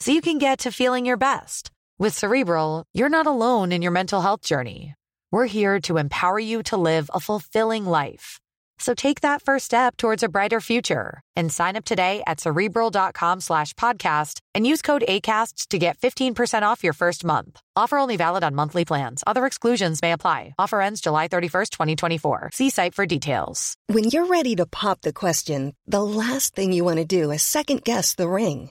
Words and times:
so 0.00 0.12
you 0.12 0.20
can 0.20 0.38
get 0.38 0.60
to 0.60 0.72
feeling 0.72 1.06
your 1.06 1.16
best. 1.16 1.70
With 1.98 2.16
Cerebral, 2.16 2.84
you're 2.94 3.08
not 3.08 3.26
alone 3.26 3.72
in 3.72 3.82
your 3.82 3.92
mental 3.92 4.20
health 4.20 4.42
journey. 4.42 4.94
We're 5.32 5.46
here 5.46 5.80
to 5.82 5.98
empower 5.98 6.38
you 6.38 6.62
to 6.64 6.76
live 6.76 7.10
a 7.12 7.20
fulfilling 7.20 7.84
life. 7.84 8.38
So 8.78 8.94
take 8.94 9.22
that 9.22 9.42
first 9.42 9.64
step 9.64 9.96
towards 9.96 10.22
a 10.22 10.28
brighter 10.28 10.60
future 10.60 11.20
and 11.34 11.52
sign 11.52 11.76
up 11.76 11.84
today 11.84 12.22
at 12.26 12.40
cerebral.com 12.40 13.40
slash 13.40 13.74
podcast 13.74 14.38
and 14.54 14.66
use 14.66 14.82
code 14.82 15.02
ACasts 15.08 15.66
to 15.68 15.78
get 15.78 15.98
15% 15.98 16.62
off 16.62 16.84
your 16.84 16.92
first 16.92 17.24
month. 17.24 17.60
Offer 17.74 17.98
only 17.98 18.16
valid 18.16 18.44
on 18.44 18.54
monthly 18.54 18.84
plans. 18.84 19.24
Other 19.26 19.46
exclusions 19.46 20.00
may 20.00 20.12
apply. 20.12 20.54
Offer 20.58 20.80
ends 20.80 21.00
July 21.00 21.28
31st, 21.28 21.70
2024. 21.70 22.50
See 22.52 22.70
site 22.70 22.94
for 22.94 23.06
details. 23.06 23.74
When 23.88 24.04
you're 24.04 24.26
ready 24.26 24.54
to 24.56 24.66
pop 24.66 25.00
the 25.00 25.12
question, 25.12 25.74
the 25.86 26.02
last 26.02 26.54
thing 26.54 26.72
you 26.72 26.84
want 26.84 26.98
to 26.98 27.04
do 27.04 27.32
is 27.32 27.42
second 27.42 27.82
guess 27.84 28.14
the 28.14 28.28
ring. 28.28 28.70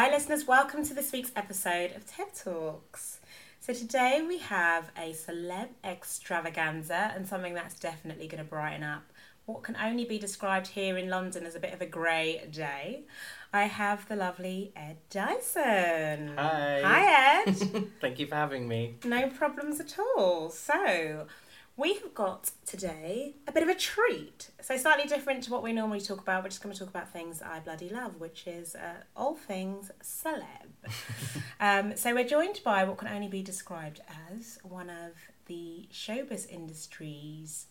Hi, 0.00 0.10
listeners, 0.10 0.46
welcome 0.46 0.82
to 0.86 0.94
this 0.94 1.12
week's 1.12 1.30
episode 1.36 1.92
of 1.94 2.06
TED 2.06 2.28
Talks. 2.34 3.20
So, 3.60 3.74
today 3.74 4.24
we 4.26 4.38
have 4.38 4.90
a 4.96 5.12
celeb 5.12 5.68
extravaganza 5.84 7.12
and 7.14 7.28
something 7.28 7.52
that's 7.52 7.78
definitely 7.78 8.26
going 8.26 8.42
to 8.42 8.48
brighten 8.48 8.82
up 8.82 9.02
what 9.44 9.62
can 9.62 9.76
only 9.76 10.06
be 10.06 10.18
described 10.18 10.68
here 10.68 10.96
in 10.96 11.10
London 11.10 11.44
as 11.44 11.54
a 11.54 11.60
bit 11.60 11.74
of 11.74 11.82
a 11.82 11.86
grey 11.86 12.48
day. 12.50 13.02
I 13.52 13.64
have 13.64 14.08
the 14.08 14.16
lovely 14.16 14.72
Ed 14.74 14.96
Dyson. 15.10 16.32
Hi. 16.34 16.80
Hi, 16.82 17.42
Ed. 17.46 17.88
Thank 18.00 18.18
you 18.18 18.26
for 18.26 18.36
having 18.36 18.66
me. 18.66 18.94
no 19.04 19.28
problems 19.28 19.80
at 19.80 19.98
all. 19.98 20.48
So, 20.48 21.26
we 21.76 21.94
have 21.94 22.14
got 22.14 22.50
today 22.66 23.36
a 23.46 23.52
bit 23.52 23.62
of 23.62 23.68
a 23.68 23.74
treat. 23.74 24.50
So, 24.60 24.76
slightly 24.76 25.06
different 25.08 25.44
to 25.44 25.50
what 25.50 25.62
we 25.62 25.72
normally 25.72 26.00
talk 26.00 26.20
about. 26.20 26.42
We're 26.42 26.50
just 26.50 26.62
going 26.62 26.72
to 26.74 26.78
talk 26.78 26.88
about 26.88 27.12
things 27.12 27.40
I 27.42 27.60
bloody 27.60 27.88
love, 27.88 28.20
which 28.20 28.46
is 28.46 28.74
uh, 28.74 29.02
all 29.16 29.34
things 29.34 29.90
celeb. 30.02 30.68
um, 31.60 31.96
so, 31.96 32.14
we're 32.14 32.28
joined 32.28 32.60
by 32.64 32.84
what 32.84 32.98
can 32.98 33.08
only 33.08 33.28
be 33.28 33.42
described 33.42 34.00
as 34.30 34.58
one 34.62 34.90
of 34.90 35.12
the 35.46 35.88
showbiz 35.92 36.48
industry's 36.50 37.66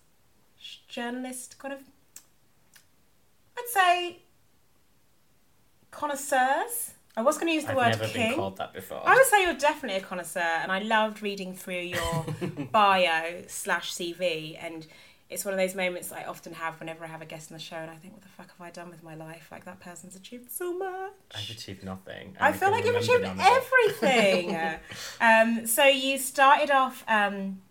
journalist 0.88 1.58
kind 1.60 1.74
of, 1.74 1.82
I'd 3.58 3.68
say, 3.70 4.20
connoisseurs. 5.92 6.94
I 7.18 7.22
was 7.22 7.38
going 7.38 7.48
to 7.48 7.54
use 7.54 7.66
the 7.66 7.72
I've 7.72 7.78
word 7.78 7.90
never 7.90 8.06
king. 8.06 8.30
been 8.30 8.40
called 8.40 8.58
that 8.58 8.74
before. 8.74 9.02
I 9.06 9.14
would 9.16 9.26
say 9.26 9.44
you're 9.44 9.54
definitely 9.56 9.98
a 9.98 10.02
connoisseur, 10.04 10.40
and 10.40 10.72
I 10.72 10.80
loved 10.80 11.22
reading 11.22 11.54
through 11.54 11.82
your 11.82 12.26
bio 12.72 13.44
slash 13.48 13.94
CV, 13.94 14.58
and 14.62 14.86
it's 15.30 15.46
one 15.46 15.54
of 15.54 15.60
those 15.60 15.76
moments 15.76 16.12
I 16.12 16.24
often 16.24 16.54
have 16.54 16.80
whenever 16.80 17.04
I 17.04 17.08
have 17.08 17.22
a 17.22 17.26
guest 17.26 17.52
on 17.52 17.58
the 17.58 17.64
show, 17.64 17.76
and 17.76 17.92
I 17.92 17.96
think, 17.96 18.14
what 18.14 18.22
the 18.24 18.30
fuck 18.30 18.50
have 18.50 18.62
I 18.66 18.72
done 18.72 18.90
with 18.90 19.04
my 19.04 19.16
life? 19.16 19.50
Like 19.52 19.66
that 19.66 19.80
person's 19.80 20.16
achieved 20.16 20.50
so 20.52 20.78
much. 20.78 21.12
I've 21.36 21.50
achieved 21.50 21.84
nothing. 21.84 22.36
and 22.36 22.38
I 22.40 22.52
feel 22.52 22.72
like 22.72 22.86
you've 22.86 22.96
achieved 22.96 23.24
none 23.24 23.40
of 23.40 23.40
it. 23.40 23.64
everything. 24.02 24.80
um, 25.22 25.66
so 25.68 25.84
you 25.86 26.18
started 26.18 26.72
off 26.72 27.04
um, 27.08 27.62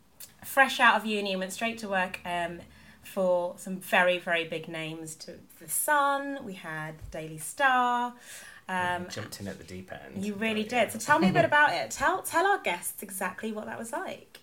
fresh 0.45 0.79
out 0.79 0.97
of 0.97 1.07
uni 1.07 1.33
and 1.33 1.41
went 1.41 1.53
straight 1.53 1.79
to 1.79 1.89
work 1.89 2.21
um, 2.25 2.61
for 3.03 3.55
some 3.57 3.77
very, 3.79 4.19
very 4.19 4.45
big 4.45 4.69
names. 4.69 5.15
To 5.17 5.35
the 5.61 5.69
Sun, 5.69 6.41
we 6.45 6.53
had 6.55 6.95
Daily 7.11 7.39
Star. 7.39 8.15
Um, 8.69 9.09
Jumped 9.09 9.41
in 9.41 9.49
at 9.49 9.59
the 9.59 9.65
deep 9.65 9.91
end. 9.93 10.25
you 10.25 10.35
really 10.35 10.63
but, 10.65 10.73
yeah. 10.73 10.85
did. 10.85 10.93
So 10.93 10.99
tell 10.99 11.19
me 11.19 11.31
a 11.31 11.33
bit 11.33 11.45
about 11.53 11.73
it. 11.73 11.91
Tell 11.91 12.23
tell 12.23 12.47
our 12.47 12.59
guests 12.63 13.03
exactly 13.03 13.53
what 13.53 13.67
that 13.67 13.79
was 13.79 13.93
like. 13.93 14.41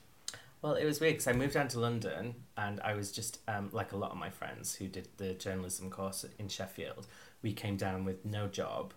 Well, 0.62 0.74
it 0.74 0.86
was 0.86 1.00
weird 1.00 1.14
because 1.14 1.28
I 1.28 1.34
moved 1.34 1.54
down 1.54 1.68
to 1.70 1.80
London 1.80 2.34
and 2.58 2.82
I 2.82 2.96
was 2.96 3.12
just 3.12 3.38
um, 3.48 3.70
like 3.72 3.92
a 3.92 3.98
lot 3.98 4.10
of 4.12 4.18
my 4.18 4.32
friends 4.32 4.74
who 4.74 4.88
did 4.88 5.08
the 5.18 5.34
journalism 5.34 5.92
course 5.92 6.26
in 6.40 6.48
Sheffield. 6.48 7.06
We 7.44 7.54
came 7.54 7.78
down 7.78 8.04
with 8.04 8.26
no 8.26 8.48
job, 8.48 8.94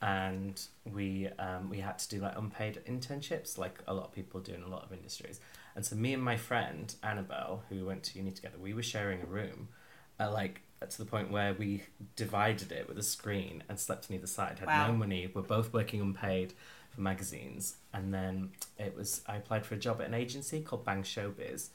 and 0.00 0.60
we 0.84 1.28
um, 1.38 1.68
we 1.68 1.80
had 1.80 1.98
to 1.98 2.08
do 2.08 2.20
like 2.20 2.38
unpaid 2.38 2.80
internships, 2.86 3.58
like 3.58 3.80
a 3.88 3.94
lot 3.94 4.04
of 4.04 4.12
people 4.12 4.38
do 4.40 4.52
in 4.52 4.62
a 4.62 4.68
lot 4.68 4.84
of 4.84 4.92
industries. 4.92 5.40
And 5.74 5.84
so 5.84 5.96
me 5.96 6.14
and 6.14 6.22
my 6.22 6.36
friend 6.36 6.94
Annabelle, 7.02 7.62
who 7.68 7.84
went 7.86 8.04
to 8.04 8.18
uni 8.18 8.30
together, 8.30 8.58
we 8.60 8.72
were 8.74 8.82
sharing 8.82 9.20
a 9.22 9.26
room, 9.26 9.68
uh, 10.20 10.30
like 10.30 10.62
to 10.88 10.98
the 10.98 11.04
point 11.04 11.30
where 11.30 11.52
we 11.52 11.82
divided 12.16 12.72
it 12.72 12.88
with 12.88 12.98
a 12.98 13.02
screen 13.02 13.62
and 13.68 13.78
slept 13.78 14.06
on 14.10 14.16
either 14.16 14.26
side. 14.26 14.58
Had 14.58 14.68
Wow. 14.68 14.86
no 14.88 14.92
money. 14.94 15.30
We're 15.32 15.42
both 15.42 15.72
working 15.72 16.00
unpaid 16.00 16.54
for 16.90 17.02
magazines, 17.02 17.76
and 17.92 18.14
then 18.14 18.52
it 18.78 18.96
was 18.96 19.22
I 19.26 19.36
applied 19.36 19.66
for 19.66 19.74
a 19.74 19.78
job 19.78 20.00
at 20.00 20.06
an 20.06 20.14
agency 20.14 20.62
called 20.62 20.84
Bang 20.84 21.02
Showbiz, 21.02 21.68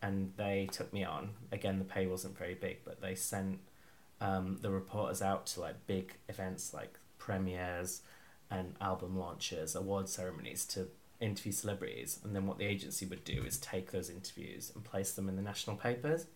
and 0.00 0.32
they 0.36 0.68
took 0.72 0.92
me 0.92 1.04
on. 1.04 1.34
Again, 1.52 1.78
the 1.78 1.84
pay 1.84 2.06
wasn't 2.06 2.36
very 2.38 2.54
big, 2.54 2.78
but 2.84 3.00
they 3.00 3.14
sent 3.14 3.58
um, 4.20 4.58
the 4.62 4.70
reporters 4.70 5.20
out 5.20 5.44
to 5.48 5.60
like 5.60 5.86
big 5.86 6.14
events 6.28 6.72
like 6.72 6.98
premieres 7.18 8.00
and 8.50 8.74
album 8.80 9.18
launches, 9.18 9.74
award 9.74 10.08
ceremonies 10.08 10.64
to 10.64 10.88
interview 11.20 11.52
celebrities, 11.52 12.20
and 12.24 12.34
then 12.34 12.46
what 12.46 12.56
the 12.58 12.64
agency 12.64 13.04
would 13.04 13.24
do 13.24 13.44
is 13.44 13.58
take 13.58 13.90
those 13.90 14.08
interviews 14.08 14.72
and 14.74 14.82
place 14.82 15.12
them 15.12 15.28
in 15.28 15.36
the 15.36 15.42
national 15.42 15.76
papers. 15.76 16.26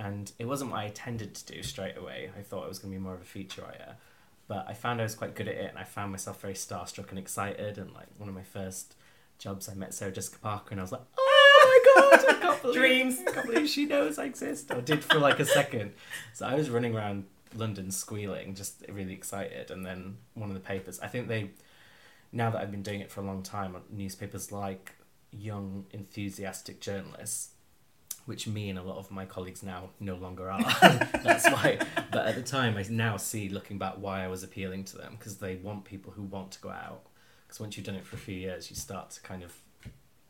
And 0.00 0.32
it 0.38 0.46
wasn't 0.46 0.70
what 0.70 0.80
I 0.80 0.84
intended 0.84 1.34
to 1.34 1.52
do 1.52 1.62
straight 1.62 1.98
away. 1.98 2.30
I 2.36 2.40
thought 2.40 2.64
it 2.64 2.68
was 2.68 2.78
going 2.78 2.90
to 2.90 2.98
be 2.98 3.02
more 3.02 3.12
of 3.12 3.20
a 3.20 3.24
feature 3.24 3.60
writer, 3.60 3.96
but 4.48 4.64
I 4.66 4.72
found 4.72 4.98
I 4.98 5.02
was 5.02 5.14
quite 5.14 5.34
good 5.34 5.46
at 5.46 5.56
it, 5.56 5.68
and 5.68 5.78
I 5.78 5.84
found 5.84 6.10
myself 6.10 6.40
very 6.40 6.54
starstruck 6.54 7.10
and 7.10 7.18
excited. 7.18 7.76
And 7.76 7.92
like 7.92 8.06
one 8.16 8.26
of 8.26 8.34
my 8.34 8.42
first 8.42 8.94
jobs, 9.38 9.68
I 9.68 9.74
met 9.74 9.92
Sarah 9.92 10.10
Jessica 10.10 10.38
Parker, 10.38 10.70
and 10.70 10.80
I 10.80 10.84
was 10.84 10.92
like, 10.92 11.02
"Oh 11.18 11.82
my 11.84 12.18
god, 12.18 12.24
I 12.30 12.40
can't 12.40 12.62
believe, 12.62 12.78
Dreams. 12.78 13.20
I 13.28 13.30
can't 13.30 13.46
believe 13.46 13.68
she 13.68 13.84
knows 13.84 14.18
I 14.18 14.24
exist." 14.24 14.72
I 14.72 14.80
did 14.80 15.04
for 15.04 15.18
like 15.18 15.38
a 15.38 15.44
second. 15.44 15.92
So 16.32 16.46
I 16.46 16.54
was 16.54 16.70
running 16.70 16.96
around 16.96 17.26
London 17.54 17.90
squealing, 17.90 18.54
just 18.54 18.82
really 18.88 19.12
excited. 19.12 19.70
And 19.70 19.84
then 19.84 20.16
one 20.32 20.48
of 20.48 20.54
the 20.54 20.60
papers, 20.60 20.98
I 21.00 21.08
think 21.08 21.28
they, 21.28 21.50
now 22.32 22.48
that 22.50 22.62
I've 22.62 22.70
been 22.70 22.82
doing 22.82 23.00
it 23.00 23.10
for 23.10 23.20
a 23.20 23.24
long 23.24 23.42
time, 23.42 23.76
newspapers 23.90 24.50
like 24.50 24.94
young, 25.30 25.84
enthusiastic 25.90 26.80
journalists 26.80 27.50
which 28.26 28.46
me 28.46 28.70
and 28.70 28.78
a 28.78 28.82
lot 28.82 28.98
of 28.98 29.10
my 29.10 29.24
colleagues 29.24 29.62
now 29.62 29.90
no 29.98 30.16
longer 30.16 30.50
are. 30.50 30.62
That's 31.24 31.48
why. 31.50 31.78
But 32.10 32.26
at 32.26 32.34
the 32.34 32.42
time, 32.42 32.76
I 32.76 32.84
now 32.88 33.16
see, 33.16 33.48
looking 33.48 33.78
back, 33.78 33.94
why 33.96 34.24
I 34.24 34.28
was 34.28 34.42
appealing 34.42 34.84
to 34.84 34.98
them 34.98 35.16
because 35.18 35.36
they 35.38 35.56
want 35.56 35.84
people 35.84 36.12
who 36.12 36.22
want 36.22 36.52
to 36.52 36.60
go 36.60 36.70
out. 36.70 37.02
Because 37.46 37.60
once 37.60 37.76
you've 37.76 37.86
done 37.86 37.96
it 37.96 38.04
for 38.06 38.16
a 38.16 38.20
few 38.20 38.36
years, 38.36 38.70
you 38.70 38.76
start 38.76 39.10
to 39.10 39.20
kind 39.22 39.42
of 39.42 39.52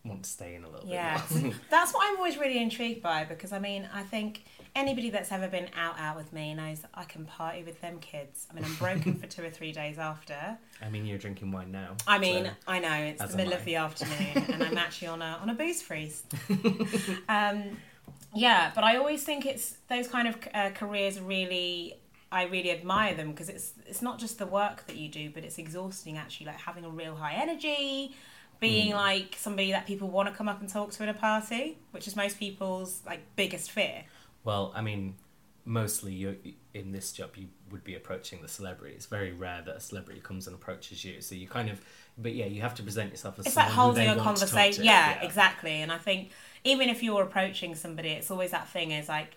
want 0.05 0.23
to 0.25 0.31
stay 0.31 0.55
in 0.55 0.65
a 0.65 0.69
little 0.69 0.89
Yeah, 0.89 1.21
bit 1.29 1.43
more. 1.43 1.53
that's 1.71 1.93
what 1.93 2.09
I'm 2.09 2.17
always 2.17 2.39
really 2.39 2.59
intrigued 2.61 3.03
by 3.03 3.25
because 3.25 3.53
I 3.53 3.59
mean 3.59 3.89
I 3.93 4.03
think 4.03 4.45
anybody 4.75 5.11
that's 5.11 5.31
ever 5.31 5.47
been 5.49 5.69
out 5.77 5.99
out 5.99 6.17
with 6.17 6.33
me 6.33 6.55
knows 6.55 6.83
I 6.95 7.05
can 7.05 7.27
party 7.27 7.63
with 7.65 7.81
them 7.83 7.99
kids. 7.99 8.47
I 8.51 8.55
mean 8.55 8.65
I'm 8.65 8.75
broken 8.77 9.15
for 9.15 9.27
two 9.27 9.45
or 9.45 9.51
three 9.51 9.73
days 9.73 9.99
after. 9.99 10.59
I 10.83 10.89
mean, 10.89 11.05
you're 11.05 11.19
drinking 11.19 11.53
wine 11.53 11.71
now. 11.71 11.97
I 12.07 12.19
mean 12.19 12.47
so- 12.47 12.51
I 12.67 12.79
know 12.79 12.95
it's 12.95 13.25
the 13.31 13.37
middle 13.37 13.53
of 13.53 13.65
the 13.65 13.77
afternoon 13.77 14.45
and 14.53 14.63
I'm 14.63 14.79
actually 14.79 15.09
on 15.09 15.21
a 15.23 15.39
on 15.43 15.51
a 15.51 15.55
booze 15.55 15.83
freeze. 15.83 16.23
um, 17.29 17.77
yeah, 18.35 18.71
but 18.75 18.85
I 18.85 18.97
always 18.97 19.23
think 19.25 19.45
it's 19.47 19.77
those 19.89 20.09
kind 20.09 20.29
of 20.29 20.37
uh, 20.55 20.71
careers 20.71 21.21
really. 21.21 21.97
I 22.33 22.45
really 22.45 22.71
admire 22.71 23.17
them 23.17 23.33
because 23.33 23.49
it's 23.49 23.73
it's 23.87 24.03
not 24.03 24.21
just 24.21 24.39
the 24.39 24.47
work 24.47 24.87
that 24.87 24.95
you 24.97 25.09
do, 25.09 25.31
but 25.31 25.45
it's 25.45 25.59
exhausting 25.59 26.17
actually. 26.17 26.47
Like 26.47 26.61
having 26.61 26.85
a 26.85 26.89
real 26.89 27.17
high 27.17 27.35
energy, 27.35 28.15
Mm. 28.61 28.69
being 28.69 28.95
like 28.95 29.37
somebody 29.39 29.73
that 29.73 29.87
people 29.87 30.09
want 30.09 30.29
to 30.29 30.35
come 30.35 30.49
up 30.49 30.61
and 30.61 30.69
talk 30.69 30.91
to 30.93 31.03
at 31.03 31.09
a 31.09 31.15
party, 31.15 31.79
which 31.93 32.07
is 32.07 32.15
most 32.15 32.39
people's 32.39 33.01
like 33.07 33.21
biggest 33.37 33.71
fear. 33.71 34.05
Well, 34.45 34.73
I 34.75 34.83
mean, 34.83 35.15
mostly 35.65 36.13
you 36.13 36.37
in 36.75 36.93
this 36.93 37.13
job 37.13 37.31
you 37.37 37.49
would 37.71 37.85
be 37.85 37.95
approaching 37.95 38.43
the 38.43 38.49
celebrity. 38.49 38.95
It's 38.95 39.07
very 39.07 39.33
rare 39.33 39.63
that 39.65 39.77
a 39.77 39.81
celebrity 39.81 40.21
comes 40.21 40.47
and 40.47 40.55
approaches 40.55 41.05
you. 41.05 41.21
So 41.21 41.35
you 41.35 41.47
kind 41.49 41.71
of, 41.71 41.81
but 42.19 42.35
yeah, 42.35 42.47
you 42.47 42.61
have 42.61 42.75
to 42.77 42.83
present 42.83 43.11
yourself 43.11 43.39
as 43.39 43.47
it's 43.47 43.57
like 43.57 43.71
someone 43.71 43.97
who 43.97 44.01
holding 44.01 44.05
a 44.05 44.23
want 44.23 44.37
to 44.37 44.45
talk 44.45 44.51
conversation. 44.51 44.83
to. 44.83 44.87
Yeah, 44.87 45.23
exactly. 45.23 45.83
And 45.83 45.91
I 45.91 45.99
think 45.99 46.31
even 46.65 46.89
if 46.89 47.03
you're 47.03 47.23
approaching 47.23 47.75
somebody, 47.75 48.11
it's 48.11 48.31
always 48.31 48.51
that 48.51 48.69
thing 48.69 48.91
is 48.91 49.09
like, 49.09 49.37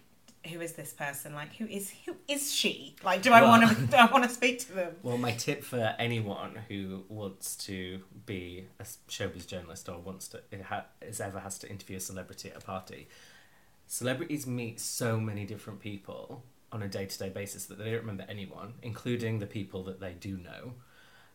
who 0.51 0.59
is 0.61 0.73
this 0.73 0.91
person? 0.93 1.33
Like, 1.33 1.55
who 1.55 1.65
is 1.65 1.91
who 2.05 2.15
is 2.27 2.51
she? 2.53 2.95
Like, 3.03 3.21
do 3.21 3.31
I 3.31 3.41
Well- 3.41 3.59
want 3.59 3.77
to 3.77 3.85
do 3.91 3.95
I 3.97 4.11
want 4.11 4.23
to 4.25 4.29
speak 4.29 4.59
to 4.59 4.73
them? 4.73 4.95
Well, 5.01 5.17
my 5.17 5.31
tip 5.31 5.63
for 5.63 5.95
anyone 5.97 6.59
who 6.67 7.03
wants 7.09 7.55
to 7.67 8.01
be 8.25 8.67
a 8.79 8.83
showbiz 9.09 9.47
journalist 9.47 9.87
or 9.89 9.99
wants 9.99 10.27
to 10.29 10.41
it 10.51 10.61
ha- 10.63 10.85
is 11.01 11.21
ever 11.21 11.39
has 11.39 11.57
to 11.59 11.69
interview 11.69 11.97
a 11.97 11.99
celebrity 11.99 12.49
at 12.51 12.57
a 12.57 12.61
party, 12.65 13.07
celebrities 13.87 14.45
meet 14.47 14.79
so 14.79 15.19
many 15.19 15.45
different 15.45 15.79
people 15.79 16.43
on 16.71 16.81
a 16.83 16.87
day 16.87 17.05
to 17.05 17.17
day 17.19 17.29
basis 17.29 17.65
that 17.67 17.77
they 17.77 17.85
don't 17.85 18.01
remember 18.01 18.25
anyone, 18.27 18.73
including 18.81 19.39
the 19.39 19.45
people 19.45 19.83
that 19.83 19.99
they 19.99 20.13
do 20.13 20.37
know. 20.37 20.73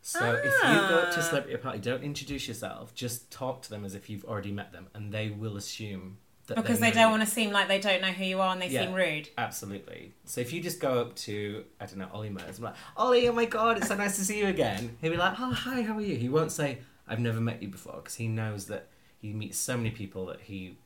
So 0.01 0.33
if 0.35 0.45
you 0.45 0.75
go 0.89 1.01
up 1.01 1.11
to 1.13 1.17
a 1.21 1.23
Ah. 1.23 1.29
celebrity 1.29 1.57
party, 1.57 1.79
don't 1.81 2.03
introduce 2.05 2.47
yourself. 2.49 2.95
Just 2.95 3.31
talk 3.33 3.63
to 3.63 3.71
them 3.71 3.85
as 3.85 3.95
if 3.95 4.09
you've 4.09 4.25
already 4.25 4.53
met 4.53 4.73
them, 4.73 4.89
and 4.95 5.13
they 5.13 5.29
will 5.31 5.57
assume 5.57 6.19
Because 6.57 6.81
they 6.81 6.91
know 6.91 6.95
don't 7.03 7.11
want 7.11 7.23
to 7.23 7.29
seem 7.29 7.51
like 7.51 7.69
they 7.69 7.79
don't 7.79 8.01
know 8.01 8.09
who 8.13 8.25
you 8.25 8.41
are 8.41 8.53
and 8.53 8.61
they 8.63 8.69
Yeah. 8.69 8.87
seem 8.87 8.95
rude. 8.95 9.29
Absolutely. 9.37 10.13
So 10.25 10.41
if 10.41 10.53
you 10.53 10.61
just 10.61 10.81
go 10.81 11.01
up 11.01 11.15
to, 11.17 11.65
I 11.81 11.87
don't 11.87 11.99
know, 11.99 12.09
Ollie 12.13 12.31
Murs, 12.31 12.59
I'm 12.59 12.65
like, 12.65 12.75
Ollie, 12.97 13.29
oh 13.29 13.33
my 13.33 13.45
god, 13.45 13.79
it's 13.79 13.89
so 13.89 13.97
nice 13.97 14.17
to 14.17 14.25
see 14.25 14.39
you 14.39 14.47
again. 14.47 14.97
He'll 15.01 15.11
be 15.11 15.17
like, 15.17 15.39
oh, 15.39 15.53
hi, 15.53 15.83
how 15.83 15.97
are 15.97 16.01
you? 16.01 16.17
He 16.17 16.29
won't 16.29 16.53
say, 16.53 16.79
I've 17.07 17.21
never 17.21 17.41
met 17.41 17.63
you 17.63 17.69
before, 17.69 17.97
because 17.97 18.15
he 18.17 18.29
knows 18.29 18.67
that 18.67 18.89
he 19.21 19.33
meets 19.33 19.59
so 19.59 19.77
many 19.77 19.91
people 19.91 20.27
that 20.27 20.41
he 20.43 20.77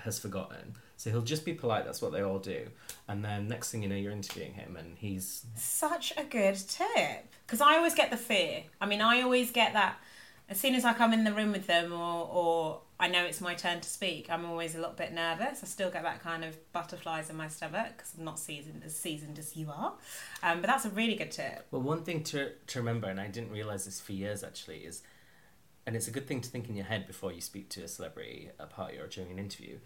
has 0.00 0.18
forgotten. 0.18 0.74
So 0.96 1.10
he'll 1.10 1.22
just 1.22 1.44
be 1.44 1.54
polite, 1.54 1.84
that's 1.84 2.02
what 2.02 2.12
they 2.12 2.22
all 2.22 2.38
do. 2.38 2.68
And 3.08 3.24
then 3.24 3.48
next 3.48 3.70
thing 3.70 3.82
you 3.82 3.88
know, 3.88 3.96
you're 3.96 4.12
interviewing 4.12 4.52
him, 4.54 4.76
and 4.76 4.96
he's. 4.98 5.46
Such 5.56 6.12
a 6.16 6.24
good 6.24 6.56
tip. 6.56 7.26
Because 7.46 7.60
I 7.60 7.76
always 7.76 7.94
get 7.94 8.10
the 8.10 8.16
fear. 8.16 8.64
I 8.80 8.86
mean, 8.86 9.00
I 9.00 9.22
always 9.22 9.50
get 9.50 9.72
that 9.72 9.96
as 10.48 10.58
soon 10.58 10.74
as 10.74 10.84
I 10.84 10.92
come 10.92 11.12
in 11.12 11.24
the 11.24 11.32
room 11.32 11.52
with 11.52 11.66
them 11.66 11.92
or, 11.92 12.28
or 12.30 12.80
I 13.00 13.08
know 13.08 13.24
it's 13.24 13.40
my 13.40 13.54
turn 13.54 13.80
to 13.80 13.88
speak, 13.88 14.28
I'm 14.28 14.44
always 14.44 14.74
a 14.74 14.78
little 14.78 14.94
bit 14.94 15.14
nervous. 15.14 15.60
I 15.62 15.66
still 15.66 15.90
get 15.90 16.02
that 16.02 16.22
kind 16.22 16.44
of 16.44 16.54
butterflies 16.72 17.30
in 17.30 17.36
my 17.36 17.48
stomach 17.48 17.96
because 17.96 18.12
I'm 18.18 18.26
not 18.26 18.38
seasoned 18.38 18.82
as 18.84 18.94
seasoned 18.94 19.38
as 19.38 19.56
you 19.56 19.70
are. 19.70 19.94
Um, 20.42 20.60
but 20.60 20.66
that's 20.66 20.84
a 20.84 20.90
really 20.90 21.14
good 21.14 21.30
tip. 21.30 21.66
Well, 21.70 21.80
one 21.80 22.02
thing 22.02 22.22
to, 22.24 22.50
to 22.66 22.78
remember, 22.78 23.08
and 23.08 23.18
I 23.18 23.28
didn't 23.28 23.52
realize 23.52 23.86
this 23.86 24.00
for 24.00 24.12
years 24.12 24.44
actually, 24.44 24.80
is, 24.80 25.02
and 25.86 25.96
it's 25.96 26.08
a 26.08 26.10
good 26.10 26.26
thing 26.26 26.42
to 26.42 26.50
think 26.50 26.68
in 26.68 26.76
your 26.76 26.84
head 26.84 27.06
before 27.06 27.32
you 27.32 27.40
speak 27.40 27.70
to 27.70 27.82
a 27.82 27.88
celebrity 27.88 28.50
a 28.58 28.66
party 28.66 28.98
or 28.98 29.06
during 29.06 29.30
an 29.30 29.38
interview, 29.38 29.78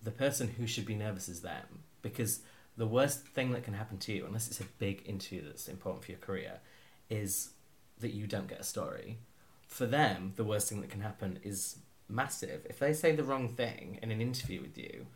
the 0.00 0.12
person 0.12 0.46
who 0.56 0.68
should 0.68 0.86
be 0.86 0.94
nervous 0.94 1.28
is 1.28 1.40
them. 1.40 1.82
Because 2.02 2.42
the 2.76 2.86
worst 2.86 3.26
thing 3.26 3.50
that 3.50 3.64
can 3.64 3.74
happen 3.74 3.98
to 3.98 4.12
you, 4.12 4.26
unless 4.26 4.46
it's 4.46 4.60
a 4.60 4.64
big 4.78 5.02
interview 5.06 5.42
that's 5.44 5.66
important 5.66 6.04
for 6.04 6.12
your 6.12 6.20
career, 6.20 6.60
is 7.10 7.50
that 7.98 8.14
you 8.14 8.28
don't 8.28 8.46
get 8.46 8.60
a 8.60 8.64
story. 8.64 9.18
For 9.66 9.86
them, 9.86 10.34
the 10.36 10.44
worst 10.44 10.68
thing 10.68 10.80
that 10.82 10.90
can 10.90 11.00
happen 11.00 11.40
is 11.42 11.78
massive. 12.08 12.66
If 12.68 12.78
they 12.78 12.92
say 12.92 13.14
the 13.14 13.24
wrong 13.24 13.48
thing 13.48 13.98
in 14.02 14.10
an 14.10 14.20
interview 14.20 14.60
with 14.60 14.76
you, 14.78 15.06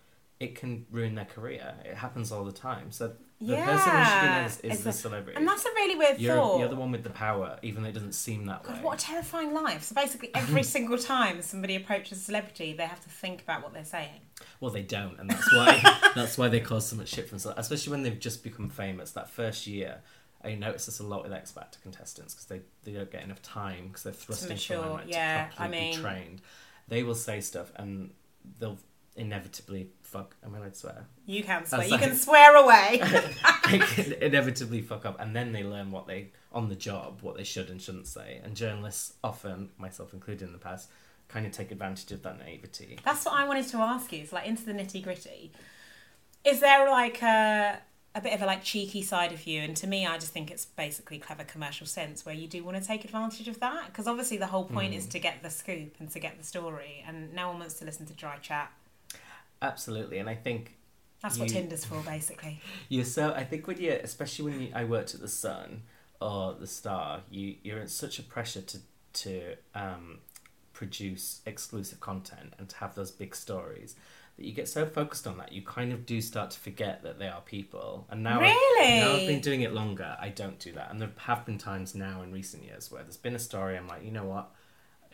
it 0.40 0.54
can 0.54 0.86
ruin 0.90 1.14
their 1.16 1.24
career. 1.24 1.74
It 1.84 1.94
happens 1.96 2.30
all 2.30 2.44
the 2.44 2.52
time. 2.52 2.92
So 2.92 3.12
the 3.40 3.56
person 3.56 3.90
who 3.90 4.04
should 4.04 4.20
be 4.20 4.26
Yeah, 4.26 4.46
is 4.46 4.60
it's 4.62 4.82
the 4.84 4.90
a- 4.90 4.92
celebrity. 4.92 5.36
And 5.36 5.46
that's 5.48 5.64
a 5.64 5.68
really 5.74 5.96
weird 5.96 6.20
You're, 6.20 6.36
thought. 6.36 6.58
you're 6.60 6.68
the 6.68 6.76
one 6.76 6.92
with 6.92 7.02
the 7.02 7.10
power, 7.10 7.58
even 7.62 7.82
though 7.82 7.88
it 7.88 7.92
doesn't 7.92 8.12
seem 8.12 8.46
that 8.46 8.66
way. 8.68 8.74
What 8.80 9.02
a 9.02 9.04
terrifying 9.04 9.52
life. 9.52 9.82
So 9.82 9.94
basically, 9.96 10.30
every 10.36 10.62
single 10.76 10.96
time 10.96 11.42
somebody 11.42 11.74
approaches 11.74 12.18
a 12.18 12.20
celebrity, 12.20 12.72
they 12.72 12.84
have 12.86 13.00
to 13.02 13.08
think 13.08 13.42
about 13.42 13.62
what 13.64 13.72
they're 13.74 13.84
saying. 13.84 14.20
Well, 14.60 14.70
they 14.70 14.82
don't, 14.82 15.18
and 15.18 15.28
that's 15.28 15.52
why 15.52 15.82
that's 16.14 16.38
why 16.38 16.46
they 16.48 16.60
cause 16.60 16.86
so 16.86 16.94
much 16.96 17.08
shit 17.08 17.28
from 17.28 17.38
themselves, 17.38 17.58
especially 17.58 17.90
when 17.90 18.02
they've 18.04 18.18
just 18.18 18.44
become 18.44 18.68
famous. 18.68 19.10
That 19.12 19.28
first 19.28 19.66
year, 19.66 20.02
I 20.44 20.54
notice 20.54 20.86
this 20.86 21.00
a 21.00 21.04
lot 21.04 21.24
with 21.24 21.32
X 21.32 21.50
Factor 21.50 21.80
contestants 21.82 22.34
because 22.34 22.46
they, 22.46 22.60
they 22.84 22.96
don't 22.96 23.10
get 23.10 23.24
enough 23.24 23.42
time 23.42 23.88
because 23.88 24.04
they're 24.04 24.12
thrust 24.12 24.48
into 24.48 25.00
yeah, 25.08 25.48
to 25.48 25.52
I 25.54 25.56
properly 25.56 25.78
be 25.80 25.84
mean- 25.90 26.00
trained. 26.00 26.40
They 26.88 27.02
will 27.02 27.14
say 27.14 27.40
stuff 27.40 27.70
and 27.76 28.10
they'll 28.58 28.78
inevitably 29.16 29.88
fuck. 30.02 30.36
I'm 30.44 30.54
I 30.54 30.58
allowed 30.58 30.74
to 30.74 30.78
swear? 30.78 31.06
You 31.26 31.42
can 31.42 31.66
swear. 31.66 31.80
That's 31.80 31.90
You 31.90 31.96
like- 31.98 32.06
can 32.06 32.16
swear 32.16 32.56
away. 32.56 33.00
they 33.70 33.78
can 33.80 34.12
inevitably 34.14 34.80
fuck 34.82 35.04
up, 35.04 35.20
and 35.20 35.34
then 35.36 35.52
they 35.52 35.64
learn 35.64 35.90
what 35.90 36.06
they 36.06 36.30
on 36.52 36.68
the 36.68 36.74
job 36.74 37.18
what 37.20 37.36
they 37.36 37.44
should 37.44 37.68
and 37.68 37.80
shouldn't 37.82 38.06
say. 38.06 38.40
And 38.42 38.54
journalists 38.56 39.14
often, 39.22 39.70
myself 39.76 40.14
included 40.14 40.46
in 40.46 40.52
the 40.52 40.58
past, 40.58 40.88
kind 41.28 41.44
of 41.44 41.52
take 41.52 41.70
advantage 41.70 42.10
of 42.12 42.22
that 42.22 42.38
naivety. 42.38 42.98
That's 43.04 43.24
what 43.26 43.34
I 43.34 43.46
wanted 43.46 43.66
to 43.68 43.78
ask 43.78 44.12
you. 44.12 44.20
It's 44.22 44.32
like 44.32 44.46
into 44.46 44.64
the 44.64 44.72
nitty 44.72 45.02
gritty. 45.04 45.52
Is 46.44 46.60
there 46.60 46.88
like 46.88 47.20
a 47.22 47.80
a 48.14 48.20
bit 48.20 48.32
of 48.32 48.42
a 48.42 48.46
like 48.46 48.62
cheeky 48.64 49.02
side 49.02 49.32
of 49.32 49.46
you? 49.46 49.60
And 49.60 49.76
to 49.76 49.86
me, 49.86 50.06
I 50.06 50.14
just 50.16 50.32
think 50.32 50.50
it's 50.50 50.64
basically 50.64 51.18
clever 51.18 51.44
commercial 51.44 51.86
sense 51.86 52.24
where 52.26 52.34
you 52.34 52.46
do 52.48 52.64
want 52.64 52.80
to 52.80 52.86
take 52.86 53.04
advantage 53.04 53.48
of 53.48 53.60
that 53.60 53.86
because 53.86 54.06
obviously 54.06 54.36
the 54.36 54.46
whole 54.46 54.64
point 54.64 54.94
is 54.94 55.06
to 55.06 55.18
get 55.18 55.42
the 55.42 55.50
scoop 55.50 55.94
and 56.00 56.10
to 56.10 56.18
get 56.18 56.38
the 56.38 56.44
story, 56.44 57.04
and 57.06 57.32
no 57.34 57.48
one 57.48 57.58
wants 57.60 57.74
to 57.74 57.84
listen 57.84 58.06
to 58.06 58.14
dry 58.14 58.36
chat. 58.36 58.72
Absolutely, 59.60 60.18
and 60.18 60.28
I 60.28 60.34
think 60.36 60.76
That's 61.22 61.38
what 61.38 61.48
You- 61.48 61.54
Tinder's 61.54 61.84
for, 61.84 62.00
basically. 62.02 62.60
You're 62.88 63.04
so. 63.04 63.32
I 63.32 63.44
think 63.44 63.66
when 63.66 63.80
you, 63.80 63.90
especially 64.02 64.50
when 64.50 64.60
you, 64.60 64.72
I 64.74 64.84
worked 64.84 65.14
at 65.14 65.20
the 65.20 65.28
Sun 65.28 65.82
or 66.20 66.54
the 66.54 66.66
Star, 66.66 67.22
you 67.30 67.56
you're 67.62 67.78
in 67.80 67.88
such 67.88 68.18
a 68.18 68.22
pressure 68.22 68.62
to 68.62 68.78
to 69.14 69.54
um, 69.74 70.18
produce 70.72 71.40
exclusive 71.44 71.98
content 71.98 72.54
and 72.58 72.68
to 72.68 72.76
have 72.76 72.94
those 72.94 73.10
big 73.10 73.34
stories 73.34 73.96
that 74.38 74.44
you 74.46 74.52
get 74.52 74.68
so 74.68 74.86
focused 74.86 75.26
on 75.26 75.36
that 75.38 75.52
you 75.52 75.60
kind 75.62 75.92
of 75.92 76.06
do 76.06 76.20
start 76.22 76.50
to 76.52 76.58
forget 76.58 77.02
that 77.02 77.18
they 77.18 77.28
are 77.28 77.40
people. 77.42 78.06
And 78.10 78.22
now, 78.22 78.40
Really? 78.40 79.00
now 79.00 79.12
I've 79.12 79.26
been 79.26 79.40
doing 79.40 79.60
it 79.62 79.74
longer. 79.74 80.16
I 80.20 80.30
don't 80.30 80.58
do 80.58 80.72
that, 80.72 80.90
and 80.90 81.00
there 81.00 81.10
have 81.18 81.44
been 81.44 81.58
times 81.58 81.94
now 81.94 82.22
in 82.22 82.32
recent 82.32 82.64
years 82.64 82.90
where 82.90 83.02
there's 83.02 83.16
been 83.18 83.34
a 83.34 83.38
story. 83.38 83.76
I'm 83.76 83.86
like, 83.88 84.04
you 84.04 84.10
know 84.12 84.24
what? 84.24 84.50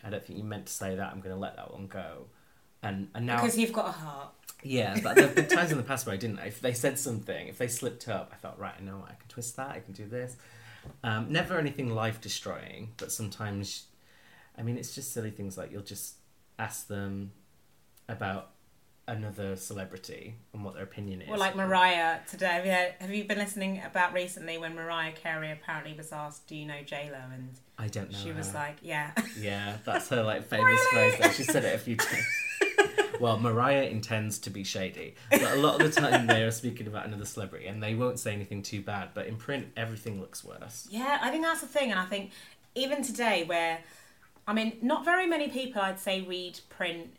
I 0.05 0.11
don't 0.11 0.23
think 0.25 0.39
you 0.39 0.45
meant 0.45 0.67
to 0.67 0.73
say 0.73 0.95
that. 0.95 1.11
I'm 1.13 1.21
going 1.21 1.35
to 1.35 1.41
let 1.41 1.57
that 1.57 1.73
one 1.73 1.87
go. 1.87 2.27
And 2.83 3.09
and 3.15 3.25
now 3.25 3.37
Because 3.37 3.57
you've 3.59 3.73
got 3.73 3.89
a 3.89 3.93
heart. 3.93 4.35
yeah, 4.63 5.01
but 5.03 5.15
there 5.17 5.25
have 5.27 5.35
been 5.35 5.49
times 5.49 5.71
in 5.73 5.79
the 5.79 5.83
past 5.83 6.05
where 6.07 6.13
I 6.13 6.19
didn't. 6.19 6.41
If 6.41 6.61
they 6.61 6.75
said 6.75 6.99
something, 6.99 7.49
if 7.49 7.57
they 7.57 7.69
slipped 7.69 8.07
up, 8.09 8.31
I 8.33 8.37
thought, 8.37 8.59
right, 8.59 8.75
I 8.79 8.83
know 8.83 8.99
what, 8.99 9.07
I 9.11 9.15
can 9.15 9.29
twist 9.29 9.57
that, 9.57 9.71
I 9.71 9.81
can 9.81 9.95
do 9.95 10.05
this. 10.07 10.37
Um, 11.03 11.33
never 11.33 11.59
anything 11.59 11.89
life 11.95 12.21
destroying, 12.21 12.91
but 12.99 13.11
sometimes, 13.11 13.87
I 14.59 14.63
mean, 14.63 14.77
it's 14.77 14.95
just 14.95 15.15
silly 15.15 15.31
things 15.31 15.57
like 15.57 15.73
you'll 15.73 15.81
just 15.83 16.17
ask 16.59 16.87
them 16.89 17.33
about 18.07 18.51
another 19.07 19.57
celebrity 19.57 20.37
and 20.53 20.65
what 20.65 20.75
their 20.75 20.83
opinion 20.83 21.23
is. 21.23 21.29
Well, 21.29 21.39
like 21.39 21.57
Mariah 21.57 22.21
today. 22.29 22.47
Have 22.47 22.67
you, 22.67 22.73
have 23.01 23.11
you 23.15 23.25
been 23.25 23.39
listening 23.39 23.83
about 23.85 24.13
recently 24.13 24.59
when 24.59 24.75
Mariah 24.75 25.13
Carey 25.13 25.51
apparently 25.51 25.95
was 25.95 26.13
asked, 26.13 26.47
"Do 26.47 26.57
you 26.57 26.67
know 26.67 26.83
J 26.85 27.11
Lo?" 27.13 27.19
and 27.33 27.51
I 27.79 27.89
don't 27.89 28.11
know. 28.11 28.19
she 28.19 28.33
was 28.33 28.55
like, 28.55 28.77
"Yeah." 28.83 29.13
Yeah, 29.39 29.79
that's 29.85 30.09
her 30.09 30.23
like 30.23 30.45
famous 30.47 30.81
phrase. 30.93 31.15
Though. 31.21 31.31
She 31.31 31.43
said 31.43 31.65
it 31.65 31.75
a 31.75 31.79
few 31.79 31.97
times. 31.97 32.25
well, 33.21 33.39
Mariah 33.39 33.85
intends 33.85 34.39
to 34.41 34.51
be 34.51 34.65
shady, 34.65 35.17
but 35.31 35.43
a 35.43 35.57
lot 35.57 35.81
of 35.81 35.93
the 35.93 36.01
time 36.01 36.27
they 36.27 36.43
are 36.43 36.51
speaking 36.51 36.87
about 36.87 37.07
another 37.07 37.25
celebrity, 37.25 37.67
and 37.67 37.83
they 37.83 37.95
won't 37.95 38.19
say 38.19 38.33
anything 38.33 38.63
too 38.63 38.81
bad. 38.81 39.11
But 39.13 39.27
in 39.27 39.37
print, 39.37 39.69
everything 39.77 40.21
looks 40.21 40.45
worse. 40.45 40.87
Yeah, 40.91 41.19
I 41.21 41.31
think 41.31 41.43
that's 41.43 41.61
the 41.61 41.67
thing, 41.67 41.91
and 41.91 42.01
I 42.01 42.07
think 42.07 42.31
even 42.75 43.03
today, 43.03 43.45
where 43.45 43.81
I 44.47 44.53
mean, 44.53 44.79
not 44.83 45.05
very 45.05 45.27
many 45.27 45.49
people, 45.49 45.81
I'd 45.81 45.99
say, 45.99 46.21
read 46.21 46.61
print 46.69 47.17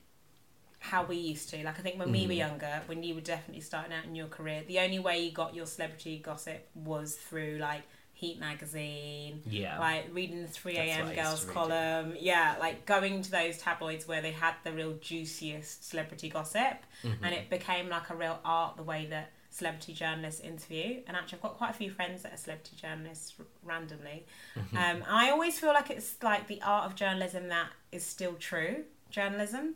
how 0.92 1.04
we 1.06 1.16
used 1.18 1.50
to. 1.52 1.58
Like 1.64 1.80
I 1.80 1.82
think 1.82 1.98
when 2.00 2.12
we 2.12 2.26
were 2.28 2.34
Mm. 2.34 2.38
younger, 2.48 2.82
when 2.88 3.02
you 3.04 3.14
were 3.16 3.22
definitely 3.34 3.62
starting 3.62 3.94
out 3.94 4.06
in 4.06 4.16
your 4.16 4.28
career, 4.28 4.64
the 4.68 4.80
only 4.80 5.00
way 5.00 5.20
you 5.26 5.32
got 5.32 5.54
your 5.56 5.66
celebrity 5.66 6.18
gossip 6.20 6.68
was 6.76 7.16
through 7.16 7.58
like 7.60 7.84
Heat 8.18 8.40
magazine, 8.40 9.42
Yeah. 9.46 9.78
like 9.78 10.06
reading 10.14 10.42
the 10.42 10.48
three 10.48 10.78
a.m. 10.78 11.08
what 11.08 11.18
I 11.18 11.22
used 11.22 11.24
girls 11.24 11.46
column, 11.54 12.16
yeah, 12.18 12.56
like 12.62 12.86
going 12.86 13.22
to 13.24 13.30
those 13.30 13.58
tabloids 13.58 14.08
where 14.08 14.22
they 14.22 14.32
had 14.32 14.54
the 14.64 14.72
real 14.72 14.94
juiciest 14.94 15.90
celebrity 15.90 16.30
gossip, 16.30 16.78
Mm-hmm. 17.04 17.24
and 17.26 17.34
it 17.36 17.50
became 17.50 17.90
like 17.90 18.10
a 18.10 18.16
real 18.16 18.40
art 18.46 18.78
the 18.78 18.84
way 18.84 19.06
that 19.08 19.32
celebrity 19.50 19.92
journalists 19.94 20.40
interview. 20.40 21.02
And 21.08 21.18
actually, 21.18 21.38
I've 21.40 21.42
got 21.44 21.58
quite 21.58 21.72
a 21.72 21.74
few 21.74 21.92
friends 21.92 22.22
that 22.24 22.34
are 22.34 22.38
celebrity 22.38 22.76
journalists 22.78 23.34
r- 23.38 23.46
randomly. 23.64 24.26
Mm-hmm. 24.58 24.78
Um, 24.78 25.04
I 25.10 25.30
always 25.32 25.60
feel 25.60 25.74
like 25.74 25.90
it's 25.90 26.16
like 26.24 26.48
the 26.48 26.62
art 26.62 26.86
of 26.86 26.96
journalism 26.96 27.50
that 27.50 27.70
is 27.92 28.06
still 28.06 28.36
true 28.36 28.86
journalism 29.10 29.76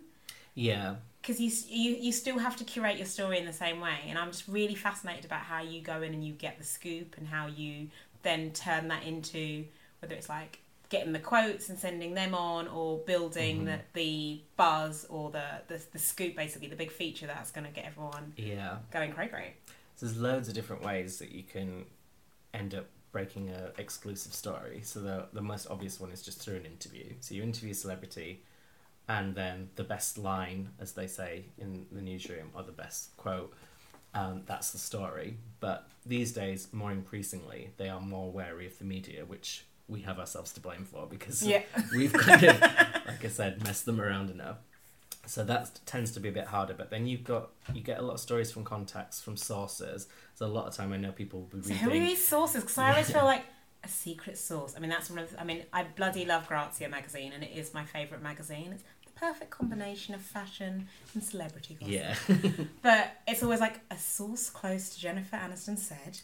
Yeah. 0.56 0.96
because 1.22 1.40
you, 1.40 1.52
you 1.70 1.96
you 1.98 2.12
still 2.12 2.40
have 2.40 2.56
to 2.58 2.64
curate 2.64 2.98
your 2.98 3.06
story 3.06 3.38
in 3.38 3.46
the 3.46 3.54
same 3.54 3.80
way 3.80 3.98
and 4.08 4.18
i'm 4.18 4.32
just 4.32 4.48
really 4.48 4.76
fascinated 4.76 5.26
about 5.26 5.42
how 5.42 5.62
you 5.62 5.82
go 5.82 6.02
in 6.02 6.14
and 6.14 6.24
you 6.24 6.34
get 6.34 6.58
the 6.58 6.64
scoop 6.64 7.16
and 7.18 7.28
how 7.28 7.48
you 7.48 7.88
then 8.24 8.52
turn 8.52 8.88
that 8.90 9.04
into 9.04 9.66
whether 10.00 10.16
it's 10.16 10.30
like 10.30 10.60
getting 10.90 11.14
the 11.14 11.20
quotes 11.20 11.70
and 11.70 11.78
sending 11.78 12.14
them 12.16 12.34
on 12.34 12.68
or 12.68 12.98
building 13.00 13.58
mm-hmm. 13.58 13.66
the, 13.66 13.80
the 13.94 14.42
buzz 14.58 15.06
or 15.10 15.30
the, 15.30 15.46
the 15.68 15.80
the 15.92 16.00
scoop 16.00 16.36
basically 16.36 16.68
the 16.68 16.76
big 16.76 16.92
feature 16.92 17.28
that's 17.28 17.52
going 17.52 17.66
to 17.66 17.72
get 17.72 17.86
everyone 17.86 18.34
Yeah. 18.36 18.78
going 18.92 19.12
cray 19.12 19.54
So 19.96 20.06
there's 20.06 20.18
loads 20.18 20.48
of 20.48 20.56
different 20.56 20.84
ways 20.84 21.20
that 21.20 21.32
you 21.32 21.44
can 21.44 21.86
end 22.54 22.74
up 22.74 22.88
breaking 23.12 23.50
a 23.50 23.72
exclusive 23.78 24.34
story. 24.34 24.82
So 24.84 25.00
the 25.02 25.28
the 25.34 25.42
most 25.42 25.68
obvious 25.70 26.00
one 26.00 26.12
is 26.12 26.22
just 26.22 26.42
through 26.42 26.56
an 26.58 26.66
interview. 26.66 27.14
So 27.20 27.36
you 27.36 27.44
interview 27.44 27.72
a 27.72 27.76
celebrity, 27.76 28.44
and 29.10 29.36
then 29.36 29.70
the 29.76 29.84
best 29.84 30.18
line, 30.18 30.70
as 30.80 30.94
they 30.94 31.08
say 31.08 31.44
in 31.58 31.88
the 31.92 32.02
newsroom, 32.02 32.52
or 32.56 32.64
the 32.64 32.72
best 32.72 33.18
quote, 33.18 33.54
um, 34.14 34.44
that's 34.46 34.72
the 34.72 34.78
story. 34.78 35.38
But 35.60 35.88
these 36.06 36.32
days, 36.32 36.68
more 36.72 36.92
increasingly, 36.92 37.72
they 37.78 37.90
are 37.90 38.00
more 38.00 38.32
wary 38.32 38.68
of 38.68 38.78
the 38.80 38.86
media, 38.86 39.26
which 39.26 39.66
we 39.88 40.02
have 40.02 40.20
ourselves 40.20 40.54
to 40.54 40.60
blame 40.60 40.86
for 40.86 41.08
because 41.08 41.42
Yeah. 41.44 41.64
we've 41.96 42.14
kind 42.14 42.44
of, 42.44 42.62
like 43.08 43.26
I 43.26 43.28
said, 43.30 43.64
messed 43.64 43.86
them 43.86 44.00
around 44.00 44.30
enough. 44.30 44.58
So 45.26 45.44
that 45.44 45.80
tends 45.86 46.12
to 46.12 46.20
be 46.20 46.30
a 46.30 46.32
bit 46.32 46.46
harder. 46.46 46.74
But 46.76 46.90
then 46.92 47.06
you've 47.08 47.24
got 47.24 47.50
you 47.74 47.82
get 47.82 48.00
a 48.00 48.02
lot 48.02 48.14
of 48.14 48.20
stories 48.20 48.52
from 48.52 48.64
contacts, 48.64 49.22
from 49.22 49.38
sources. 49.38 50.08
So 50.36 50.46
a 50.46 50.48
lot 50.48 50.66
of 50.68 50.76
time, 50.76 50.94
I 50.94 50.98
know 50.98 51.12
people 51.12 51.48
will 51.52 51.60
be 51.60 51.68
So 51.68 51.74
reading. 51.74 51.90
who 51.90 51.90
are 51.92 52.08
these 52.08 52.26
sources? 52.28 52.62
Because 52.64 52.78
I 52.78 52.92
always 52.92 53.10
feel 53.12 53.26
like 53.34 53.44
a 53.84 53.88
secret 53.88 54.38
source. 54.38 54.74
I 54.76 54.80
mean, 54.80 54.90
that's 54.90 55.10
one 55.10 55.20
of. 55.20 55.36
I 55.40 55.44
mean, 55.44 55.64
I 55.72 55.84
bloody 55.84 56.26
love 56.26 56.48
Grazia 56.48 56.90
magazine, 56.90 57.32
and 57.34 57.44
it 57.44 57.52
is 57.56 57.74
my 57.74 57.86
favourite 57.86 58.24
magazine. 58.24 58.72
It's 58.74 58.84
perfect 59.20 59.50
combination 59.50 60.14
of 60.16 60.22
fashion 60.22 60.88
and 61.14 61.24
celebrity 61.24 61.78
gossip. 61.80 61.94
Yeah, 61.94 62.16
But 62.82 63.18
it's 63.28 63.44
always 63.44 63.60
like 63.60 63.80
a 63.92 63.98
source 63.98 64.50
close 64.50 64.90
to 64.92 65.00
Jennifer 65.00 65.36
Aniston 65.36 65.78
said. 65.78 66.20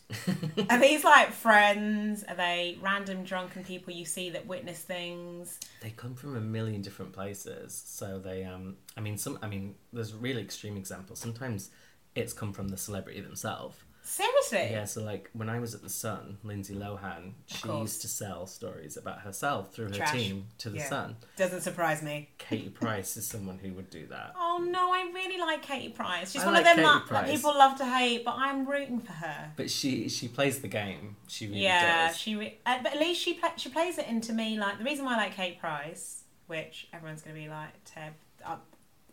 are 0.70 0.80
these 0.80 1.04
like 1.04 1.32
friends? 1.32 2.24
Are 2.24 2.36
they 2.36 2.78
random 2.82 3.24
drunken 3.24 3.64
people 3.64 3.94
you 3.94 4.06
see 4.06 4.30
that 4.32 4.48
witness 4.48 4.80
things? 4.80 5.60
they 5.82 5.90
come 5.92 6.16
from 6.16 6.36
a 6.36 6.42
million 6.42 6.82
different 6.82 7.14
places. 7.14 7.84
So 7.86 8.20
they, 8.20 8.44
um, 8.44 8.78
I 8.98 9.02
mean, 9.02 9.18
some, 9.18 9.38
I 9.42 9.48
mean, 9.48 9.76
there's 9.94 10.14
really 10.14 10.42
extreme 10.42 10.78
examples. 10.78 11.20
Sometimes 11.20 11.70
it's 12.16 12.34
come 12.34 12.54
from 12.54 12.70
the 12.70 12.78
celebrity 12.78 13.22
themselves. 13.22 13.78
Seriously? 14.08 14.68
Yeah, 14.72 14.86
so 14.86 15.02
like 15.04 15.32
when 15.34 15.50
I 15.50 15.60
was 15.60 15.74
at 15.74 15.82
the 15.82 15.90
Sun, 15.90 16.38
Lindsay 16.44 16.76
Lohan, 16.76 17.32
she 17.48 17.68
used 17.68 18.02
to 18.04 18.08
sell 18.08 18.46
stories 18.46 18.98
about 18.98 19.22
herself 19.22 19.74
through 19.74 19.86
her 19.88 19.94
Trash. 19.96 20.12
team 20.12 20.46
to 20.60 20.70
the 20.70 20.78
Yeah. 20.78 20.90
Sun. 20.90 21.16
Doesn't 21.38 21.62
surprise 21.62 22.04
me. 22.04 22.30
Katie 22.38 22.70
Price 22.70 23.18
is 23.18 23.26
someone 23.26 23.58
who 23.58 23.74
would 23.74 23.90
do 23.90 24.06
that. 24.08 24.34
Oh 24.48 24.60
no, 24.60 24.94
I 24.94 25.12
really 25.14 25.38
like 25.40 25.64
Katie 25.64 25.90
Price. 25.90 26.32
She's 26.32 26.44
I 26.44 26.46
one 26.46 26.54
like 26.54 26.66
of 26.66 26.78
them 26.78 26.86
Katie 26.86 27.14
that, 27.14 27.26
people 27.28 27.52
love 27.58 27.78
to 27.80 27.86
hate, 27.86 28.24
but 28.24 28.36
I'm 28.38 28.66
rooting 28.66 29.00
for 29.02 29.12
her. 29.12 29.52
But 29.58 29.70
she 29.72 30.08
she 30.08 30.28
plays 30.30 30.60
the 30.62 30.68
game. 30.70 31.18
She 31.28 31.48
really 31.48 31.64
yeah, 31.64 32.08
does. 32.08 32.18
she. 32.18 32.36
Re- 32.38 32.58
uh, 32.66 32.78
but 32.84 32.94
at 32.94 33.00
least 33.00 33.20
she 33.22 33.34
pla 33.34 33.50
she 33.58 33.68
plays 33.70 33.98
it 33.98 34.08
into 34.08 34.32
me. 34.34 34.58
Like 34.58 34.78
the 34.78 34.84
reason 34.86 35.04
why 35.04 35.16
I 35.16 35.18
like 35.18 35.34
Kate 35.36 35.60
Price, 35.60 36.22
which 36.48 36.88
everyone's 36.94 37.22
gonna 37.22 37.36
be 37.36 37.50
like, 37.50 37.74
Teb, 37.86 38.12
up, 38.46 38.66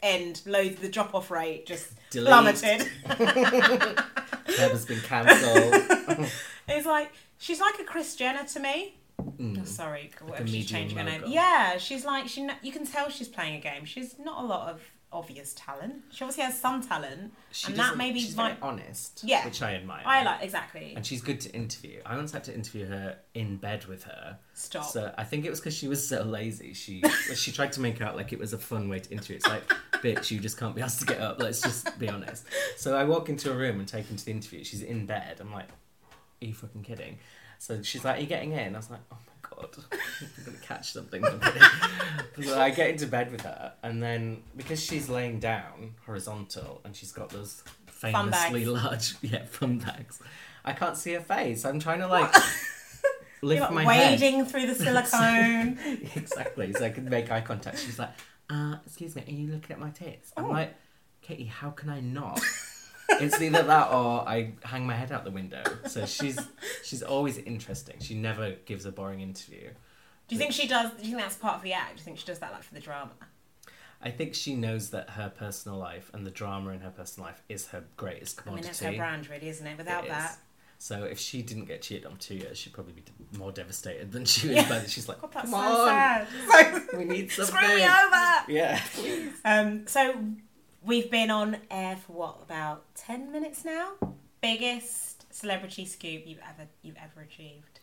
end, 0.02 0.42
loads 0.46 0.76
the 0.76 0.88
drop 0.88 1.12
off 1.14 1.30
rate 1.30 1.66
just 1.66 1.92
Delete. 2.10 2.28
plummeted. 2.28 2.88
Has 4.58 4.84
been 4.84 5.00
cancelled. 5.00 6.28
it's 6.68 6.86
like 6.86 7.12
she's 7.38 7.60
like 7.60 7.78
a 7.80 7.84
Kris 7.84 8.16
Jenner 8.16 8.44
to 8.44 8.60
me. 8.60 8.96
Mm. 9.20 9.60
Oh, 9.60 9.64
sorry, 9.64 10.10
what 10.22 10.40
a 10.40 10.42
if 10.42 10.48
she's 10.48 10.66
changing 10.66 10.98
her 10.98 11.04
name? 11.04 11.22
Yeah, 11.26 11.78
she's 11.78 12.04
like 12.04 12.28
she. 12.28 12.48
You 12.62 12.72
can 12.72 12.86
tell 12.86 13.08
she's 13.08 13.28
playing 13.28 13.56
a 13.56 13.60
game. 13.60 13.84
She's 13.84 14.18
not 14.18 14.42
a 14.42 14.46
lot 14.46 14.70
of 14.70 14.80
obvious 15.12 15.54
talent. 15.54 15.96
She 16.10 16.24
obviously 16.24 16.44
has 16.44 16.58
some 16.58 16.82
talent, 16.82 17.32
She 17.50 17.68
and 17.68 17.76
that 17.76 17.96
maybe 17.96 18.20
she's 18.20 18.36
might. 18.36 18.58
very 18.58 18.62
honest. 18.62 19.22
Yeah. 19.24 19.44
which 19.44 19.60
I 19.62 19.74
admire. 19.74 20.02
I 20.04 20.22
like 20.24 20.42
exactly. 20.42 20.94
And 20.96 21.04
she's 21.04 21.20
good 21.20 21.40
to 21.42 21.50
interview. 21.54 22.00
I 22.06 22.16
once 22.16 22.32
had 22.32 22.44
to 22.44 22.54
interview 22.54 22.86
her 22.86 23.18
in 23.34 23.56
bed 23.58 23.84
with 23.86 24.04
her. 24.04 24.38
Stop. 24.54 24.84
So 24.86 25.12
I 25.18 25.24
think 25.24 25.44
it 25.44 25.50
was 25.50 25.60
because 25.60 25.76
she 25.76 25.88
was 25.88 26.06
so 26.06 26.22
lazy. 26.22 26.72
She 26.74 27.02
she 27.34 27.52
tried 27.52 27.72
to 27.72 27.80
make 27.80 28.00
out 28.00 28.16
like 28.16 28.32
it 28.32 28.38
was 28.38 28.52
a 28.52 28.58
fun 28.58 28.88
way 28.88 28.98
to 29.00 29.10
interview. 29.10 29.36
It's 29.36 29.46
like, 29.48 29.66
bitch, 29.94 30.30
you 30.30 30.38
just 30.40 30.58
can't 30.58 30.74
be 30.74 30.82
asked 30.82 31.00
to 31.00 31.06
get 31.06 31.20
up. 31.20 31.40
Let's 31.40 31.60
just 31.60 31.98
be 31.98 32.08
honest. 32.08 32.44
So 32.76 32.96
I 32.96 33.04
walk 33.04 33.28
into 33.28 33.50
a 33.52 33.54
room 33.54 33.78
and 33.78 33.86
take 33.88 34.06
her 34.08 34.16
to 34.16 34.24
the 34.24 34.30
interview. 34.30 34.64
She's 34.64 34.82
in 34.82 35.06
bed. 35.06 35.38
I'm 35.40 35.52
like, 35.52 35.68
are 35.68 36.44
you 36.46 36.54
fucking 36.54 36.82
kidding? 36.82 37.18
So 37.58 37.80
she's 37.82 38.04
like, 38.04 38.18
are 38.18 38.20
you 38.20 38.26
getting 38.26 38.52
in? 38.52 38.74
I 38.74 38.78
was 38.78 38.90
like, 38.90 39.00
oh 39.12 39.16
my 39.26 39.31
god, 39.62 39.76
I'm 39.92 40.44
gonna 40.44 40.58
catch 40.58 40.92
something. 40.92 41.24
so 42.44 42.60
I 42.60 42.70
get 42.70 42.90
into 42.90 43.06
bed 43.06 43.32
with 43.32 43.42
her, 43.42 43.72
and 43.82 44.02
then 44.02 44.42
because 44.56 44.82
she's 44.82 45.08
laying 45.08 45.38
down 45.40 45.94
horizontal 46.06 46.80
and 46.84 46.94
she's 46.94 47.12
got 47.12 47.30
those 47.30 47.62
famously 47.86 48.64
large 48.66 49.14
yeah 49.22 49.44
fun 49.46 49.78
bags, 49.78 50.20
I 50.64 50.72
can't 50.72 50.96
see 50.96 51.12
her 51.14 51.20
face. 51.20 51.64
I'm 51.64 51.78
trying 51.80 52.00
to 52.00 52.08
like 52.08 52.32
lift 53.42 53.60
You're 53.62 53.70
my 53.70 53.84
like 53.84 53.96
head 54.00 54.20
wading 54.20 54.44
through 54.46 54.66
the 54.66 54.74
silicone. 54.74 55.78
exactly. 56.14 56.72
So 56.72 56.84
I 56.84 56.90
can 56.90 57.08
make 57.08 57.30
eye 57.30 57.40
contact. 57.40 57.78
She's 57.78 57.98
like, 57.98 58.10
uh, 58.50 58.76
excuse 58.86 59.14
me, 59.16 59.24
are 59.26 59.30
you 59.30 59.52
looking 59.52 59.72
at 59.72 59.80
my 59.80 59.90
tits? 59.90 60.32
I'm 60.36 60.44
Oh. 60.46 60.50
like, 60.50 60.74
Katie, 61.22 61.44
how 61.44 61.70
can 61.70 61.88
I 61.88 62.00
not? 62.00 62.40
It's 63.08 63.40
either 63.40 63.62
that 63.62 63.90
or 63.90 64.28
I 64.28 64.52
hang 64.64 64.86
my 64.86 64.94
head 64.94 65.12
out 65.12 65.24
the 65.24 65.30
window. 65.30 65.62
So 65.86 66.06
she's 66.06 66.38
she's 66.82 67.02
always 67.02 67.38
interesting. 67.38 67.96
She 68.00 68.14
never 68.14 68.52
gives 68.64 68.86
a 68.86 68.92
boring 68.92 69.20
interview. 69.20 69.70
Do 70.28 70.34
you 70.34 70.38
think 70.38 70.52
she 70.52 70.66
does? 70.66 70.90
Do 70.92 71.02
you 71.02 71.10
think 71.16 71.22
that's 71.22 71.36
part 71.36 71.56
of 71.56 71.62
the 71.62 71.72
act? 71.72 71.96
Do 71.96 72.00
you 72.00 72.04
think 72.04 72.18
she 72.18 72.26
does 72.26 72.38
that 72.38 72.52
like 72.52 72.62
for 72.62 72.74
the 72.74 72.80
drama? 72.80 73.12
I 74.04 74.10
think 74.10 74.34
she 74.34 74.54
knows 74.54 74.90
that 74.90 75.10
her 75.10 75.30
personal 75.30 75.78
life 75.78 76.10
and 76.12 76.26
the 76.26 76.30
drama 76.30 76.70
in 76.70 76.80
her 76.80 76.90
personal 76.90 77.28
life 77.28 77.42
is 77.48 77.68
her 77.68 77.84
greatest 77.96 78.36
commodity. 78.36 78.62
I 78.62 78.62
mean, 78.62 78.66
that's 78.66 78.80
her 78.80 78.96
brand, 78.96 79.30
really, 79.30 79.48
isn't 79.48 79.66
it? 79.66 79.78
Without 79.78 80.04
It 80.04 80.10
that. 80.10 80.38
So 80.78 81.04
if 81.04 81.20
she 81.20 81.42
didn't 81.42 81.66
get 81.66 81.82
cheated 81.82 82.06
on 82.06 82.16
two 82.16 82.34
years, 82.34 82.58
she'd 82.58 82.72
probably 82.72 82.94
be 82.94 83.04
more 83.38 83.52
devastated 83.52 84.10
than 84.10 84.24
she 84.24 84.56
is. 84.56 84.66
But 84.68 84.90
she's 84.90 85.08
like, 85.08 85.20
God, 85.20 85.30
that's 85.30 85.48
come 85.48 85.60
so 85.60 85.82
on, 85.82 85.88
sad. 85.88 86.26
we 86.96 87.04
need 87.04 87.30
something. 87.30 87.54
Screw 87.54 87.76
me 87.76 87.84
over. 87.84 88.42
Yeah. 88.48 88.80
Um, 89.44 89.86
so 89.86 90.24
we've 90.84 91.10
been 91.10 91.30
on 91.30 91.56
air 91.70 91.96
for 91.96 92.12
what 92.12 92.38
about 92.42 92.94
ten 92.94 93.30
minutes 93.32 93.64
now? 93.64 93.92
Biggest 94.40 95.32
celebrity 95.32 95.84
scoop 95.86 96.22
you've 96.26 96.38
ever 96.40 96.68
you've 96.82 96.96
ever 96.96 97.22
achieved 97.22 97.80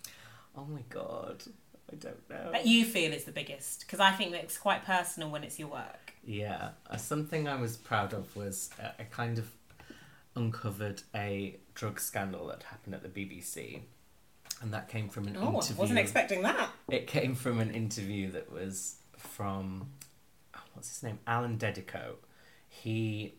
Oh 0.56 0.66
my 0.66 0.82
god, 0.90 1.44
I 1.92 1.96
don't 1.96 2.30
know. 2.30 2.52
that 2.52 2.66
you 2.68 2.84
feel 2.86 3.14
is 3.14 3.24
the 3.24 3.32
biggest? 3.32 3.82
Because 3.82 4.00
I 4.00 4.12
think 4.12 4.32
that 4.32 4.44
it's 4.44 4.58
quite 4.58 4.84
personal 4.86 5.30
when 5.30 5.44
it's 5.44 5.58
your 5.58 5.70
work. 5.70 6.14
Yeah, 6.24 6.70
uh, 6.90 6.98
something 6.98 7.48
I 7.48 7.56
was 7.56 7.78
proud 7.78 8.14
of 8.14 8.36
was 8.36 8.70
uh, 8.84 8.90
I 9.00 9.04
kind 9.04 9.38
of 9.38 9.50
uncovered 10.36 11.02
a 11.16 11.58
drug 11.76 12.00
scandal 12.00 12.48
that 12.48 12.64
happened 12.64 12.94
at 12.96 13.04
the 13.04 13.10
BBC, 13.10 13.80
and 14.62 14.74
that 14.74 14.90
came 14.90 15.08
from 15.08 15.28
an 15.28 15.38
Oh, 15.38 15.48
I 15.52 15.54
interview. 15.56 15.76
wasn't 15.78 16.00
expecting 16.00 16.42
that. 16.44 16.70
It 16.90 17.08
came 17.08 17.36
from 17.36 17.60
an 17.60 17.72
interview 17.72 18.32
that 18.32 18.52
was 18.52 18.96
from 19.18 19.88
oh, 20.56 20.60
what's 20.74 20.90
his 20.90 21.04
name, 21.04 21.20
Alan 21.26 21.58
Dedicoat. 21.58 22.22
He 22.84 23.34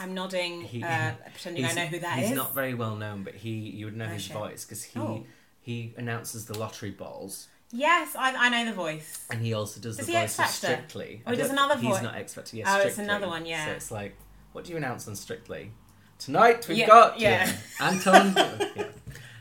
I'm 0.00 0.14
nodding, 0.14 0.60
he 0.62 0.82
uh, 0.82 1.12
pretending 1.32 1.64
I 1.64 1.72
know 1.72 1.86
who 1.86 1.98
that 2.00 2.18
he's 2.18 2.30
is. 2.30 2.36
not 2.36 2.54
very 2.54 2.74
well 2.74 2.96
known, 2.96 3.24
but 3.24 3.34
he 3.34 3.50
you 3.50 3.86
would 3.86 3.96
know 3.96 4.06
Oh, 4.06 4.08
his 4.08 4.22
shit. 4.22 4.36
voice 4.36 4.64
because 4.64 4.84
he 4.84 4.98
Oh. 5.00 5.24
he 5.60 5.94
announces 5.96 6.46
the 6.46 6.56
lottery 6.58 6.90
balls. 6.90 7.48
Yes, 7.70 8.16
I, 8.16 8.34
I 8.34 8.48
know 8.48 8.64
the 8.70 8.74
voice. 8.76 9.26
And 9.30 9.42
he 9.42 9.52
also 9.52 9.78
does 9.80 9.98
Does 9.98 10.06
the 10.06 10.12
voice 10.12 10.38
of 10.38 10.46
Strictly. 10.46 11.22
Oh, 11.26 11.32
he 11.32 11.36
does 11.36 11.50
another 11.50 11.76
He's 11.76 12.00
not 12.00 12.14
X 12.14 12.32
Factor. 12.34 12.56
Yes, 12.56 12.66
Oh, 12.70 12.78
it's 12.86 12.96
another 12.98 13.26
one, 13.28 13.44
yeah. 13.44 13.66
So 13.66 13.72
it's 13.72 13.90
like, 13.90 14.16
what 14.52 14.64
do 14.64 14.70
you 14.70 14.78
announce 14.78 15.06
on 15.06 15.14
Strictly? 15.16 15.72
Tonight 16.18 16.66
we've 16.66 16.78
Yeah, 16.78 16.86
got 16.86 17.20
yeah. 17.20 17.52
Anton. 17.80 18.32
yeah. 18.76 18.86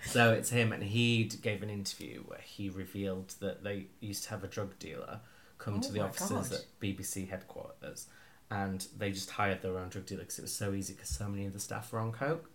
So 0.05 0.33
it's 0.33 0.49
him, 0.49 0.73
and 0.73 0.83
he 0.83 1.23
gave 1.41 1.63
an 1.63 1.69
interview 1.69 2.21
where 2.25 2.41
he 2.43 2.69
revealed 2.69 3.33
that 3.39 3.63
they 3.63 3.87
used 4.01 4.23
to 4.25 4.29
have 4.31 4.43
a 4.43 4.47
drug 4.47 4.77
dealer 4.79 5.19
come 5.57 5.79
to 5.81 5.89
Oh 5.89 5.91
the 5.93 5.99
offices 6.01 6.49
God. 6.49 6.51
at 6.59 6.65
BBC 6.81 7.29
headquarters, 7.29 8.07
and 8.49 8.85
they 8.97 9.11
just 9.11 9.29
hired 9.31 9.61
their 9.61 9.77
own 9.77 9.89
drug 9.89 10.05
dealer 10.05 10.21
because 10.21 10.39
it 10.39 10.43
was 10.43 10.53
so 10.53 10.73
easy 10.73 10.93
because 10.93 11.09
so 11.09 11.27
many 11.27 11.45
of 11.45 11.53
the 11.53 11.59
staff 11.59 11.91
were 11.91 11.99
on 11.99 12.11
coke, 12.11 12.49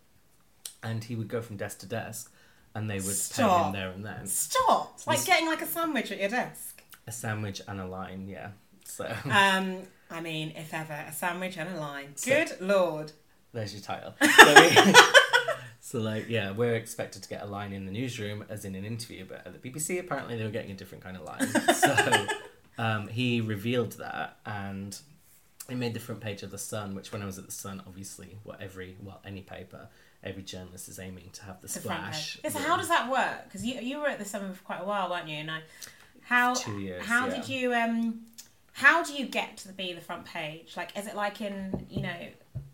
and 0.82 1.04
he 1.04 1.14
would 1.16 1.28
go 1.28 1.40
from 1.40 1.56
desk 1.56 1.80
to 1.80 1.86
desk, 1.86 2.32
and 2.74 2.88
they 2.90 2.96
would 2.96 3.04
pay 3.06 3.12
Stop. 3.12 3.66
him 3.66 3.72
there 3.72 3.90
and 3.90 4.04
then 4.04 4.26
Stop! 4.26 4.92
It's 4.94 5.06
like 5.06 5.18
This- 5.18 5.26
getting 5.26 5.46
like 5.46 5.62
a 5.62 5.66
sandwich 5.66 6.10
at 6.12 6.18
your 6.20 6.28
desk. 6.30 6.82
a 7.06 7.12
sandwich 7.12 7.60
and 7.68 7.80
a 7.80 7.86
line. 7.86 8.28
Yeah. 8.28 8.50
So. 8.84 9.04
Um, 9.30 9.82
I 10.10 10.20
mean, 10.20 10.52
if 10.56 10.74
ever, 10.74 10.92
a 11.08 11.12
sandwich 11.12 11.56
and 11.56 11.74
a 11.74 11.80
line. 11.80 12.16
So- 12.16 12.30
Good 12.30 12.60
lord. 12.60 13.12
There's 13.52 13.72
your 13.74 13.82
title. 13.82 14.14
So, 14.22 14.54
we- 14.54 14.94
so, 15.80 15.98
like, 16.00 16.28
yeah, 16.28 16.52
we're 16.52 16.74
expected 16.74 17.22
to 17.24 17.28
get 17.28 17.42
a 17.42 17.46
line 17.46 17.72
in 17.72 17.84
the 17.86 17.92
newsroom, 17.92 18.44
as 18.48 18.64
in 18.64 18.74
an 18.74 18.84
interview, 18.84 19.26
but 19.28 19.46
at 19.46 19.60
the 19.60 19.70
BBC, 19.70 19.98
apparently 20.00 20.36
they 20.38 20.44
were 20.44 20.50
getting 20.50 20.70
a 20.70 20.74
different 20.74 21.02
kind 21.04 21.16
of 21.16 21.24
line. 21.24 21.48
So, 21.74 22.26
um, 22.78 23.08
he 23.08 23.40
revealed 23.42 23.92
that, 23.92 24.38
and 24.46 24.98
it 25.72 25.76
made 25.76 25.94
the 25.94 26.00
front 26.00 26.20
page 26.20 26.42
of 26.42 26.50
the 26.50 26.58
Sun. 26.58 26.94
Which, 26.94 27.12
when 27.12 27.22
I 27.22 27.26
was 27.26 27.38
at 27.38 27.46
the 27.46 27.52
Sun, 27.52 27.82
obviously, 27.86 28.36
what 28.42 28.60
every 28.60 28.96
well, 29.00 29.20
any 29.24 29.42
paper, 29.42 29.88
every 30.22 30.42
journalist 30.42 30.88
is 30.88 30.98
aiming 30.98 31.30
to 31.34 31.42
have 31.44 31.60
the 31.60 31.66
The 31.66 31.80
splash. 31.80 32.38
Yeah, 32.44 32.50
so 32.50 32.58
how 32.60 32.76
does 32.76 32.88
that 32.88 33.10
work? 33.10 33.44
Because 33.44 33.64
you 33.64 33.80
you 33.80 33.98
were 33.98 34.08
at 34.08 34.18
the 34.18 34.24
Sun 34.24 34.52
for 34.54 34.62
quite 34.62 34.80
a 34.80 34.84
while, 34.84 35.10
weren't 35.10 35.28
you? 35.28 35.36
And 35.36 35.50
I, 35.50 35.60
how 36.22 36.54
years, 36.78 37.04
how 37.04 37.26
yeah. 37.26 37.34
did 37.34 37.48
you 37.48 37.74
um 37.74 38.20
how 38.74 39.02
do 39.02 39.12
you 39.12 39.26
get 39.26 39.58
to 39.58 39.68
be 39.68 39.92
the 39.92 40.00
front 40.00 40.24
page? 40.24 40.74
Like, 40.76 40.96
is 40.98 41.06
it 41.06 41.14
like 41.16 41.40
in 41.40 41.86
you 41.90 42.02
know? 42.02 42.16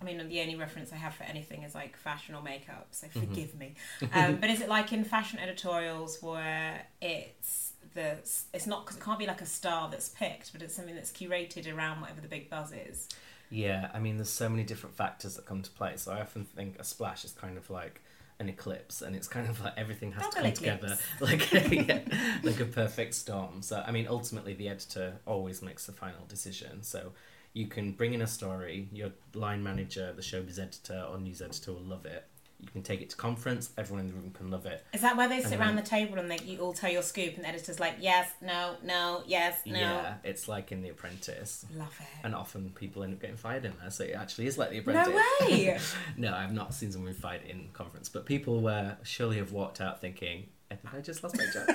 I 0.00 0.04
mean, 0.04 0.28
the 0.28 0.40
only 0.40 0.54
reference 0.54 0.92
I 0.92 0.96
have 0.96 1.14
for 1.14 1.24
anything 1.24 1.64
is 1.64 1.74
like 1.74 1.96
fashion 1.96 2.34
or 2.36 2.42
makeup, 2.42 2.86
so 2.92 3.08
Mm-hmm. 3.08 3.20
forgive 3.20 3.54
me. 3.58 3.74
Um, 4.12 4.36
but 4.36 4.48
is 4.48 4.60
it 4.60 4.68
like 4.68 4.92
in 4.92 5.02
fashion 5.04 5.40
editorials 5.40 6.22
where 6.22 6.86
it's 7.02 7.67
the 7.98 8.12
it's 8.54 8.66
not 8.66 8.84
because 8.84 8.96
it 8.96 9.02
can't 9.02 9.18
be 9.18 9.26
like 9.26 9.40
a 9.40 9.46
star 9.46 9.90
that's 9.90 10.08
picked, 10.08 10.52
but 10.52 10.62
it's 10.62 10.74
something 10.74 10.94
that's 10.94 11.10
curated 11.10 11.74
around 11.74 12.00
whatever 12.00 12.20
the 12.20 12.28
big 12.28 12.48
buzz 12.48 12.72
is. 12.72 13.08
Yeah, 13.50 13.90
I 13.92 13.98
mean, 13.98 14.16
there's 14.16 14.30
so 14.30 14.48
many 14.48 14.62
different 14.62 14.94
factors 14.94 15.36
that 15.36 15.46
come 15.46 15.62
to 15.62 15.70
play. 15.70 15.96
So 15.96 16.12
I 16.12 16.20
often 16.20 16.44
think 16.44 16.78
a 16.78 16.84
splash 16.84 17.24
is 17.24 17.32
kind 17.32 17.56
of 17.56 17.68
like 17.70 18.00
an 18.38 18.48
eclipse, 18.48 19.02
and 19.02 19.16
it's 19.16 19.26
kind 19.26 19.48
of 19.48 19.60
like 19.60 19.74
everything 19.76 20.12
has 20.12 20.28
to 20.28 20.30
Double 20.30 20.44
come 20.44 20.52
together 20.52 20.98
eclipse. 21.20 21.52
like 21.52 21.88
yeah, 21.88 22.00
like 22.42 22.60
a 22.60 22.66
perfect 22.66 23.14
storm. 23.14 23.62
So 23.62 23.82
I 23.84 23.90
mean, 23.90 24.06
ultimately, 24.08 24.54
the 24.54 24.68
editor 24.68 25.14
always 25.26 25.60
makes 25.60 25.86
the 25.86 25.92
final 25.92 26.24
decision. 26.28 26.82
So 26.82 27.12
you 27.52 27.66
can 27.66 27.92
bring 27.92 28.14
in 28.14 28.22
a 28.22 28.28
story. 28.28 28.88
Your 28.92 29.10
line 29.34 29.62
manager, 29.62 30.12
the 30.12 30.22
showbiz 30.22 30.60
editor, 30.60 31.04
or 31.10 31.18
news 31.18 31.42
editor 31.42 31.72
will 31.72 31.80
love 31.82 32.06
it. 32.06 32.26
You 32.60 32.66
can 32.72 32.82
take 32.82 33.00
it 33.00 33.10
to 33.10 33.16
conference. 33.16 33.70
Everyone 33.78 34.04
in 34.06 34.08
the 34.08 34.14
room 34.14 34.30
can 34.32 34.50
love 34.50 34.66
it. 34.66 34.84
Is 34.92 35.00
that 35.02 35.16
where 35.16 35.28
they 35.28 35.40
sit 35.40 35.52
And 35.52 35.60
around 35.60 35.76
then- 35.76 35.84
the 35.84 35.90
table 35.90 36.18
and 36.18 36.28
they 36.28 36.38
you 36.38 36.58
all 36.58 36.72
tell 36.72 36.90
your 36.90 37.02
scoop 37.02 37.36
and 37.36 37.44
the 37.44 37.48
editor's 37.48 37.78
like, 37.78 37.94
yes, 38.00 38.30
no, 38.42 38.74
no, 38.82 39.22
yes, 39.26 39.60
no. 39.64 39.78
Yeah, 39.78 40.14
it's 40.24 40.48
like 40.48 40.72
in 40.72 40.82
The 40.82 40.88
Apprentice. 40.88 41.64
Love 41.76 41.96
it. 42.00 42.06
And 42.24 42.34
often 42.34 42.70
people 42.70 43.04
end 43.04 43.14
up 43.14 43.20
getting 43.20 43.36
fired 43.36 43.64
in 43.64 43.74
there, 43.80 43.90
so 43.90 44.02
it 44.04 44.12
actually 44.16 44.48
is 44.48 44.58
like 44.58 44.70
The 44.70 44.78
Apprentice. 44.78 45.14
No 45.14 45.46
way. 45.46 45.78
no, 46.16 46.34
I've 46.34 46.52
not 46.52 46.74
seen 46.74 46.90
someone 46.90 47.14
fired 47.14 47.42
in 47.48 47.68
conference, 47.74 48.08
but 48.08 48.26
people 48.26 48.60
were 48.60 48.96
surely 49.04 49.36
have 49.36 49.52
walked 49.52 49.80
out 49.80 50.00
thinking, 50.00 50.46
"Have 50.70 50.80
I 50.92 51.00
just 51.00 51.22
lost 51.22 51.36
my 51.36 51.46
job?" 51.52 51.68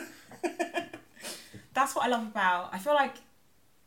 That's 1.74 1.96
what 1.96 2.06
I 2.06 2.10
love 2.10 2.28
about. 2.28 2.70
I 2.74 2.78
feel 2.78 2.94
like 2.94 3.16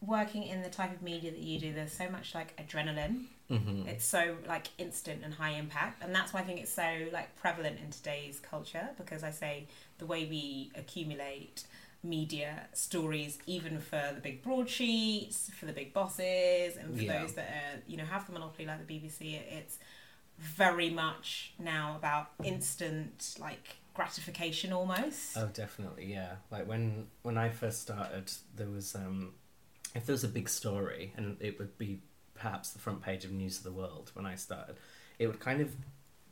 working 0.00 0.43
in 0.45 0.62
the 0.62 0.69
type 0.71 0.93
of 0.93 1.03
media 1.03 1.31
that 1.31 1.41
you 1.41 1.59
do. 1.61 1.73
There's 1.73 1.93
so 1.93 2.09
much 2.11 2.35
like 2.35 2.57
adrenaline. 2.57 3.25
Mm-hmm. 3.50 3.88
It's 3.88 4.05
so 4.05 4.37
like 4.49 4.69
instant 4.79 5.23
and 5.25 5.33
high 5.33 5.53
impact, 5.53 6.03
and 6.03 6.15
that's 6.15 6.33
why 6.33 6.41
I 6.41 6.43
think 6.45 6.61
it's 6.61 6.73
so 6.73 7.07
like 7.12 7.35
prevalent 7.37 7.79
in 7.83 7.91
today's 7.91 8.41
culture. 8.41 8.88
Because 8.99 9.23
I 9.23 9.31
say 9.31 9.67
the 9.99 10.07
way 10.07 10.26
we 10.26 10.73
accumulate 10.75 11.65
media 12.03 12.67
stories, 12.73 13.38
even 13.47 13.79
for 13.79 14.12
the 14.15 14.21
big 14.21 14.43
broadsheets, 14.43 15.50
for 15.59 15.67
the 15.67 15.73
big 15.73 15.93
bosses, 15.93 16.76
and 16.76 16.97
for 16.97 17.03
Yeah. 17.05 17.21
those 17.21 17.35
that 17.35 17.49
are 17.49 17.83
you 17.87 17.97
know 17.97 18.05
have 18.05 18.26
the 18.26 18.33
monopoly 18.33 18.67
like 18.67 18.85
the 18.85 18.93
BBC, 18.93 19.35
it's 19.35 19.79
very 20.38 20.91
much 20.91 21.53
now 21.59 21.97
about 21.97 22.31
instant 22.45 23.37
like 23.41 23.76
gratification 23.95 24.73
almost. 24.73 25.37
Oh, 25.37 25.47
definitely, 25.47 26.07
yeah. 26.07 26.37
Like 26.50 26.67
when 26.67 27.07
when 27.23 27.38
I 27.38 27.49
first 27.50 27.81
started, 27.83 28.31
there 28.55 28.69
was 28.69 28.95
um, 28.95 29.35
if 29.95 30.05
there 30.07 30.12
was 30.12 30.25
a 30.25 30.29
big 30.29 30.49
story, 30.49 31.12
and 31.17 31.37
it 31.41 31.59
would 31.59 31.79
be 31.79 32.00
perhaps 32.37 32.71
the 32.71 32.78
front 32.78 33.02
page 33.02 33.25
of 33.25 33.33
News 33.33 33.59
of 33.59 33.64
the 33.64 33.73
World 33.73 34.11
when 34.14 34.26
I 34.26 34.35
started, 34.37 34.76
it 35.19 35.26
would 35.26 35.40
kind 35.40 35.61
of 35.61 35.73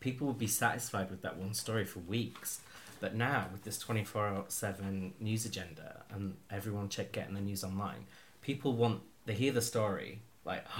people 0.00 0.26
would 0.26 0.38
be 0.38 0.46
satisfied 0.46 1.10
with 1.10 1.22
that 1.22 1.36
one 1.38 1.54
story 1.54 1.84
for 1.84 2.00
weeks. 2.00 2.60
But 3.00 3.14
now 3.14 3.46
with 3.52 3.64
this 3.64 3.78
twenty 3.78 4.04
four 4.04 4.44
seven 4.48 5.14
news 5.20 5.44
agenda 5.44 6.02
and 6.10 6.36
everyone 6.50 6.88
check 6.88 7.12
getting 7.12 7.34
the 7.34 7.40
news 7.40 7.64
online, 7.64 8.06
people 8.40 8.72
want 8.74 9.00
they 9.26 9.34
hear 9.34 9.52
the 9.52 9.62
story 9.62 10.20
like. 10.44 10.64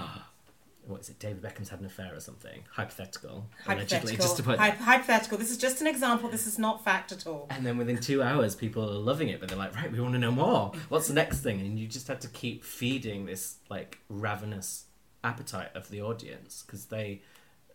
What 0.87 1.01
is 1.01 1.09
it? 1.09 1.17
David 1.17 1.41
Beckham's 1.41 1.69
had 1.69 1.79
an 1.79 1.87
affair 1.87 2.13
or 2.13 2.19
something. 2.19 2.61
Hypothetical. 2.71 3.47
Allegedly, 3.67 4.15
just 4.17 4.37
to 4.37 4.43
put 4.43 4.59
Hy- 4.59 4.69
hypothetical. 4.69 5.39
This 5.39 5.49
is 5.49 5.57
just 5.57 5.81
an 5.81 5.87
example. 5.87 6.29
This 6.29 6.45
is 6.45 6.59
not 6.59 6.83
fact 6.83 7.11
at 7.11 7.25
all. 7.25 7.47
and 7.49 7.65
then 7.65 7.79
within 7.79 7.97
two 7.97 8.21
hours, 8.21 8.53
people 8.53 8.87
are 8.87 8.99
loving 8.99 9.29
it, 9.29 9.39
but 9.39 9.49
they're 9.49 9.57
like, 9.57 9.75
right, 9.75 9.91
we 9.91 9.99
want 9.99 10.13
to 10.13 10.19
know 10.19 10.29
more. 10.31 10.73
What's 10.89 11.07
the 11.07 11.15
next 11.15 11.39
thing? 11.39 11.59
And 11.59 11.79
you 11.79 11.87
just 11.87 12.07
have 12.07 12.19
to 12.19 12.27
keep 12.27 12.63
feeding 12.63 13.25
this 13.25 13.55
like 13.67 13.97
ravenous 14.09 14.85
appetite 15.25 15.71
of 15.75 15.89
the 15.89 16.01
audience 16.01 16.63
because 16.65 16.85
they, 16.85 17.21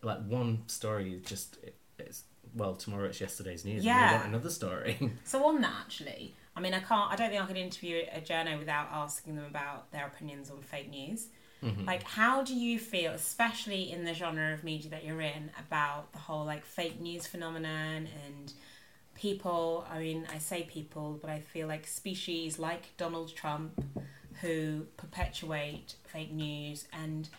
like, 0.01 0.25
one 0.25 0.63
story 0.67 1.13
is 1.13 1.21
just 1.23 1.57
it's 1.99 2.23
well, 2.55 2.75
tomorrow 2.75 3.05
it's 3.05 3.21
yesterday's 3.21 3.63
news. 3.63 3.77
And 3.77 3.85
Yeah. 3.85 4.09
they 4.09 4.15
want 4.17 4.27
another 4.27 4.49
story. 4.49 4.97
So 5.23 5.45
on 5.45 5.61
that, 5.61 5.73
actually, 5.81 6.35
I 6.55 6.59
mean, 6.59 6.73
I 6.73 6.79
can't. 6.79 7.11
I 7.11 7.15
don't 7.15 7.29
think 7.29 7.41
I 7.41 7.45
could 7.45 7.57
interview 7.57 8.03
a 8.13 8.19
journo 8.19 8.57
without 8.59 8.87
asking 8.91 9.35
them 9.35 9.45
about 9.45 9.91
their 9.91 10.07
opinions 10.07 10.49
on 10.49 10.61
fake 10.61 10.89
news. 10.89 11.27
Mm-hmm. 11.63 11.85
Like, 11.85 12.03
how 12.03 12.41
do 12.43 12.55
you 12.55 12.79
feel, 12.79 13.11
especially 13.11 13.91
in 13.91 14.03
the 14.03 14.13
genre 14.15 14.51
of 14.53 14.63
media 14.63 14.89
that 14.89 15.05
you're 15.05 15.21
in, 15.21 15.51
about 15.59 16.11
the 16.11 16.17
whole 16.17 16.43
like 16.43 16.65
fake 16.65 16.99
news 16.99 17.27
phenomenon 17.27 18.07
and 18.25 18.51
people? 19.15 19.85
I 19.89 19.99
mean, 19.99 20.27
I 20.33 20.39
say 20.39 20.63
people, 20.63 21.19
but 21.21 21.29
I 21.29 21.39
feel 21.39 21.67
like 21.67 21.85
species 21.87 22.57
like 22.59 22.97
Donald 22.97 23.33
Trump 23.35 23.83
who 24.41 24.87
perpetuate 24.97 25.95
fake 26.05 26.31
news 26.33 26.87
and 26.91 27.29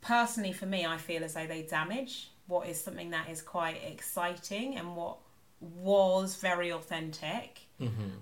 personally 0.00 0.52
for 0.52 0.66
me 0.66 0.86
i 0.86 0.96
feel 0.96 1.22
as 1.24 1.34
though 1.34 1.46
they 1.46 1.62
damage 1.62 2.30
what 2.46 2.66
is 2.68 2.80
something 2.80 3.10
that 3.10 3.28
is 3.28 3.42
quite 3.42 3.80
exciting 3.84 4.76
and 4.76 4.96
what 4.96 5.18
was 5.60 6.36
very 6.36 6.70
authentic 6.70 7.60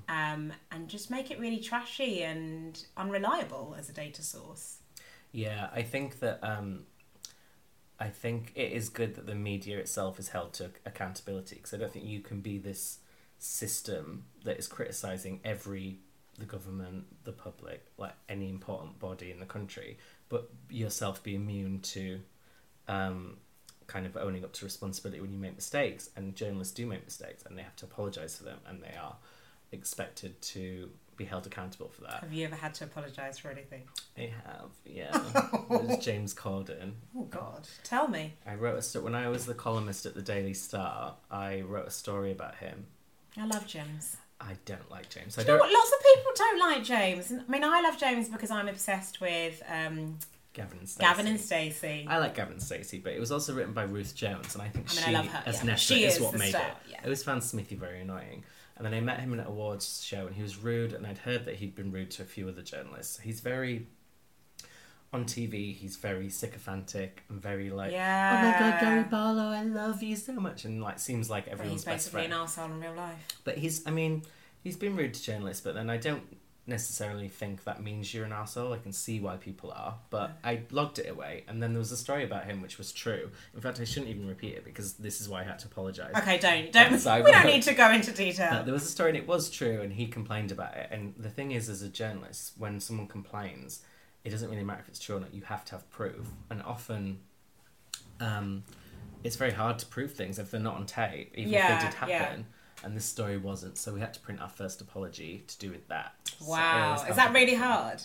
um, 0.09 0.53
and 0.71 0.89
just 0.89 1.11
make 1.11 1.31
it 1.31 1.39
really 1.39 1.59
trashy 1.59 2.23
and 2.23 2.85
unreliable 2.97 3.75
as 3.79 3.89
a 3.89 3.93
data 3.93 4.23
source. 4.23 4.79
Yeah, 5.33 5.69
I 5.75 5.83
think 5.83 6.21
that 6.21 6.39
um, 6.43 6.85
I 7.99 8.09
think 8.09 8.53
it 8.55 8.73
is 8.73 8.89
good 8.89 9.17
that 9.17 9.27
the 9.27 9.35
media 9.35 9.79
itself 9.79 10.19
is 10.19 10.29
held 10.29 10.53
to 10.55 10.71
accountability 10.87 11.57
because 11.57 11.75
I 11.75 11.77
don't 11.77 11.93
think 11.93 12.05
you 12.05 12.21
can 12.21 12.41
be 12.41 12.59
this 12.59 12.99
system 13.39 14.25
that 14.45 14.59
is 14.59 14.69
criticizing 14.69 15.41
every 15.45 15.99
the 16.39 16.45
government, 16.45 17.05
the 17.25 17.33
public, 17.33 17.85
like 17.99 18.15
any 18.29 18.49
important 18.49 19.01
body 19.01 19.33
in 19.33 19.41
the 19.41 19.47
country, 19.47 19.99
but 20.29 20.51
yourself 20.71 21.23
be 21.23 21.35
immune 21.35 21.81
to 21.81 22.21
um, 22.87 23.37
kind 23.87 24.07
of 24.07 24.17
owning 24.17 24.45
up 24.45 24.53
to 24.55 24.65
responsibility 24.65 25.21
when 25.21 25.33
you 25.33 25.39
make 25.39 25.55
mistakes. 25.57 26.11
And 26.17 26.35
journalists 26.35 26.75
do 26.75 26.87
make 26.87 27.05
mistakes, 27.05 27.45
and 27.47 27.57
they 27.57 27.63
have 27.63 27.77
to 27.77 27.87
apologize 27.87 28.37
for 28.37 28.45
them, 28.45 28.59
and 28.67 28.83
they 28.83 28.95
are 29.01 29.17
expected 29.73 30.41
to 30.41 30.91
be 31.17 31.25
held 31.25 31.47
accountable 31.47 31.89
for 31.89 32.03
that. 32.03 32.21
have 32.21 32.33
you 32.33 32.47
ever 32.47 32.55
had 32.55 32.73
to 32.73 32.85
apologize 32.85 33.39
for 33.41 33.51
anything 33.51 33.83
I 34.17 34.33
have, 34.47 34.71
yeah. 34.87 35.21
it 35.69 35.83
was 35.83 35.99
James 35.99 36.33
Corden. 36.33 36.93
oh 37.17 37.25
god 37.25 37.69
tell 37.83 38.07
me 38.07 38.35
I 38.47 38.55
wrote 38.55 38.79
a 38.79 38.83
sto- 38.83 39.01
when 39.01 39.17
I 39.17 39.29
was 39.29 39.45
the 39.45 39.53
columnist 39.53 40.07
at 40.07 40.15
the 40.15 40.23
Daily 40.23 40.55
Star. 40.55 41.17
I 41.29 41.63
wrote 41.63 41.89
a 41.89 41.91
story 41.91 42.31
about 42.31 42.55
him. 42.57 42.87
i 43.37 43.45
love 43.45 43.67
james 43.67 44.17
I 44.41 44.55
don't 44.65 44.91
like 44.91 45.09
James. 45.11 45.37
I 45.37 45.43
Do 45.43 45.49
you 45.53 45.53
know 45.59 45.59
don't. 45.65 45.71
what? 45.71 45.79
Lots 45.79 45.93
of 45.93 45.99
people 46.15 46.33
don't 46.37 46.59
like 46.61 46.85
James. 46.85 47.33
I 47.33 47.51
mean, 47.51 47.65
I 47.65 47.81
love 47.81 47.99
James 47.99 48.29
because 48.29 48.51
I'm 48.51 48.69
obsessed 48.69 49.21
with 49.21 49.63
um, 49.69 50.19
Gavin 50.53 50.79
and 50.79 50.89
Stacey. 50.89 51.07
Gavin 51.09 51.27
and 51.27 51.41
Stacey. 51.41 52.07
I 52.09 52.19
like 52.19 52.35
Gavin 52.35 52.55
and 52.55 52.63
Stacey, 52.63 52.99
but 52.99 53.13
it 53.13 53.21
was 53.21 53.33
also 53.33 53.55
written 53.55 53.73
by 53.73 53.83
Ruth 53.83 54.15
Jones, 54.15 54.55
and 54.55 54.63
I 54.63 54.69
think 54.69 54.87
I 54.91 54.95
mean, 54.95 55.05
she, 55.05 55.11
I 55.11 55.19
love 55.19 55.27
her, 55.27 55.43
as 55.47 55.57
yeah. 55.59 55.65
Nessa, 55.65 55.95
She 55.95 56.05
is, 56.05 56.17
is 56.17 56.21
what 56.23 56.33
the 56.33 56.39
made 56.39 56.51
star, 56.51 56.63
it. 56.63 56.91
yeah. 56.91 56.99
I 57.01 57.05
always 57.05 57.23
found 57.23 57.43
Smithy 57.43 57.75
very 57.77 58.01
annoying. 58.01 58.45
And 58.77 58.87
then 58.87 58.95
I 58.95 59.01
met 59.01 59.19
him 59.19 59.33
in 59.33 59.41
an 59.41 59.47
awards 59.47 60.05
show, 60.05 60.29
and 60.29 60.37
he 60.37 60.43
was 60.43 60.57
rude, 60.63 60.93
and 60.93 61.05
I'd 61.05 61.19
heard 61.19 61.45
that 61.47 61.57
he'd 61.57 61.75
been 61.75 61.91
rude 61.91 62.13
to 62.13 62.23
a 62.23 62.25
few 62.25 62.49
other 62.49 62.63
journalists. 62.63 63.19
He's 63.19 63.41
very 63.41 63.89
on 65.13 65.25
TV. 65.25 65.75
He's 65.75 65.97
very 65.97 66.29
sycophantic 66.29 67.23
and 67.29 67.41
very 67.41 67.71
like, 67.71 67.93
Yeah. 67.93 68.41
oh 68.43 68.47
my 68.63 68.71
god, 68.71 68.81
Gary 68.81 69.03
Barlow, 69.05 69.49
I 69.51 69.63
love 69.63 70.03
you 70.03 70.17
so 70.17 70.33
much, 70.35 70.65
and 70.65 70.83
like 70.83 70.99
seems 70.99 71.31
like 71.31 71.45
But 71.47 71.53
everyone's 71.55 71.81
he's 71.81 71.85
best 71.85 72.07
basically 72.13 72.29
friend. 72.29 72.33
an 72.35 72.47
arsehole 72.47 72.75
in 72.75 72.81
real 72.81 72.95
life. 72.95 73.27
But 73.45 73.57
he's, 73.59 73.87
I 73.87 73.91
mean, 73.91 74.23
he's 74.63 74.77
been 74.77 74.97
rude 74.97 75.15
to 75.15 75.23
journalists, 75.23 75.63
but 75.63 75.75
then 75.75 75.89
I 75.89 75.97
don't 75.97 76.23
necessarily 76.67 77.29
think 77.29 77.65
that 77.65 77.83
means 77.83 78.13
you're 78.13 78.27
an 78.27 78.33
asshole. 78.33 78.75
I 78.75 78.77
can 78.79 78.93
see 78.93 79.21
why 79.21 79.37
people 79.37 79.73
are, 79.75 79.95
but 80.11 80.33
I 80.45 80.61
logged 80.71 80.99
it 80.99 81.09
away, 81.09 81.45
and 81.49 81.63
then 81.63 81.73
there 81.73 81.79
was 81.79 81.93
a 81.93 81.97
story 81.97 82.25
about 82.25 82.45
him 82.45 82.61
which 82.61 82.77
was 82.77 82.93
true. 82.93 83.31
In 83.55 83.63
fact, 83.63 83.81
I 83.81 83.85
shouldn't 83.85 84.11
even 84.11 84.29
repeat 84.29 84.55
it 84.57 84.65
because 84.65 84.93
this 84.95 85.23
is 85.23 85.29
why 85.31 85.41
I 85.41 85.45
had 85.45 85.59
to 85.61 85.67
apologise. 85.69 86.15
Okay, 86.17 86.37
don't 86.39 86.71
don't. 86.71 86.93
We 87.25 87.33
don't 87.33 87.47
need 87.47 87.63
to 87.63 87.73
go 87.73 87.91
into 87.91 88.13
detail. 88.13 88.63
there 88.65 88.75
was 88.75 88.83
a 88.85 88.89
story 88.91 89.09
and 89.11 89.17
it 89.19 89.27
was 89.27 89.49
true, 89.49 89.81
and 89.81 89.91
he 89.95 90.07
complained 90.09 90.53
about 90.53 90.77
it. 90.77 90.89
And 90.91 91.15
the 91.17 91.31
thing 91.31 91.53
is, 91.53 91.71
as 91.71 91.81
a 91.81 91.89
journalist, 91.89 92.53
when 92.59 92.81
someone 92.81 93.07
complains, 93.07 93.81
it 94.25 94.31
doesn't 94.31 94.51
really 94.51 94.65
matter 94.65 94.81
if 94.81 94.89
it's 94.89 94.99
true 94.99 95.17
or 95.17 95.21
not. 95.21 95.33
You 95.35 95.43
have 95.43 95.65
to 95.67 95.73
have 95.73 95.89
proof, 95.91 96.29
and 96.51 96.63
often, 96.63 97.21
um, 98.21 98.65
it's 99.25 99.37
very 99.37 99.53
hard 99.53 99.79
to 99.81 99.87
prove 99.87 100.13
things 100.15 100.39
if 100.39 100.51
they're 100.51 100.61
not 100.61 100.77
on 100.77 100.87
tape, 100.87 101.33
even 101.37 101.53
Yeah, 101.53 101.77
if 101.77 101.83
they 101.83 101.87
did 101.89 102.09
yeah. 102.11 102.19
happen. 102.19 102.47
And 102.85 102.97
this 102.97 103.05
story 103.05 103.37
wasn't, 103.39 103.77
so 103.77 103.93
we 103.93 104.01
had 104.01 104.15
to 104.15 104.21
print 104.21 104.41
our 104.41 104.49
first 104.49 104.81
apology 104.81 105.43
to 105.49 105.59
do 105.59 105.71
with 105.71 105.89
that. 105.89 106.15
Wow, 106.41 106.93
was 106.93 107.09
is 107.09 107.17
that 107.17 107.33
really 107.35 107.55
hard? 107.57 108.03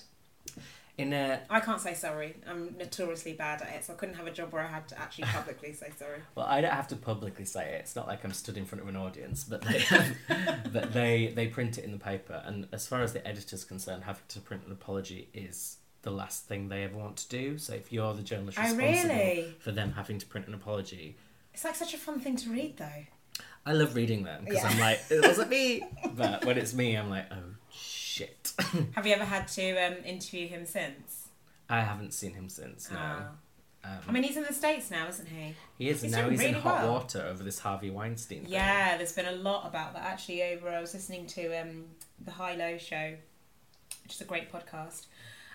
In 0.96 1.12
a 1.12 1.42
I 1.50 1.60
can't 1.60 1.82
say 1.82 1.96
sorry. 1.96 2.36
I'm 2.48 2.76
notoriously 2.78 3.34
bad 3.34 3.64
at 3.64 3.70
it, 3.74 3.84
so 3.86 3.94
I 3.94 3.96
couldn't 3.96 4.14
have 4.16 4.28
a 4.28 4.32
job 4.32 4.54
where 4.54 4.62
I 4.64 4.68
had 4.68 4.88
to 4.90 5.00
actually 5.00 5.26
publicly 5.26 5.74
say 5.74 5.92
sorry. 5.98 6.20
Well, 6.36 6.46
I 6.46 6.62
don't 6.62 6.74
have 6.74 6.88
to 6.90 6.96
publicly 6.96 7.46
say 7.46 7.74
it. 7.74 7.80
It's 7.82 7.96
not 7.96 8.08
like 8.08 8.24
I'm 8.24 8.32
stood 8.32 8.58
in 8.58 8.66
front 8.66 8.84
of 8.84 8.88
an 8.88 8.96
audience, 8.96 9.44
but 9.44 9.62
they 9.64 9.84
but 10.72 10.94
they 10.94 11.34
they 11.36 11.48
print 11.48 11.80
it 11.80 11.84
in 11.84 11.92
the 11.92 11.98
paper. 11.98 12.44
And 12.46 12.68
as 12.72 12.86
far 12.86 13.02
as 13.02 13.12
the 13.14 13.28
editor's 13.28 13.64
concerned, 13.66 14.04
having 14.04 14.22
to 14.30 14.40
print 14.40 14.64
an 14.68 14.72
apology 14.72 15.30
is 15.34 15.78
the 16.04 16.12
last 16.12 16.46
thing 16.48 16.70
they 16.70 16.84
ever 16.84 16.98
want 16.98 17.18
to 17.18 17.30
do. 17.30 17.58
So 17.58 17.74
if 17.74 17.92
you're 17.92 18.14
the 18.14 18.22
journalist 18.22 18.58
Oh, 18.60 18.64
responsible 18.64 19.16
really? 19.16 19.56
for 19.60 19.72
them 19.72 19.94
having 19.94 20.20
to 20.20 20.26
print 20.26 20.48
an 20.48 20.54
apology, 20.54 21.18
It's 21.54 21.64
like 21.66 21.76
such 21.76 21.94
a 21.94 21.98
fun 21.98 22.20
thing 22.20 22.36
to 22.38 22.50
read, 22.52 22.78
though. 22.78 23.06
I 23.66 23.72
love 23.74 23.96
reading 23.96 24.24
them 24.24 24.44
because 24.46 24.62
Yeah. 24.64 24.70
I'm 24.70 24.80
like, 24.80 25.00
it 25.10 25.22
wasn't 25.22 25.50
me. 25.50 25.84
But 26.16 26.46
when 26.46 26.58
it's 26.58 26.74
me, 26.74 26.96
I'm 26.96 27.10
like, 27.10 27.26
oh 27.32 27.56
shit. 27.72 28.52
Have 28.96 29.08
you 29.08 29.14
ever 29.14 29.26
had 29.26 29.48
to 29.50 29.72
um, 29.78 29.96
interview 30.06 30.48
him 30.48 30.66
since? 30.66 31.28
I 31.70 31.80
haven't 31.82 32.14
seen 32.14 32.34
him 32.34 32.50
since. 32.50 32.92
No. 32.92 32.98
Ah. 33.00 33.30
Um, 33.86 34.00
I 34.08 34.12
mean, 34.14 34.24
he's 34.24 34.38
in 34.38 34.44
the 34.44 34.54
states 34.54 34.90
now, 34.92 35.08
isn't 35.10 35.28
he? 35.28 35.56
he 35.78 35.90
is, 35.90 36.04
and 36.04 36.10
he's 36.10 36.12
now 36.16 36.22
doing 36.22 36.32
he's 36.32 36.42
in 36.42 36.48
really 36.52 36.62
hot 36.62 36.84
well. 36.84 36.94
water 36.94 37.22
over 37.30 37.44
this 37.44 37.60
Harvey 37.60 37.90
Weinstein. 37.90 38.44
thing. 38.44 38.50
Yeah, 38.52 38.96
there's 38.98 39.12
been 39.12 39.26
a 39.26 39.34
lot 39.34 39.68
about 39.68 39.94
that 39.94 40.04
actually. 40.04 40.42
Over, 40.44 40.70
I 40.70 40.80
was 40.80 40.94
listening 40.94 41.28
to 41.28 41.62
um, 41.62 41.86
the 42.24 42.32
High 42.32 42.56
Low 42.56 42.78
Show, 42.78 43.16
which 44.04 44.14
is 44.16 44.22
a 44.22 44.26
great 44.26 44.50
podcast, 44.52 45.08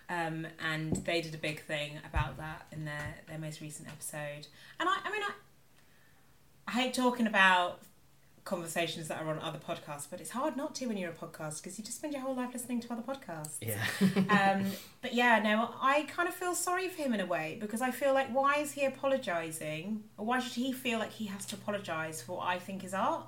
um, 0.09 0.47
and 0.65 0.97
they 0.97 1.21
did 1.21 1.35
a 1.35 1.39
big 1.39 1.63
thing 1.63 1.99
about 2.07 2.37
that 2.39 2.67
in 2.73 2.85
their 2.85 3.17
their 3.29 3.39
most 3.39 3.61
recent 3.61 3.89
episode. 3.89 4.47
And 4.81 4.89
I, 4.89 4.97
I 5.05 5.13
mean, 5.13 5.23
I, 5.23 5.33
I 6.67 6.71
hate 6.73 6.95
talking 6.95 7.27
about 7.27 7.81
conversations 8.49 9.09
that 9.09 9.21
are 9.21 9.29
on 9.29 9.39
other 9.41 9.59
podcasts, 9.59 10.07
but 10.11 10.21
it's 10.23 10.31
hard 10.31 10.57
not 10.57 10.75
to 10.75 10.87
when 10.87 10.97
you're 10.97 11.11
a 11.11 11.15
podcast 11.15 11.63
because 11.63 11.79
you 11.79 11.85
just 11.85 11.99
spend 11.99 12.15
your 12.15 12.23
whole 12.23 12.35
life 12.35 12.49
listening 12.55 12.81
to 12.81 12.91
other 12.91 13.03
podcasts. 13.03 13.57
Yeah. 13.61 13.77
um, 14.61 14.65
but 15.03 15.13
yeah, 15.13 15.39
no, 15.41 15.75
I 15.81 16.05
kind 16.05 16.27
of 16.27 16.35
feel 16.35 16.55
sorry 16.55 16.89
for 16.89 17.03
him 17.03 17.13
in 17.13 17.21
a 17.21 17.27
way 17.27 17.59
because 17.61 17.83
I 17.83 17.91
feel 17.91 18.15
like 18.15 18.31
why 18.31 18.57
is 18.57 18.73
he 18.73 18.87
apologising? 18.87 20.03
Why 20.17 20.39
should 20.41 20.55
he 20.55 20.73
feel 20.73 20.99
like 20.99 21.13
he 21.13 21.27
has 21.27 21.45
to 21.47 21.57
apologise 21.57 22.23
for 22.23 22.39
what 22.39 22.47
I 22.47 22.59
think 22.59 22.85
is 22.85 22.95
art? 22.95 23.27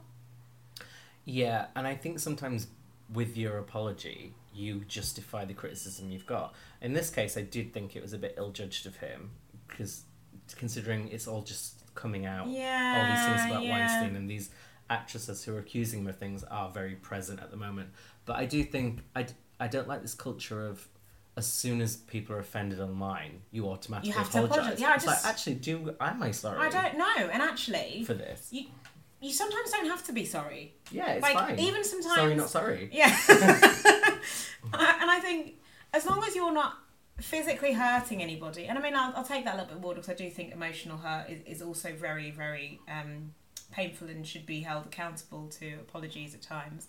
Yeah, 1.27 1.67
and 1.77 1.87
I 1.87 1.95
think 1.95 2.19
sometimes 2.19 2.69
with 3.13 3.37
your 3.37 3.59
apology, 3.59 4.33
you 4.53 4.81
justify 4.87 5.45
the 5.45 5.55
criticism 5.55 6.11
you've 6.11 6.27
got. 6.27 6.55
In 6.81 6.93
this 6.93 7.11
case, 7.11 7.37
I 7.37 7.43
did 7.43 7.73
think 7.73 7.97
it 7.97 8.03
was 8.03 8.13
a 8.13 8.19
bit 8.19 8.35
ill 8.37 8.51
judged 8.51 8.87
of 8.87 8.97
him 8.97 9.31
because 9.69 10.03
considering 10.57 11.09
it's 11.09 11.29
all 11.29 11.43
just 11.43 11.95
coming 11.95 12.27
out, 12.27 12.47
all 12.47 12.47
these 12.47 13.25
things 13.25 13.51
about 13.51 13.63
yeah. 13.63 13.71
Weinstein 13.71 14.17
and 14.17 14.29
these 14.29 14.51
actresses 14.89 15.45
who 15.45 15.55
are 15.55 15.59
accusing 15.61 16.01
him 16.01 16.07
of 16.09 16.17
things 16.19 16.43
are 16.45 16.71
very 16.71 16.97
present 16.97 17.41
at 17.41 17.51
the 17.51 17.57
moment. 17.57 17.91
But 18.25 18.37
I 18.37 18.45
do 18.47 18.63
think 18.65 19.01
I, 19.15 19.23
d- 19.23 19.35
I 19.59 19.69
don't 19.69 19.87
like 19.89 20.03
this 20.03 20.15
culture 20.15 20.67
of 20.67 20.87
as 21.37 21.47
soon 21.47 21.81
as 21.81 21.97
people 21.97 22.35
are 22.35 22.41
offended 22.41 22.81
online, 22.81 23.41
you 23.53 23.69
automatically 23.69 24.11
You 24.11 24.17
have 24.19 24.31
to 24.33 24.45
apologize. 24.45 24.81
Yeah, 24.81 24.91
I 24.91 24.95
just- 24.95 25.07
like 25.07 25.25
actually, 25.25 25.55
do 25.55 25.95
am 26.01 26.23
I 26.23 26.33
sorry 26.33 26.59
I 26.59 26.69
don't 26.69 26.99
know, 26.99 27.31
and 27.33 27.41
actually, 27.41 28.03
for 28.05 28.15
this? 28.15 28.49
you 28.51 28.67
you 29.21 29.33
sometimes 29.33 29.71
don't 29.71 29.87
have 29.87 30.05
to 30.07 30.13
be 30.13 30.25
sorry. 30.25 30.75
Yeah, 30.91 31.13
it's 31.13 31.23
like, 31.23 31.35
fine. 31.37 31.59
even 31.59 31.85
sometimes- 31.85 32.15
sorry, 32.15 32.35
not 32.35 32.51
sorry. 32.51 32.89
Yeah. 32.93 33.17
And 34.73 35.11
I 35.11 35.19
think 35.21 35.55
as 35.93 36.07
long 36.07 36.23
as 36.25 36.35
you're 36.37 36.53
not 36.53 36.75
physically 37.19 37.73
hurting 37.73 38.23
anybody, 38.23 38.67
and 38.67 38.79
I 38.79 38.83
mean, 38.83 38.95
I'll, 38.95 39.13
I'll 39.17 39.25
take 39.25 39.45
that 39.45 39.55
a 39.55 39.59
little 39.59 39.75
bit 39.75 39.81
more 39.83 39.95
because 39.95 40.09
I 40.11 40.15
do 40.15 40.29
think 40.31 40.53
emotional 40.53 40.99
hurt 40.99 41.29
is, 41.29 41.57
is 41.57 41.63
also 41.63 41.93
very, 41.93 42.31
very 42.31 42.81
um, 42.89 43.33
painful 43.73 44.09
and 44.09 44.27
should 44.27 44.47
be 44.47 44.61
held 44.61 44.87
accountable 44.87 45.49
to 45.61 45.75
apologies 45.75 46.35
at 46.35 46.43
times. 46.43 46.89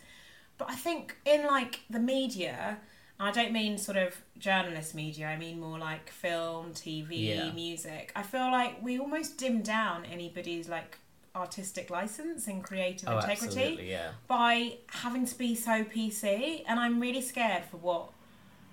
But 0.57 0.69
I 0.69 0.75
think 0.75 1.15
in 1.25 1.45
like 1.47 1.79
the 1.89 1.99
media, 1.99 2.77
I 3.19 3.31
don't 3.31 3.51
mean 3.51 3.77
sort 3.77 3.97
of 3.97 4.21
journalist 4.37 4.93
media, 4.93 5.27
I 5.27 5.37
mean 5.37 5.59
more 5.59 5.79
like 5.79 6.09
film, 6.09 6.71
TV, 6.73 7.07
Yeah. 7.35 7.51
music. 7.51 8.11
I 8.15 8.23
feel 8.23 8.51
like 8.51 8.81
we 8.83 8.99
almost 8.99 9.37
dim 9.37 9.61
down 9.61 10.05
anybody's 10.05 10.67
like 10.69 10.97
artistic 11.35 11.89
license 11.89 12.47
and 12.47 12.63
creative 12.63 13.07
Oh, 13.09 13.17
integrity 13.17 13.87
yeah. 13.87 14.11
by 14.27 14.77
having 14.87 15.25
to 15.25 15.37
be 15.37 15.55
so 15.55 15.83
PC. 15.83 16.63
And 16.67 16.79
I'm 16.79 16.99
really 16.99 17.21
scared 17.21 17.63
for 17.65 17.77
what 17.77 18.09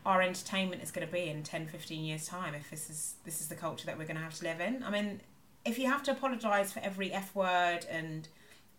our 0.04 0.22
entertainment 0.22 0.82
is 0.82 0.90
going 0.90 1.06
to 1.06 1.12
be 1.12 1.28
in 1.28 1.42
10, 1.42 1.66
15 1.66 2.04
years' 2.04 2.26
time 2.26 2.54
if 2.54 2.70
this 2.70 2.88
is 2.90 3.14
this 3.24 3.40
is 3.40 3.48
the 3.48 3.54
culture 3.54 3.86
that 3.86 3.98
we're 3.98 4.06
going 4.06 4.16
to 4.16 4.22
have 4.22 4.34
to 4.34 4.44
live 4.44 4.60
in. 4.60 4.82
I 4.82 4.90
mean, 4.90 5.20
if 5.64 5.78
you 5.78 5.86
have 5.88 6.02
to 6.04 6.12
apologise 6.12 6.72
for 6.72 6.80
every 6.80 7.12
F 7.12 7.34
word 7.34 7.84
and 7.90 8.26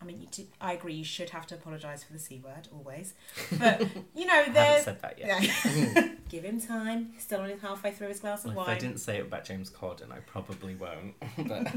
I 0.02 0.06
mean, 0.06 0.22
you 0.22 0.28
do, 0.32 0.46
I 0.62 0.74
agree. 0.74 0.94
You 0.94 1.04
should 1.04 1.32
have 1.32 1.46
to 1.48 1.56
apologise 1.56 2.04
for 2.04 2.14
the 2.14 2.20
c 2.20 2.42
word 2.44 2.70
always, 2.74 3.14
but 3.60 3.82
you 4.16 4.26
know, 4.26 4.34
I 4.34 4.44
haven't 4.44 4.84
said 4.86 5.02
that 5.02 5.20
yet. 5.20 5.44
yeah. 5.44 6.08
give 6.30 6.44
him 6.46 6.62
time. 6.62 7.10
He's 7.14 7.24
still 7.24 7.42
only 7.42 7.58
halfway 7.62 7.92
through 7.92 8.08
his 8.10 8.20
glass 8.20 8.46
of 8.46 8.54
Well, 8.56 8.62
if 8.64 8.68
wine. 8.68 8.78
I 8.78 8.80
didn't 8.80 9.00
say 9.00 9.18
it 9.18 9.24
about 9.26 9.44
James 9.46 9.70
Corden, 9.70 10.12
I 10.12 10.20
probably 10.20 10.76
won't. 10.76 11.16
but 11.38 11.68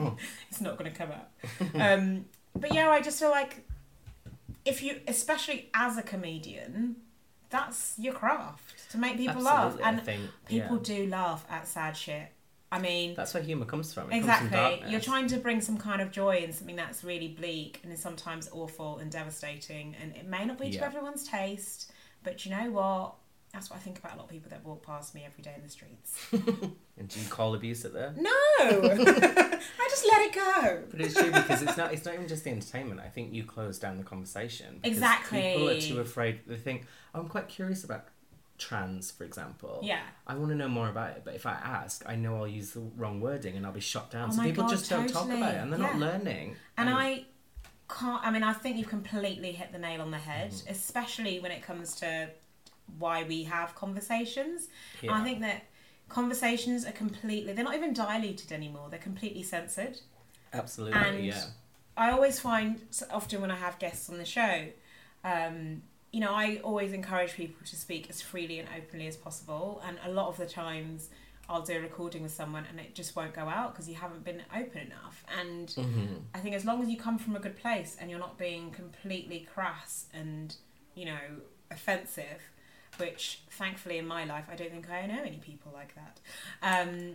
it's 0.51 0.61
not 0.61 0.79
going 0.79 0.91
to 0.93 0.97
come 0.97 1.11
out. 1.11 1.29
um, 1.75 2.27
but 2.55 2.73
yeah, 2.73 2.89
I 2.91 3.01
just 3.01 3.19
feel 3.19 3.31
like 3.31 3.67
if 4.65 4.83
you, 4.83 5.01
especially 5.09 5.71
as 5.75 5.99
a 5.99 6.03
comedian, 6.03 6.97
that's 7.51 7.95
your 7.99 8.13
craft 8.15 8.91
to 8.93 8.99
make 8.99 9.17
people 9.17 9.43
laugh, 9.43 9.65
Absolutely, 9.79 9.85
I 9.85 9.89
and 9.89 10.03
think, 10.03 10.23
people 10.47 10.77
yeah. 10.77 10.83
do 10.83 11.07
laugh 11.09 11.45
at 11.51 11.67
sad 11.67 11.97
shit. 11.97 12.29
I 12.73 12.79
mean, 12.79 13.15
that's 13.15 13.35
where 13.35 13.43
humour 13.43 13.67
comes 13.67 13.93
from. 13.93 14.11
It 14.11 14.21
Comes 14.21 14.25
exactly. 14.47 14.81
from. 14.81 14.91
You're 14.91 15.01
trying 15.01 15.27
to 15.29 15.37
bring 15.37 15.61
some 15.61 15.77
kind 15.77 16.01
of 16.01 16.11
joy 16.11 16.39
in 16.39 16.53
something 16.55 16.75
that's 16.75 17.05
really 17.05 17.29
bleak 17.29 17.81
and 17.85 17.93
is 17.93 18.01
sometimes 18.01 18.49
awful 18.51 18.97
and 18.99 19.11
devastating, 19.13 19.95
and 20.01 20.17
it 20.17 20.27
may 20.27 20.47
not 20.47 20.59
be 20.59 20.71
to 20.71 20.83
everyone's 20.85 21.29
taste. 21.29 21.93
But 22.25 22.47
you 22.47 22.51
know 22.51 22.71
what? 22.71 23.15
That's 23.53 23.69
what 23.69 23.77
I 23.77 23.81
think 23.81 23.99
about 23.99 24.15
a 24.15 24.17
lot 24.17 24.25
of 24.25 24.31
people 24.31 24.49
that 24.49 24.65
walk 24.65 24.83
past 24.87 25.15
me 25.15 25.25
every 25.27 25.43
day 25.43 25.53
in 25.55 25.63
the 25.63 25.69
streets. 25.69 26.27
And 26.99 27.09
do 27.09 27.21
you 27.21 27.27
call 27.29 27.55
abuse 27.55 27.85
at 27.87 27.95
there? 27.95 28.13
No, 28.17 28.31
I 28.31 29.87
just 29.89 30.07
let 30.11 30.27
it 30.27 30.33
go. 30.35 30.83
But 30.91 31.01
it's 31.01 31.15
true 31.15 31.33
because 31.33 31.63
it's 31.63 31.77
not. 31.77 31.93
It's 31.93 32.05
not 32.05 32.15
even 32.15 32.29
just 32.29 32.45
the 32.45 32.51
entertainment. 32.51 33.01
I 33.01 33.09
think 33.09 33.33
you 33.33 33.45
close 33.45 33.79
down 33.79 33.97
the 33.97 34.05
conversation. 34.05 34.79
because 34.83 34.99
Exactly. 34.99 35.41
People 35.41 35.71
are 35.71 35.81
too 35.81 36.01
afraid. 36.01 36.41
They 36.47 36.57
think, 36.57 36.87
oh, 37.15 37.21
"I'm 37.21 37.29
quite 37.29 37.49
curious 37.49 37.83
about 37.83 38.05
trans, 38.63 39.11
for 39.11 39.25
example. 39.25 39.81
Yeah. 39.83 40.01
I 40.27 40.35
want 40.37 40.51
to 40.51 40.55
know 40.57 40.69
more 40.69 40.89
about 40.89 41.11
it, 41.17 41.23
but 41.25 41.35
if 41.35 41.45
I 41.47 41.53
ask, 41.53 42.03
I 42.07 42.17
know 42.17 42.37
I'll 42.37 42.47
use 42.49 42.71
the 42.73 42.81
wrong 42.97 43.21
wording 43.21 43.57
and 43.57 43.67
I'll 43.67 43.73
be 43.73 43.81
shot 43.81 44.11
down. 44.11 44.31
Oh 44.31 44.37
so 44.37 44.43
people 44.43 44.65
God, 44.65 44.71
just 44.71 44.89
don't 44.89 45.09
talk 45.09 45.27
about 45.27 45.55
it, 45.55 45.59
and 45.59 45.73
they're 45.73 45.79
not 45.91 45.97
learning. 45.99 46.57
And 46.79 46.89
I 46.89 47.25
can't. 47.89 48.25
I 48.27 48.31
mean, 48.31 48.43
I 48.43 48.53
think 48.53 48.77
you've 48.79 48.89
completely 48.89 49.53
hit 49.53 49.73
the 49.73 49.79
nail 49.79 50.01
on 50.01 50.11
the 50.11 50.19
head, 50.19 50.51
Mm-hmm. 50.53 50.71
especially 50.71 51.41
when 51.41 51.53
it 51.53 51.63
comes 51.63 51.95
to 51.97 52.31
why 52.99 53.25
we 53.25 53.45
have 53.45 53.75
conversations. 53.75 54.69
Yeah. 55.03 55.13
I 55.15 55.23
think 55.25 55.41
that 55.41 55.65
conversations 56.09 56.85
are 56.87 56.93
completely. 56.93 57.53
They're 57.53 57.65
not 57.65 57.75
even 57.75 57.93
diluted 57.93 58.53
anymore. 58.53 58.89
They're 58.91 58.99
completely 58.99 59.43
censored. 59.43 59.99
absolutely, 60.53 60.99
And 61.01 61.25
yeah. 61.25 61.45
I 61.97 62.11
always 62.11 62.39
find, 62.41 62.81
often 63.11 63.41
when 63.43 63.51
I 63.51 63.57
have 63.57 63.79
guests 63.79 64.09
on 64.11 64.17
the 64.19 64.25
show, 64.25 64.67
um, 65.25 65.83
you 66.13 66.21
know, 66.21 66.35
I 66.35 66.61
always 66.63 66.93
encourage 66.93 67.33
people 67.35 67.65
to 67.67 67.77
speak 67.77 68.09
as 68.11 68.21
freely 68.21 68.59
and 68.59 68.69
openly 68.77 69.07
as 69.07 69.17
possible. 69.17 69.83
And 69.87 69.99
a 70.05 70.11
lot 70.11 70.29
of 70.29 70.37
the 70.37 70.47
times, 70.47 71.09
I'll 71.49 71.63
do 71.63 71.77
a 71.77 71.81
recording 71.81 72.23
with 72.23 72.33
someone 72.33 72.65
and 72.71 72.79
it 72.79 72.95
just 72.95 73.17
won't 73.17 73.35
go 73.35 73.43
out 73.49 73.73
because 73.73 73.89
you 73.89 73.95
haven't 73.97 74.23
been 74.25 74.43
open 74.55 74.83
enough. 74.83 75.25
And 75.41 75.69
Mm-hmm. 75.69 76.15
I 76.35 76.39
think 76.39 76.55
as 76.55 76.65
long 76.65 76.83
as 76.83 76.89
you 76.89 76.97
come 76.97 77.19
from 77.19 77.35
a 77.37 77.41
good 77.41 77.57
place 77.57 77.97
and 78.01 78.11
you're 78.11 78.21
not 78.21 78.39
being 78.39 78.71
completely 78.71 79.47
crass 79.53 80.07
and, 80.15 80.55
you 80.95 81.07
know, 81.07 81.19
offensive, 81.71 82.43
which 82.99 83.41
thankfully 83.51 83.97
in 83.99 84.07
my 84.07 84.25
life 84.25 84.45
I 84.51 84.55
don't 84.55 84.71
think 84.71 84.89
I 84.91 85.07
know 85.07 85.23
any 85.25 85.39
people 85.39 85.73
like 85.75 85.95
that. 85.95 86.21
Um, 86.63 87.15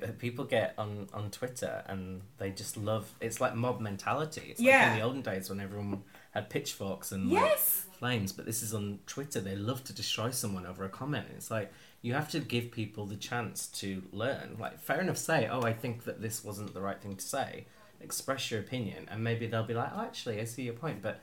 But 0.00 0.18
people 0.18 0.44
get 0.46 0.74
on 0.78 1.08
on 1.12 1.30
Twitter 1.30 1.82
and 1.86 2.22
they 2.38 2.50
just 2.50 2.76
love. 2.76 3.12
It's 3.20 3.40
like 3.40 3.54
mob 3.54 3.80
mentality. 3.80 4.48
It's 4.50 4.60
Yeah. 4.60 4.78
like 4.84 4.92
in 4.92 4.98
the 4.98 5.04
olden 5.04 5.22
days 5.22 5.50
when 5.50 5.60
everyone 5.60 6.02
had 6.38 6.50
pitchforks 6.50 7.12
and 7.12 7.30
like, 7.30 7.58
flames. 7.58 8.32
But 8.32 8.46
this 8.46 8.62
is 8.62 8.72
on 8.74 9.00
Twitter. 9.06 9.40
They 9.40 9.56
love 9.56 9.84
to 9.84 9.92
destroy 9.92 10.30
someone 10.30 10.66
over 10.66 10.84
a 10.84 10.88
comment. 10.88 11.26
It's 11.36 11.50
like 11.50 11.72
you 12.02 12.14
have 12.14 12.30
to 12.30 12.40
give 12.40 12.70
people 12.70 13.06
the 13.06 13.16
chance 13.16 13.66
to 13.80 14.02
learn. 14.12 14.56
Like 14.58 14.80
fair 14.80 15.00
enough, 15.00 15.16
say, 15.18 15.48
oh, 15.50 15.62
I 15.62 15.72
think 15.72 16.04
that 16.04 16.20
this 16.22 16.44
wasn't 16.44 16.74
the 16.74 16.80
right 16.80 17.00
thing 17.00 17.16
to 17.16 17.24
say. 17.24 17.66
Express 18.00 18.50
your 18.50 18.60
opinion, 18.60 19.08
and 19.10 19.24
maybe 19.24 19.46
they'll 19.48 19.64
be 19.64 19.74
like, 19.74 19.90
oh, 19.94 20.02
actually, 20.02 20.40
I 20.40 20.44
see 20.44 20.62
your 20.62 20.74
point. 20.74 21.02
But 21.02 21.20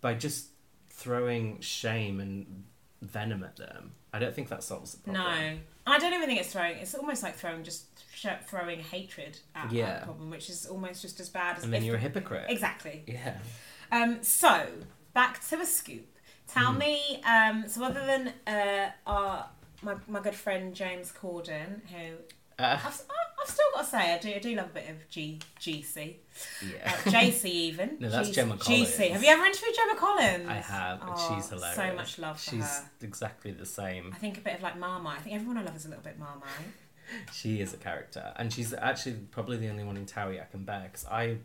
by 0.00 0.14
just 0.14 0.48
throwing 0.90 1.60
shame 1.60 2.18
and 2.20 2.64
venom 3.02 3.44
at 3.44 3.56
them, 3.56 3.92
I 4.12 4.18
don't 4.18 4.34
think 4.34 4.48
that 4.48 4.64
solves 4.64 4.92
the 4.92 4.98
problem. 5.04 5.22
No, 5.24 5.92
I 5.92 5.98
don't 5.98 6.12
even 6.14 6.26
think 6.26 6.40
it's 6.40 6.52
throwing. 6.52 6.78
It's 6.78 6.94
almost 6.96 7.22
like 7.22 7.36
throwing 7.36 7.62
just 7.62 7.84
sh- 8.12 8.26
throwing 8.46 8.80
hatred 8.80 9.38
at 9.54 9.70
Yeah. 9.70 9.86
that 9.86 10.02
problem, 10.04 10.30
which 10.30 10.50
is 10.50 10.66
almost 10.66 11.02
just 11.02 11.20
as 11.20 11.28
bad 11.28 11.58
as. 11.58 11.64
And 11.64 11.72
then 11.72 11.84
you're 11.84 11.96
a 11.96 12.00
hypocrite. 12.00 12.46
Exactly. 12.48 13.04
Yeah. 13.06 13.36
Um, 13.92 14.22
so 14.22 14.66
back 15.14 15.46
to 15.48 15.56
the 15.56 15.66
scoop. 15.66 16.06
Tell 16.48 16.72
Hmm. 16.72 16.78
me. 16.78 17.22
Um, 17.24 17.64
so 17.68 17.82
other 17.84 18.04
than 18.06 18.32
uh, 18.46 18.90
our 19.06 19.46
my 19.82 19.94
my 20.08 20.20
good 20.20 20.34
friend 20.34 20.74
James 20.74 21.12
Corden, 21.12 21.80
who 21.90 22.16
Uh, 22.58 22.78
I've, 22.84 23.02
I've 23.42 23.48
still 23.50 23.66
got 23.74 23.82
to 23.84 23.90
say 23.90 24.14
I 24.14 24.18
do 24.18 24.32
I 24.34 24.38
do 24.38 24.54
love 24.54 24.66
a 24.66 24.74
bit 24.74 24.88
of 24.88 25.08
G 25.10 25.38
GC, 25.60 26.16
yeah. 26.62 26.76
uh, 26.86 27.10
JC 27.10 27.44
even. 27.70 27.96
No, 28.00 28.08
that's 28.08 28.28
G- 28.28 28.34
Gemma 28.34 28.56
GC. 28.56 29.10
Have 29.10 29.22
you 29.22 29.28
ever 29.28 29.44
interviewed 29.44 29.74
Gemma 29.74 29.94
Collins? 29.96 30.48
I 30.48 30.54
have, 30.54 31.00
and 31.02 31.10
Oh, 31.14 31.34
she's 31.34 31.48
hilarious. 31.50 31.76
So 31.76 31.94
much 31.94 32.18
love 32.18 32.40
for 32.40 32.50
She's 32.50 32.78
her. 32.78 32.84
exactly 33.02 33.50
the 33.52 33.66
same. 33.66 34.12
I 34.14 34.16
think 34.18 34.38
a 34.38 34.40
bit 34.40 34.54
of 34.54 34.62
like 34.62 34.78
Marmite. 34.78 35.18
I 35.18 35.20
think 35.22 35.34
everyone 35.36 35.58
I 35.58 35.64
love 35.64 35.76
is 35.76 35.84
a 35.84 35.88
little 35.88 36.04
bit 36.04 36.18
Marmite. 36.18 36.46
She 37.32 37.60
is 37.60 37.72
a 37.74 37.76
character, 37.76 38.32
and 38.36 38.52
she's 38.52 38.72
actually 38.74 39.16
probably 39.30 39.56
the 39.56 39.68
only 39.68 39.84
one 39.84 39.96
in 39.96 40.06
Towie 40.06 40.40
I 40.40 40.44
can 40.50 40.64
bear 40.64 40.88
because 40.90 41.06
I, 41.06 41.38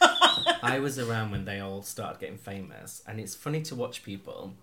I 0.62 0.78
was 0.78 0.98
around 0.98 1.30
when 1.30 1.44
they 1.44 1.60
all 1.60 1.82
started 1.82 2.20
getting 2.20 2.38
famous, 2.38 3.02
and 3.06 3.20
it's 3.20 3.34
funny 3.34 3.62
to 3.62 3.74
watch 3.74 4.02
people, 4.02 4.54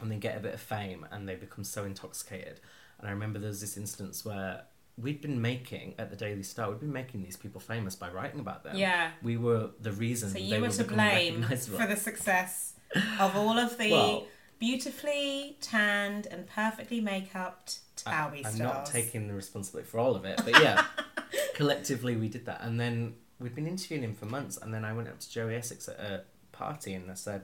and 0.00 0.10
they 0.10 0.16
get 0.16 0.36
a 0.36 0.40
bit 0.40 0.54
of 0.54 0.60
fame 0.60 1.06
and 1.12 1.28
they 1.28 1.34
become 1.36 1.64
so 1.64 1.84
intoxicated. 1.84 2.60
And 2.98 3.08
I 3.08 3.12
remember 3.12 3.38
there 3.38 3.48
was 3.48 3.60
this 3.60 3.76
instance 3.76 4.24
where 4.24 4.62
we'd 4.98 5.20
been 5.20 5.40
making 5.40 5.94
at 5.98 6.10
the 6.10 6.16
Daily 6.16 6.42
Star, 6.42 6.70
we'd 6.70 6.80
been 6.80 6.92
making 6.92 7.22
these 7.22 7.36
people 7.36 7.60
famous 7.60 7.94
by 7.94 8.10
writing 8.10 8.40
about 8.40 8.64
them. 8.64 8.76
Yeah. 8.76 9.10
we 9.22 9.36
were 9.36 9.70
the 9.80 9.92
reason. 9.92 10.28
So 10.30 10.34
they 10.34 10.40
you 10.40 10.60
were 10.60 10.68
to 10.68 10.84
blame 10.84 11.42
for 11.44 11.86
the 11.86 11.96
success 11.96 12.74
of 13.18 13.36
all 13.36 13.58
of 13.58 13.78
the 13.78 13.90
Well- 13.92 14.26
beautifully 14.58 15.56
tanned 15.60 16.26
and 16.30 16.46
perfectly 16.46 17.00
make-upped 17.00 17.80
I- 18.06 18.10
Towie 18.12 18.46
I'm 18.46 18.52
stars. 18.54 18.58
not 18.58 18.86
taking 18.86 19.28
the 19.28 19.34
responsibility 19.34 19.88
for 19.88 19.98
all 20.00 20.14
of 20.16 20.24
it, 20.24 20.40
but 20.44 20.60
yeah, 20.62 20.84
collectively 21.54 22.16
we 22.16 22.28
did 22.28 22.46
that, 22.46 22.60
and 22.62 22.78
then 22.80 23.14
we'd 23.38 23.54
been 23.54 23.66
interviewing 23.66 24.02
him 24.02 24.14
for 24.14 24.26
months, 24.26 24.56
and 24.56 24.72
then 24.72 24.84
I 24.84 24.92
went 24.92 25.08
up 25.08 25.18
to 25.20 25.30
Joey 25.30 25.56
Essex 25.56 25.88
at 25.88 25.98
a 26.00 26.22
party, 26.52 26.94
and 26.94 27.10
I 27.10 27.14
said, 27.14 27.42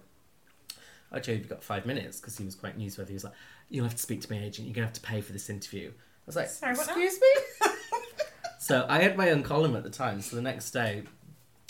"Oh, 1.12 1.18
Joey, 1.18 1.36
you've 1.36 1.48
got 1.48 1.62
five 1.62 1.86
minutes," 1.86 2.20
because 2.20 2.36
he 2.38 2.44
was 2.44 2.54
quite 2.54 2.78
newsworthy. 2.78 3.08
He 3.08 3.14
was 3.14 3.24
like, 3.24 3.34
"You'll 3.68 3.84
have 3.84 3.96
to 3.96 4.02
speak 4.02 4.20
to 4.22 4.32
my 4.32 4.38
agent. 4.42 4.66
You're 4.68 4.74
gonna 4.74 4.86
have 4.86 4.94
to 4.94 5.00
pay 5.00 5.20
for 5.20 5.32
this 5.32 5.50
interview." 5.50 5.90
I 5.90 6.26
was 6.26 6.36
like, 6.36 6.48
Sorry, 6.48 6.72
"Excuse 6.74 7.18
me." 7.20 7.68
so 8.58 8.86
I 8.88 9.00
had 9.00 9.16
my 9.16 9.30
own 9.30 9.42
column 9.42 9.76
at 9.76 9.82
the 9.82 9.90
time. 9.90 10.20
So 10.20 10.36
the 10.36 10.42
next 10.42 10.70
day, 10.72 11.04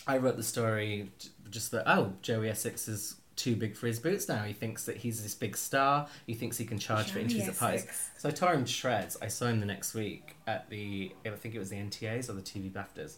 I 0.06 0.18
wrote 0.18 0.36
the 0.36 0.42
story 0.42 1.10
just 1.50 1.70
that 1.70 1.84
oh 1.86 2.12
Joey 2.22 2.48
Essex 2.50 2.88
is 2.88 3.16
too 3.38 3.56
big 3.56 3.76
for 3.76 3.86
his 3.86 3.98
boots 3.98 4.28
now. 4.28 4.42
He 4.42 4.52
thinks 4.52 4.84
that 4.84 4.98
he's 4.98 5.22
this 5.22 5.34
big 5.34 5.56
star. 5.56 6.08
He 6.26 6.34
thinks 6.34 6.58
he 6.58 6.64
can 6.64 6.78
charge 6.78 7.10
for 7.10 7.20
interviews 7.20 7.48
at 7.48 7.56
parties. 7.56 7.86
So 8.18 8.28
I 8.28 8.32
tore 8.32 8.52
him 8.52 8.64
to 8.64 8.70
shreds. 8.70 9.16
I 9.22 9.28
saw 9.28 9.46
him 9.46 9.60
the 9.60 9.66
next 9.66 9.94
week 9.94 10.36
at 10.46 10.68
the 10.68 11.12
I 11.24 11.30
think 11.30 11.54
it 11.54 11.58
was 11.58 11.70
the 11.70 11.76
NTAs 11.76 12.28
or 12.28 12.34
the 12.34 12.42
TV 12.42 12.70
BAFTAs. 12.70 13.16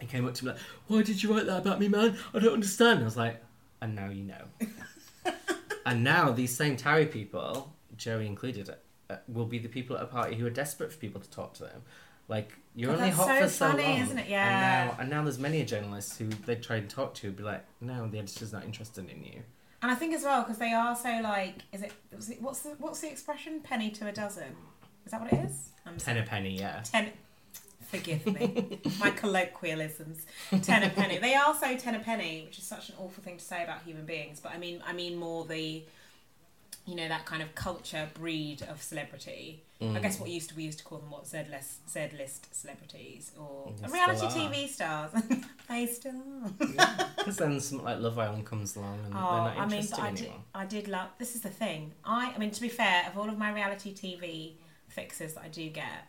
He 0.00 0.06
came 0.06 0.26
up 0.26 0.34
to 0.34 0.44
me 0.44 0.52
like, 0.52 0.60
"Why 0.86 1.02
did 1.02 1.22
you 1.22 1.34
write 1.34 1.46
that 1.46 1.58
about 1.58 1.80
me, 1.80 1.88
man? 1.88 2.16
I 2.32 2.38
don't 2.38 2.54
understand." 2.54 3.00
I 3.00 3.04
was 3.04 3.16
like, 3.16 3.42
"And 3.82 3.96
now 3.96 4.08
you 4.08 4.22
know." 4.22 4.44
and 5.86 6.04
now 6.04 6.30
these 6.30 6.56
same 6.56 6.76
Towie 6.76 7.10
people, 7.10 7.74
Joey 7.96 8.26
included, 8.26 8.70
uh, 9.10 9.16
will 9.26 9.46
be 9.46 9.58
the 9.58 9.68
people 9.68 9.96
at 9.96 10.02
a 10.02 10.06
party 10.06 10.36
who 10.36 10.46
are 10.46 10.50
desperate 10.50 10.92
for 10.92 10.98
people 10.98 11.20
to 11.20 11.30
talk 11.30 11.54
to 11.54 11.64
them. 11.64 11.82
Like 12.28 12.52
you're 12.74 12.92
oh, 12.92 12.96
only 12.96 13.10
hot 13.10 13.26
so 13.26 13.40
for 13.42 13.48
so 13.48 13.68
funny, 13.70 13.82
long, 13.82 14.00
isn't 14.02 14.18
it? 14.18 14.30
And 14.30 14.88
now, 14.88 14.96
and 15.00 15.10
now 15.10 15.22
there's 15.22 15.38
many 15.38 15.64
journalists 15.64 16.16
who 16.18 16.26
they 16.46 16.54
try 16.56 16.76
and 16.76 16.88
talk 16.88 17.14
to, 17.14 17.30
be 17.32 17.42
like, 17.42 17.64
"No, 17.80 18.06
the 18.06 18.18
editor's 18.18 18.52
not 18.52 18.64
interested 18.64 19.10
in 19.10 19.24
you." 19.24 19.42
And 19.80 19.90
I 19.90 19.94
think 19.94 20.14
as 20.14 20.24
well 20.24 20.42
because 20.42 20.58
they 20.58 20.72
are 20.72 20.96
so 20.96 21.20
like, 21.22 21.54
is 21.72 21.82
it 21.82 21.92
what's 22.40 22.60
the 22.60 22.70
what's 22.78 23.00
the 23.00 23.10
expression? 23.10 23.60
Penny 23.60 23.90
to 23.90 24.08
a 24.08 24.12
dozen. 24.12 24.56
Is 25.06 25.12
that 25.12 25.20
what 25.20 25.32
it 25.32 25.38
is? 25.44 25.70
I'm 25.86 25.96
Ten 25.96 26.18
a 26.18 26.22
penny, 26.22 26.58
yeah. 26.58 26.82
ten. 26.84 27.10
Forgive 27.86 28.26
me, 28.26 28.80
my 29.00 29.10
colloquialisms. 29.10 30.26
Ten 30.62 30.82
a 30.82 30.90
penny. 30.90 31.16
They 31.16 31.34
are 31.34 31.54
so 31.54 31.76
ten 31.76 31.94
a 31.94 32.00
penny, 32.00 32.42
which 32.44 32.58
is 32.58 32.64
such 32.64 32.90
an 32.90 32.96
awful 32.98 33.22
thing 33.22 33.38
to 33.38 33.44
say 33.44 33.62
about 33.64 33.82
human 33.82 34.04
beings. 34.04 34.40
But 34.40 34.52
I 34.52 34.58
mean, 34.58 34.82
I 34.86 34.92
mean 34.92 35.16
more 35.16 35.46
the, 35.46 35.84
you 36.88 36.94
know, 36.94 37.06
that 37.06 37.26
kind 37.26 37.42
of 37.42 37.54
culture 37.54 38.08
breed 38.14 38.62
of 38.62 38.82
celebrity. 38.82 39.62
Mm. 39.78 39.94
I 39.94 40.00
guess 40.00 40.18
what 40.18 40.30
used 40.30 40.48
to 40.48 40.56
we 40.56 40.62
used 40.62 40.78
to 40.78 40.84
call 40.84 40.98
them 40.98 41.10
what 41.10 41.26
Z 41.26 41.42
list 41.50 41.88
Z 41.90 42.08
list 42.16 42.52
celebrities 42.54 43.30
or 43.38 43.70
They 43.82 43.92
reality. 43.92 44.26
TV 44.26 44.68
stars. 44.68 45.10
they 45.68 45.84
still 45.84 46.14
are. 46.14 46.50
Because 47.18 47.36
then 47.36 47.60
something 47.60 47.84
like 47.84 48.00
Love 48.00 48.18
Island 48.18 48.46
comes 48.46 48.74
along 48.74 49.00
and 49.04 49.14
Oh, 49.14 49.44
they're 49.44 49.54
not 49.54 49.58
I 49.58 49.66
mean, 49.66 49.86
but 49.90 50.00
I 50.00 50.12
did. 50.12 50.32
I 50.54 50.64
did 50.64 50.88
love. 50.88 51.10
This 51.18 51.34
is 51.34 51.42
the 51.42 51.50
thing. 51.50 51.92
I, 52.06 52.32
I 52.34 52.38
mean, 52.38 52.52
to 52.52 52.60
be 52.60 52.70
fair, 52.70 53.04
of 53.06 53.18
all 53.18 53.28
of 53.28 53.36
my 53.36 53.52
reality 53.52 53.92
TV 53.92 54.52
fixes 54.88 55.34
that 55.34 55.44
I 55.44 55.48
do 55.48 55.68
get, 55.68 56.08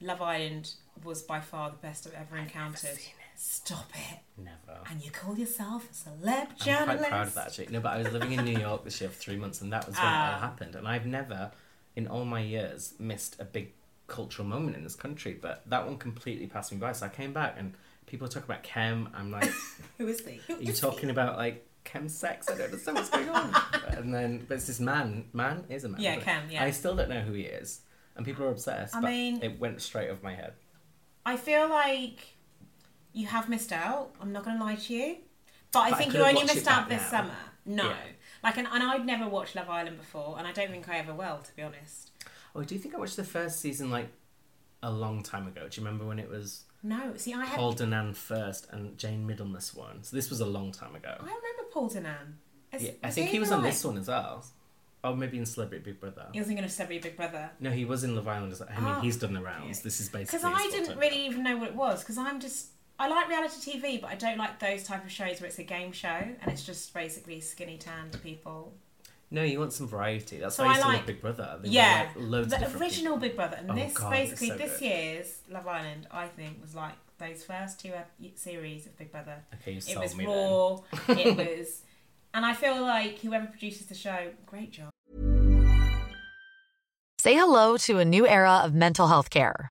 Love 0.00 0.22
Island 0.22 0.72
was 1.04 1.22
by 1.22 1.40
far 1.40 1.68
the 1.68 1.76
best 1.76 2.06
I've 2.06 2.14
ever 2.14 2.38
encountered. 2.38 2.98
Stop 3.36 3.90
it! 3.94 4.18
Never. 4.36 4.80
And 4.90 5.04
you 5.04 5.10
call 5.10 5.36
yourself 5.38 5.88
a 5.90 5.94
celeb 6.10 6.48
I'm 6.50 6.56
journalist? 6.56 6.98
quite 6.98 7.08
proud 7.10 7.26
of 7.28 7.34
that 7.34 7.46
actually. 7.48 7.66
No, 7.70 7.80
but 7.80 7.92
I 7.94 7.98
was 7.98 8.12
living 8.12 8.32
in 8.32 8.44
New 8.44 8.58
York 8.58 8.84
this 8.84 9.00
year 9.00 9.10
for 9.10 9.16
three 9.16 9.36
months, 9.36 9.60
and 9.60 9.72
that 9.72 9.86
was 9.86 9.96
when 9.96 10.04
it 10.04 10.08
Ah. 10.08 10.34
all 10.34 10.40
happened. 10.40 10.74
And 10.76 10.86
I've 10.86 11.06
never, 11.06 11.50
in 11.96 12.06
all 12.06 12.24
my 12.24 12.40
years, 12.40 12.94
missed 12.98 13.40
a 13.40 13.44
big 13.44 13.72
cultural 14.06 14.46
moment 14.46 14.76
in 14.76 14.84
this 14.84 14.94
country. 14.96 15.38
But 15.40 15.62
that 15.70 15.86
one 15.86 15.96
completely 15.98 16.46
passed 16.46 16.72
me 16.72 16.78
by. 16.78 16.92
So 16.92 17.06
I 17.06 17.08
came 17.08 17.32
back, 17.32 17.54
and 17.58 17.74
people 18.06 18.28
talk 18.28 18.44
about 18.44 18.62
Kem. 18.62 19.08
I'm 19.14 19.30
like, 19.30 19.50
Who 19.98 20.06
is 20.08 20.20
he? 20.26 20.40
Who 20.46 20.56
are 20.56 20.62
you 20.62 20.72
is 20.72 20.80
talking 20.80 21.10
about 21.10 21.36
like 21.36 21.66
chem 21.84 22.08
sex? 22.08 22.48
I 22.48 22.54
don't 22.56 22.66
understand 22.66 22.96
what's 22.98 23.10
going 23.10 23.28
on. 23.28 23.54
and 23.88 24.14
then, 24.14 24.44
but 24.48 24.56
it's 24.56 24.66
this 24.68 24.80
man. 24.80 25.24
Man 25.32 25.64
is 25.68 25.84
a 25.84 25.88
man. 25.88 26.00
Yeah, 26.00 26.16
Kem, 26.16 26.50
yeah. 26.50 26.62
I 26.64 26.70
still 26.70 26.94
don't 26.94 27.08
know 27.08 27.20
who 27.20 27.32
he 27.32 27.42
is, 27.42 27.80
and 28.16 28.24
people 28.24 28.44
are 28.46 28.50
obsessed. 28.50 28.94
I 28.94 29.00
but 29.00 29.10
mean- 29.10 29.42
it 29.42 29.58
went 29.58 29.80
straight 29.82 30.08
over 30.10 30.20
my 30.22 30.34
head. 30.34 30.54
I 31.26 31.36
feel 31.38 31.68
like 31.70 32.33
you 33.14 33.26
have 33.28 33.48
missed 33.48 33.72
out. 33.72 34.10
I'm 34.20 34.32
not 34.32 34.44
going 34.44 34.58
to 34.58 34.64
lie 34.64 34.74
to 34.74 34.94
you, 34.94 35.16
but 35.72 35.80
I 35.80 35.90
But 35.90 35.94
I 35.94 35.98
think 35.98 36.10
could 36.12 36.18
you 36.20 36.26
only 36.26 36.44
missed 36.44 36.66
out 36.68 36.88
this 36.90 37.00
now. 37.02 37.08
summer. 37.22 37.36
No, 37.64 37.84
Yeah. 37.88 37.96
like, 38.42 38.58
and, 38.58 38.68
and 38.70 38.82
I'd 38.82 39.06
never 39.06 39.26
watched 39.26 39.54
Love 39.54 39.70
Island 39.70 39.96
before, 39.96 40.36
and 40.38 40.46
I 40.46 40.52
don't 40.52 40.70
think 40.70 40.86
I 40.88 40.98
ever 40.98 41.14
will, 41.14 41.38
to 41.38 41.56
be 41.56 41.62
honest. 41.62 42.10
Oh, 42.54 42.62
do 42.62 42.74
you 42.74 42.80
think 42.80 42.94
I 42.94 42.98
watched 42.98 43.16
the 43.16 43.24
first 43.24 43.60
season 43.60 43.90
like 43.90 44.08
a 44.82 44.90
long 44.90 45.22
time 45.22 45.46
ago? 45.46 45.66
Do 45.68 45.80
you 45.80 45.86
remember 45.86 46.04
when 46.06 46.18
it 46.18 46.28
was 46.28 46.64
No, 46.82 47.14
see, 47.16 47.32
I 47.32 47.46
had 47.46 47.56
Paul 47.56 47.72
Danan 47.74 48.14
first 48.14 48.66
and 48.70 48.98
Jayne 48.98 49.26
Middlemiss 49.26 49.74
one? 49.74 50.02
So 50.02 50.14
this 50.14 50.28
was 50.28 50.40
a 50.40 50.46
long 50.46 50.70
time 50.72 50.94
ago. 50.94 51.14
I 51.18 51.22
remember 51.22 51.64
Paul 51.72 51.88
Danan. 51.88 52.34
Is- 52.72 52.82
Yeah, 52.82 52.90
I 53.02 53.10
think 53.10 53.30
he 53.30 53.38
was 53.38 53.50
on 53.50 53.62
this 53.62 53.82
one 53.84 53.96
as 53.96 54.08
well. 54.08 54.44
Oh, 55.02 55.14
maybe 55.14 55.36
in 55.38 55.44
Celebrity 55.46 55.84
Big 55.84 56.00
Brother. 56.00 56.26
He 56.32 56.38
was 56.38 56.46
thinking 56.48 56.64
of 56.64 56.70
Celebrity 56.70 57.00
Big 57.00 57.16
Brother. 57.16 57.50
No, 57.60 57.70
he 57.70 57.84
was 57.84 58.04
in 58.04 58.14
Love 58.16 58.26
Island. 58.28 58.54
I 58.68 58.80
mean, 58.80 58.84
Ah. 58.88 59.00
he's 59.00 59.16
done 59.18 59.32
the 59.34 59.42
rounds. 59.42 59.80
This 59.82 60.00
is 60.00 60.08
basically. 60.08 60.38
Because 60.38 60.60
I 60.62 60.66
didn't 60.70 60.98
really 60.98 61.26
even 61.26 61.42
know 61.42 61.56
what 61.58 61.68
it 61.68 61.74
was. 61.76 62.00
Because 62.00 62.16
I'm 62.18 62.40
just. 62.40 62.68
I 62.98 63.08
like 63.08 63.28
reality 63.28 63.72
TV, 63.72 64.00
but 64.00 64.10
I 64.10 64.14
don't 64.14 64.38
like 64.38 64.60
those 64.60 64.84
type 64.84 65.04
of 65.04 65.10
shows 65.10 65.40
where 65.40 65.48
it's 65.48 65.58
a 65.58 65.64
game 65.64 65.90
show 65.92 66.08
and 66.08 66.46
it's 66.46 66.64
just 66.64 66.94
basically 66.94 67.40
skinny 67.40 67.76
tanned 67.76 68.16
people. 68.22 68.72
No, 69.30 69.42
you 69.42 69.58
want 69.58 69.72
some 69.72 69.88
variety. 69.88 70.38
That's 70.38 70.54
So 70.54 70.64
why 70.64 70.68
I 70.68 70.72
I 70.72 70.74
used 70.74 70.82
to 70.82 70.88
like- 70.88 70.96
love 70.98 71.06
Big 71.06 71.20
Brother. 71.20 71.58
They 71.62 71.68
yeah, 71.70 72.08
like, 72.14 72.24
loads 72.28 72.50
the 72.56 72.64
of 72.66 72.80
original 72.80 73.14
people. 73.14 73.28
Big 73.28 73.36
Brother, 73.36 73.56
and 73.58 73.70
Oh, 73.70 73.74
this 73.74 73.94
God, 73.94 74.10
basically 74.10 74.48
so 74.48 74.56
this 74.56 74.78
good. 74.78 74.84
year's 74.86 75.38
Love 75.50 75.66
Island, 75.66 76.06
I 76.12 76.28
think, 76.28 76.60
was 76.60 76.74
like 76.76 76.94
those 77.18 77.42
first 77.42 77.80
two 77.80 77.92
uh, 77.92 78.02
series 78.36 78.86
of 78.86 78.96
Big 78.96 79.10
Brother. 79.10 79.38
Okay, 79.54 79.72
you 79.72 79.80
It 79.88 79.98
was 79.98 80.14
me 80.14 80.26
raw. 80.26 80.78
it 81.08 81.36
was, 81.58 81.82
and 82.32 82.46
I 82.46 82.54
feel 82.54 82.80
like 82.80 83.18
whoever 83.18 83.46
produces 83.46 83.86
the 83.86 83.94
show, 83.96 84.30
great 84.46 84.70
job. 84.70 84.90
Say 87.18 87.34
hello 87.34 87.76
to 87.78 87.98
a 87.98 88.04
new 88.04 88.28
era 88.28 88.60
of 88.64 88.72
mental 88.74 89.08
health 89.08 89.30
care. 89.30 89.70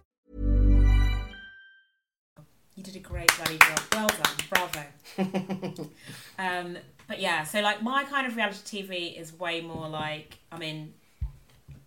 You 2.81 2.85
did 2.93 2.95
a 2.95 3.07
great 3.07 3.31
bloody 3.37 3.59
job. 3.59 3.79
Well 3.93 4.07
done. 4.07 4.35
Bravo. 4.49 5.89
um, 6.39 6.77
but 7.07 7.19
yeah, 7.19 7.43
so 7.43 7.61
like 7.61 7.83
my 7.83 8.03
kind 8.05 8.25
of 8.25 8.35
reality 8.35 8.81
TV 8.81 9.21
is 9.21 9.37
way 9.37 9.61
more 9.61 9.87
like, 9.87 10.39
I 10.51 10.57
mean, 10.57 10.91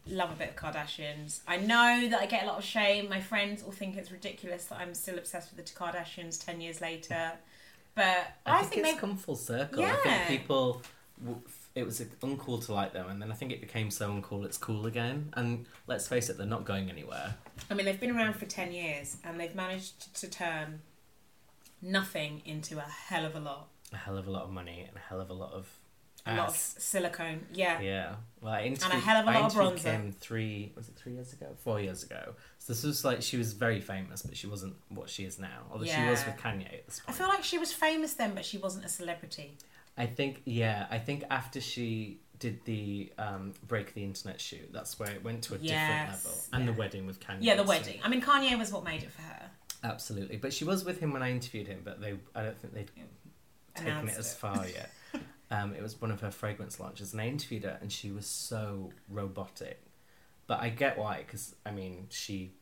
love 0.06 0.30
a 0.30 0.36
bit 0.36 0.50
of 0.50 0.54
Kardashians. 0.54 1.40
I 1.48 1.56
know 1.56 2.06
that 2.10 2.20
I 2.20 2.26
get 2.26 2.44
a 2.44 2.46
lot 2.46 2.58
of 2.58 2.64
shame. 2.64 3.08
My 3.08 3.20
friends 3.20 3.64
all 3.64 3.72
think 3.72 3.96
it's 3.96 4.12
ridiculous 4.12 4.66
that 4.66 4.78
I'm 4.78 4.94
still 4.94 5.18
obsessed 5.18 5.52
with 5.52 5.66
the 5.66 5.72
Kardashians 5.72 6.44
10 6.44 6.60
years 6.60 6.80
later. 6.80 7.32
But 7.96 8.04
I, 8.46 8.58
I, 8.58 8.60
think, 8.60 8.74
think, 8.74 8.86
it's 8.86 8.94
they 8.94 9.00
come 9.00 9.16
full 9.16 9.34
circle. 9.34 9.84
I 9.84 9.96
think 9.96 10.28
people 10.28 10.80
it 11.74 11.84
was 11.84 12.00
uncool 12.22 12.64
to 12.66 12.72
like 12.72 12.92
them, 12.92 13.08
and 13.08 13.20
then 13.20 13.32
I 13.32 13.34
think 13.34 13.50
it 13.50 13.60
became 13.60 13.90
so 13.90 14.10
uncool 14.10 14.44
it's 14.44 14.58
cool 14.58 14.86
again. 14.86 15.30
And 15.32 15.66
let's 15.88 16.06
face 16.06 16.28
it, 16.28 16.38
they're 16.38 16.46
not 16.46 16.64
going 16.64 16.88
anywhere. 16.88 17.34
I 17.70 17.74
mean, 17.74 17.86
they've 17.86 18.00
been 18.00 18.16
around 18.16 18.34
for 18.34 18.46
10 18.46 18.72
years 18.72 19.16
and 19.24 19.38
they've 19.40 19.54
managed 19.54 20.14
to 20.20 20.28
turn 20.28 20.80
nothing 21.80 22.42
into 22.44 22.78
a 22.78 22.82
hell 22.82 23.24
of 23.24 23.34
a 23.36 23.40
lot. 23.40 23.68
A 23.92 23.96
hell 23.96 24.16
of 24.18 24.26
a 24.26 24.30
lot 24.30 24.42
of 24.44 24.50
money 24.50 24.84
and 24.86 24.96
a 24.96 25.00
hell 25.00 25.20
of 25.20 25.30
a 25.30 25.34
lot 25.34 25.52
of 25.52 25.68
A 26.26 26.36
lot 26.36 26.48
of 26.48 26.56
silicone. 26.56 27.46
Yeah. 27.52 27.80
Yeah, 27.80 28.14
well, 28.40 28.54
I 28.54 28.62
interviewed, 28.62 28.92
and 28.94 29.02
a 29.02 29.04
hell 29.04 29.20
of 29.20 29.28
a 29.28 29.38
lot 29.38 29.54
of 29.54 29.60
bronzer. 29.78 29.82
Kim 29.82 30.12
three 30.12 30.72
was 30.74 30.88
it 30.88 30.96
three 30.96 31.12
years 31.12 31.34
ago, 31.34 31.48
four 31.62 31.80
years 31.80 32.02
ago. 32.02 32.34
So 32.58 32.72
this 32.72 32.82
was 32.82 33.04
like 33.04 33.20
she 33.20 33.36
was 33.36 33.52
very 33.52 33.80
famous, 33.80 34.22
but 34.22 34.34
she 34.36 34.46
wasn't 34.46 34.74
what 34.88 35.10
she 35.10 35.24
is 35.24 35.38
now. 35.38 35.64
Although 35.70 35.84
she 35.84 36.00
was 36.02 36.24
with 36.24 36.36
Kanye 36.36 36.72
at 36.72 36.86
this 36.86 37.00
point. 37.00 37.14
I 37.14 37.18
feel 37.18 37.28
like 37.28 37.44
she 37.44 37.58
was 37.58 37.72
famous 37.74 38.14
then, 38.14 38.34
but 38.34 38.44
she 38.44 38.56
wasn't 38.56 38.86
a 38.86 38.88
celebrity. 38.88 39.58
I 39.98 40.06
think 40.06 40.40
yeah, 40.46 40.86
I 40.90 40.98
think 40.98 41.24
after 41.30 41.60
she 41.60 42.20
did 42.44 42.62
the 42.66 43.10
um, 43.16 43.54
break 43.66 43.94
the 43.94 44.04
internet 44.04 44.38
shoot, 44.38 44.70
that's 44.70 44.98
where 44.98 45.10
it 45.10 45.24
went 45.24 45.40
to 45.44 45.54
a 45.54 45.58
different 45.58 45.80
Yes, 45.80 46.24
level. 46.26 46.38
And 46.52 46.68
the 46.68 46.74
wedding 46.74 47.06
with 47.06 47.18
Kanye. 47.20 47.38
Yeah, 47.40 47.54
the 47.56 47.62
so- 47.62 47.68
wedding. 47.70 48.00
I 48.04 48.08
mean, 48.08 48.20
Kanye 48.20 48.58
was 48.58 48.70
what 48.70 48.84
made 48.84 49.02
it 49.02 49.10
for 49.10 49.22
her. 49.22 49.42
Absolutely, 49.82 50.36
but 50.36 50.52
she 50.52 50.64
was 50.64 50.84
with 50.84 51.00
him 51.00 51.10
when 51.12 51.22
I 51.22 51.30
interviewed 51.30 51.66
him, 51.66 51.80
but 51.82 52.00
they 52.02 52.14
I 52.34 52.42
don't 52.42 52.58
think 52.60 52.74
they'd 52.74 52.90
taken 53.74 54.08
it 54.08 54.18
as 54.18 54.32
it. 54.32 54.36
far 54.36 54.66
yet. 54.78 54.90
um, 55.50 55.74
it 55.74 55.82
was 55.82 55.98
one 56.00 56.10
of 56.10 56.20
her 56.20 56.30
fragrance 56.30 56.78
launches, 56.78 57.12
and 57.12 57.20
I 57.22 57.26
interviewed 57.28 57.64
her, 57.64 57.78
and 57.80 57.90
she 57.90 58.10
was 58.10 58.26
so 58.26 58.90
robotic. 59.08 59.80
But 60.46 60.60
I 60.60 60.68
get 60.68 60.98
why, 60.98 61.18
because 61.26 61.54
I 61.64 61.70
mean, 61.70 62.08
she 62.10 62.52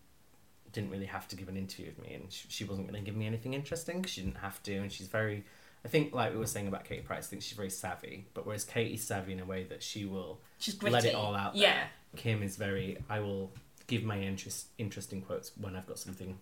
didn't 0.72 0.90
really 0.90 1.06
have 1.06 1.26
to 1.28 1.36
give 1.36 1.48
an 1.48 1.56
interview 1.56 1.86
with 1.86 1.98
me, 2.06 2.14
and 2.14 2.32
she, 2.32 2.46
she 2.48 2.64
wasn't 2.64 2.88
going 2.88 3.02
to 3.02 3.04
give 3.04 3.16
me 3.16 3.26
anything 3.26 3.52
interesting 3.54 3.96
because 4.00 4.12
she 4.12 4.20
didn't 4.22 4.38
have 4.38 4.62
to, 4.62 4.74
and 4.76 4.92
she's 4.92 5.08
very. 5.08 5.44
I 5.84 5.88
think, 5.88 6.14
like 6.14 6.32
we 6.32 6.38
were 6.38 6.46
saying 6.46 6.68
about 6.68 6.84
Katie 6.84 7.02
Price, 7.02 7.26
I 7.26 7.30
think 7.30 7.42
she's 7.42 7.56
very 7.56 7.70
savvy. 7.70 8.26
But 8.34 8.46
whereas 8.46 8.64
Katie's 8.64 9.04
savvy 9.04 9.32
in 9.32 9.40
a 9.40 9.44
way 9.44 9.64
that 9.64 9.82
she 9.82 10.04
will 10.04 10.40
She's 10.58 10.80
let 10.82 11.04
it 11.04 11.14
all 11.14 11.34
out. 11.34 11.54
There. 11.54 11.62
Yeah. 11.62 11.84
Kim 12.16 12.42
is 12.42 12.56
very. 12.56 12.98
I 13.10 13.20
will 13.20 13.52
give 13.86 14.04
my 14.04 14.18
interest, 14.18 14.66
interesting 14.78 15.22
quotes 15.22 15.52
when 15.56 15.74
I've 15.74 15.86
got 15.86 15.98
something 15.98 16.38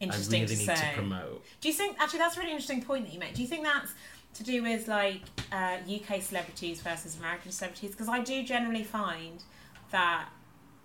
Interesting 0.00 0.42
I 0.42 0.44
really 0.44 0.54
to 0.54 0.60
need 0.60 0.78
say. 0.78 0.90
to 0.90 0.94
promote. 0.94 1.44
Do 1.60 1.68
you 1.68 1.74
think 1.74 1.96
actually 2.00 2.18
that's 2.18 2.36
a 2.36 2.40
really 2.40 2.52
interesting 2.52 2.82
point 2.82 3.06
that 3.06 3.12
you 3.12 3.20
make? 3.20 3.34
Do 3.34 3.42
you 3.42 3.48
think 3.48 3.64
that's 3.64 3.92
to 4.34 4.42
do 4.42 4.62
with 4.62 4.88
like 4.88 5.22
uh, 5.52 5.78
UK 5.88 6.20
celebrities 6.20 6.80
versus 6.80 7.16
American 7.18 7.52
celebrities? 7.52 7.92
Because 7.92 8.08
I 8.08 8.20
do 8.20 8.42
generally 8.42 8.82
find 8.82 9.42
that 9.90 10.28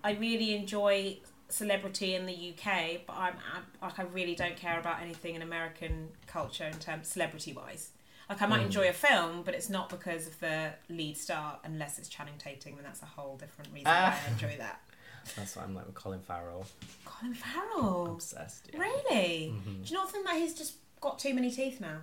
I 0.04 0.12
really 0.12 0.54
enjoy 0.54 1.18
celebrity 1.48 2.14
in 2.14 2.26
the 2.26 2.54
UK, 2.54 3.00
but 3.06 3.16
I'm, 3.16 3.34
i 3.82 3.86
like 3.86 3.98
I 3.98 4.04
really 4.04 4.36
don't 4.36 4.56
care 4.56 4.78
about 4.78 5.02
anything 5.02 5.34
in 5.34 5.42
American 5.42 6.08
culture 6.26 6.64
in 6.64 6.78
terms 6.78 7.08
celebrity 7.08 7.52
wise. 7.52 7.90
Like 8.30 8.42
I 8.42 8.46
might 8.46 8.62
enjoy 8.62 8.84
hmm. 8.84 8.90
a 8.90 8.92
film, 8.92 9.42
but 9.44 9.54
it's 9.54 9.68
not 9.68 9.88
because 9.90 10.28
of 10.28 10.38
the 10.38 10.70
lead 10.88 11.16
star, 11.16 11.58
unless 11.64 11.98
it's 11.98 12.08
Channing 12.08 12.34
Tatum, 12.38 12.76
and 12.76 12.86
that's 12.86 13.02
a 13.02 13.06
whole 13.06 13.36
different 13.36 13.72
reason 13.72 13.86
why 13.90 13.92
I 13.92 14.14
ah. 14.14 14.30
enjoy 14.30 14.56
that. 14.58 14.80
That's 15.36 15.54
what 15.54 15.66
I'm 15.66 15.74
like 15.74 15.84
with 15.84 15.94
Colin 15.94 16.20
Farrell. 16.20 16.64
Colin 17.04 17.34
Farrell, 17.34 18.12
Obsessed. 18.12 18.70
Yeah. 18.72 18.80
really? 18.80 19.52
Mm-hmm. 19.54 19.82
Do 19.82 19.90
you 19.90 19.94
not 19.94 20.10
think 20.10 20.24
that 20.26 20.36
he's 20.36 20.54
just 20.54 20.76
got 21.00 21.18
too 21.18 21.34
many 21.34 21.50
teeth 21.50 21.78
now? 21.78 21.98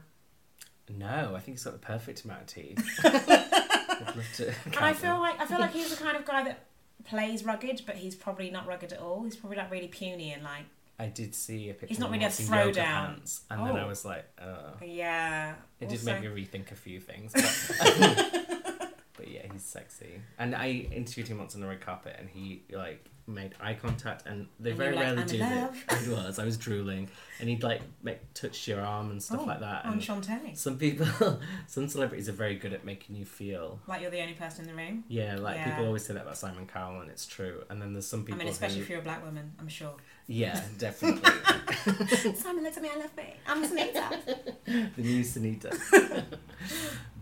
No, 0.87 1.33
I 1.35 1.39
think 1.39 1.57
he's 1.57 1.63
got 1.63 1.73
the 1.73 1.79
perfect 1.79 2.23
amount 2.25 2.41
of 2.41 2.47
teeth. 2.47 2.99
I'd 3.03 4.15
love 4.15 4.25
to 4.35 4.53
And 4.65 4.75
I 4.77 4.93
feel 4.93 5.13
them. 5.13 5.21
like 5.21 5.41
I 5.41 5.45
feel 5.45 5.59
like 5.59 5.71
he's 5.73 5.89
the 5.89 6.01
kind 6.01 6.15
of 6.15 6.25
guy 6.25 6.43
that 6.43 6.59
plays 7.05 7.43
rugged, 7.43 7.81
but 7.85 7.95
he's 7.95 8.15
probably 8.15 8.51
not 8.51 8.67
rugged 8.67 8.93
at 8.93 8.99
all. 8.99 9.23
He's 9.23 9.35
probably 9.35 9.57
like 9.57 9.71
really 9.71 9.87
puny 9.87 10.31
and 10.31 10.43
like 10.43 10.65
I 10.99 11.07
did 11.07 11.35
see 11.35 11.69
a 11.69 11.73
picture. 11.73 11.87
He's 11.87 11.99
not 11.99 12.07
of 12.07 12.11
him 12.11 12.19
really 12.19 12.25
a 12.25 12.27
once 12.29 12.39
in 12.39 12.45
throw 12.47 12.65
yoga 12.65 12.81
pants, 12.81 13.41
and 13.51 13.65
then 13.67 13.75
I 13.75 13.83
Oh. 13.83 13.87
was 13.87 14.03
like, 14.05 14.25
uh, 14.39 14.71
yeah. 14.83 15.53
it 15.79 15.89
did 15.89 16.03
make 16.03 16.21
me 16.21 16.27
rethink 16.27 16.71
a 16.71 16.75
few 16.75 16.99
things. 16.99 17.33
But, 17.33 18.91
but 19.17 19.27
yeah, 19.27 19.43
he's 19.51 19.63
sexy. 19.63 20.21
And 20.39 20.55
I 20.55 20.69
interviewed 20.91 21.27
him 21.27 21.37
once 21.37 21.53
on 21.55 21.61
the 21.61 21.67
red 21.67 21.81
carpet, 21.81 22.15
and 22.17 22.27
he 22.29 22.63
like 22.71 23.05
made 23.27 23.53
eye 23.59 23.73
contact, 23.73 24.25
and 24.25 24.47
they 24.59 24.69
And 24.69 24.77
very 24.79 24.95
like, 24.95 25.05
rarely 25.05 25.23
do 25.25 25.33
in 25.35 25.39
that. 25.41 25.73
I 25.89 26.09
was, 26.09 26.39
I 26.39 26.45
was 26.45 26.55
drooling, 26.57 27.09
and 27.39 27.49
he'd 27.49 27.61
like 27.63 27.81
make 28.01 28.33
touch 28.33 28.67
your 28.67 28.81
arm 28.81 29.11
and 29.11 29.21
stuff 29.21 29.41
Oh, 29.43 29.45
like 29.45 29.59
that. 29.59 29.85
And 29.85 30.01
Enchanté. 30.01 30.55
some 30.57 30.77
people, 30.77 31.05
some 31.67 31.87
celebrities 31.89 32.29
are 32.29 32.33
very 32.33 32.55
good 32.55 32.71
at 32.73 32.85
making 32.85 33.15
you 33.17 33.25
feel 33.25 33.79
Like 33.87 34.01
you're 34.01 34.11
the 34.11 34.21
only 34.21 34.33
person 34.33 34.61
in 34.61 34.75
the 34.75 34.81
room. 34.81 35.03
Yeah, 35.09 35.35
like 35.35 35.57
Yeah. 35.57 35.69
people 35.71 35.85
always 35.87 36.05
say 36.05 36.13
that 36.13 36.21
about 36.23 36.37
Simon 36.37 36.65
Cowell, 36.67 37.01
and 37.01 37.09
it's 37.11 37.25
true. 37.25 37.63
And 37.69 37.81
then 37.81 37.93
there's 37.93 38.07
some 38.07 38.21
I 38.21 38.23
people. 38.23 38.39
mean, 38.39 38.47
especially 38.47 38.77
who, 38.77 38.83
if 38.83 38.89
you're 38.89 38.99
a 38.99 39.03
black 39.03 39.23
woman, 39.25 39.51
I'm 39.59 39.67
sure. 39.67 39.95
Yeah, 40.27 40.61
definitely. 40.77 41.21
Simon 42.35 42.63
looks 42.63 42.77
at 42.77 42.83
me, 42.83 42.89
I 42.93 42.97
love 42.97 43.15
me. 43.17 43.33
I'm 43.45 43.63
Sinitta. 43.65 44.55
the 44.95 45.01
new 45.01 45.21
Sinitta. 45.23 46.25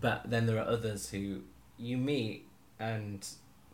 but 0.00 0.28
then 0.30 0.46
there 0.46 0.58
are 0.58 0.66
others 0.68 1.08
who 1.10 1.40
you 1.78 1.96
meet, 1.96 2.46
and 2.78 3.26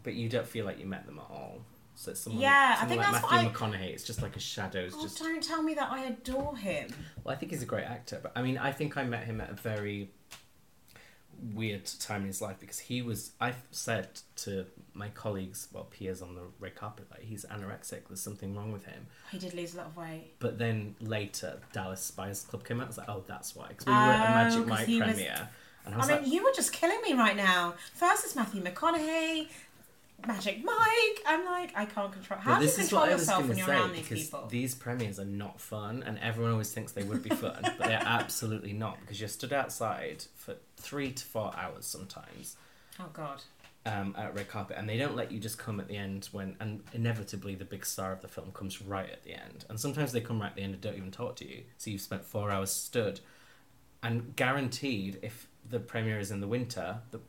but 0.02 0.14
you 0.14 0.28
don't 0.28 0.46
feel 0.46 0.64
like 0.64 0.78
you 0.80 0.86
met 0.86 1.06
them 1.06 1.18
at 1.18 1.26
all. 1.30 1.60
So 2.02 2.10
it's 2.10 2.20
someone, 2.20 2.42
Yeah, 2.42 2.74
I 2.74 2.80
someone 2.80 2.88
think 2.88 3.12
like 3.12 3.22
that's 3.22 3.32
Matthew 3.32 3.50
McConaughey. 3.50 3.92
It's 3.92 4.02
just 4.02 4.22
like 4.22 4.34
a 4.34 4.40
shadow. 4.40 4.88
Oh, 4.92 5.02
just 5.02 5.20
don't 5.20 5.40
tell 5.40 5.62
me 5.62 5.74
that 5.74 5.92
I 5.92 6.06
adore 6.06 6.56
him. 6.56 6.88
well, 7.22 7.32
I 7.32 7.38
think 7.38 7.52
he's 7.52 7.62
a 7.62 7.66
great 7.66 7.84
actor, 7.84 8.18
but 8.20 8.32
I 8.34 8.42
mean, 8.42 8.58
I 8.58 8.72
think 8.72 8.96
I 8.96 9.04
met 9.04 9.22
him 9.22 9.40
at 9.40 9.50
a 9.50 9.54
very 9.54 10.10
weird 11.54 11.84
time 12.00 12.22
in 12.22 12.26
his 12.26 12.42
life 12.42 12.56
because 12.58 12.80
he 12.80 13.02
was. 13.02 13.30
I've 13.40 13.62
said 13.70 14.08
to 14.38 14.66
my 14.94 15.10
colleagues, 15.10 15.68
well, 15.72 15.84
peers 15.84 16.22
on 16.22 16.34
the 16.34 16.42
red 16.58 16.74
carpet, 16.74 17.06
like 17.12 17.22
he's 17.22 17.44
anorexic. 17.44 18.08
There's 18.08 18.20
something 18.20 18.56
wrong 18.56 18.72
with 18.72 18.84
him. 18.84 19.06
He 19.30 19.38
did 19.38 19.54
lose 19.54 19.74
a 19.74 19.76
lot 19.76 19.86
of 19.86 19.96
weight. 19.96 20.34
But 20.40 20.58
then 20.58 20.96
later, 21.00 21.60
Dallas 21.72 22.10
Buyers 22.10 22.42
Club 22.42 22.64
came 22.64 22.80
out. 22.80 22.84
I 22.84 22.88
was 22.88 22.98
like, 22.98 23.08
oh, 23.08 23.22
that's 23.28 23.54
why. 23.54 23.68
Because 23.68 23.86
we 23.86 23.92
were 23.92 23.98
at 23.98 24.26
a 24.26 24.28
oh, 24.28 24.44
Magic 24.44 24.66
Mike 24.66 24.88
was- 24.88 25.14
premiere. 25.14 25.48
And 25.84 25.96
I 25.96 25.98
I 25.98 26.06
mean, 26.06 26.16
like, 26.22 26.32
you 26.32 26.44
were 26.44 26.52
just 26.54 26.72
killing 26.72 27.00
me 27.02 27.14
right 27.14 27.36
now. 27.36 27.74
First 27.94 28.24
it's 28.24 28.36
Matthew 28.36 28.62
McConaughey, 28.62 29.48
Magic 30.26 30.64
Mike. 30.64 31.22
I'm 31.26 31.44
like, 31.44 31.72
I 31.76 31.84
can't 31.84 32.12
control. 32.12 32.40
How 32.40 32.58
do 32.58 32.64
you 32.64 32.70
control 32.70 33.00
what 33.02 33.10
I 33.10 33.12
was 33.14 33.22
yourself 33.22 33.48
when 33.48 33.56
you're 33.58 33.66
say 33.66 33.72
around 33.72 33.92
these 33.92 34.08
because 34.08 34.24
people? 34.24 34.46
these 34.48 34.74
premieres 34.74 35.18
are 35.20 35.24
not 35.24 35.60
fun, 35.60 36.02
and 36.06 36.18
everyone 36.20 36.52
always 36.52 36.72
thinks 36.72 36.92
they 36.92 37.02
would 37.02 37.22
be 37.22 37.30
fun, 37.30 37.60
but 37.62 37.78
they're 37.78 38.02
absolutely 38.04 38.72
not 38.72 39.00
because 39.00 39.20
you're 39.20 39.28
stood 39.28 39.52
outside 39.52 40.24
for 40.34 40.56
three 40.76 41.12
to 41.12 41.24
four 41.24 41.52
hours 41.56 41.86
sometimes 41.86 42.56
Oh 43.00 43.08
God. 43.12 43.42
um, 43.86 44.14
at 44.18 44.34
red 44.34 44.48
carpet, 44.48 44.76
and 44.78 44.88
they 44.88 44.98
don't 44.98 45.16
let 45.16 45.32
you 45.32 45.38
just 45.40 45.58
come 45.58 45.80
at 45.80 45.88
the 45.88 45.96
end 45.96 46.28
when, 46.32 46.56
and 46.60 46.82
inevitably 46.92 47.54
the 47.54 47.64
big 47.64 47.84
star 47.86 48.12
of 48.12 48.20
the 48.20 48.28
film 48.28 48.50
comes 48.52 48.82
right 48.82 49.10
at 49.10 49.24
the 49.24 49.32
end, 49.32 49.64
and 49.68 49.78
sometimes 49.80 50.12
they 50.12 50.20
come 50.20 50.40
right 50.40 50.50
at 50.50 50.56
the 50.56 50.62
end 50.62 50.74
and 50.74 50.82
don't 50.82 50.96
even 50.96 51.10
talk 51.10 51.36
to 51.36 51.48
you, 51.48 51.62
so 51.78 51.90
you've 51.90 52.00
spent 52.00 52.24
four 52.24 52.50
hours 52.50 52.70
stood, 52.70 53.20
and 54.02 54.34
guaranteed 54.36 55.18
if 55.22 55.46
the 55.68 55.78
premiere 55.80 56.18
is 56.18 56.30
in 56.30 56.40
the 56.40 56.48
winter, 56.48 56.98
the 57.12 57.20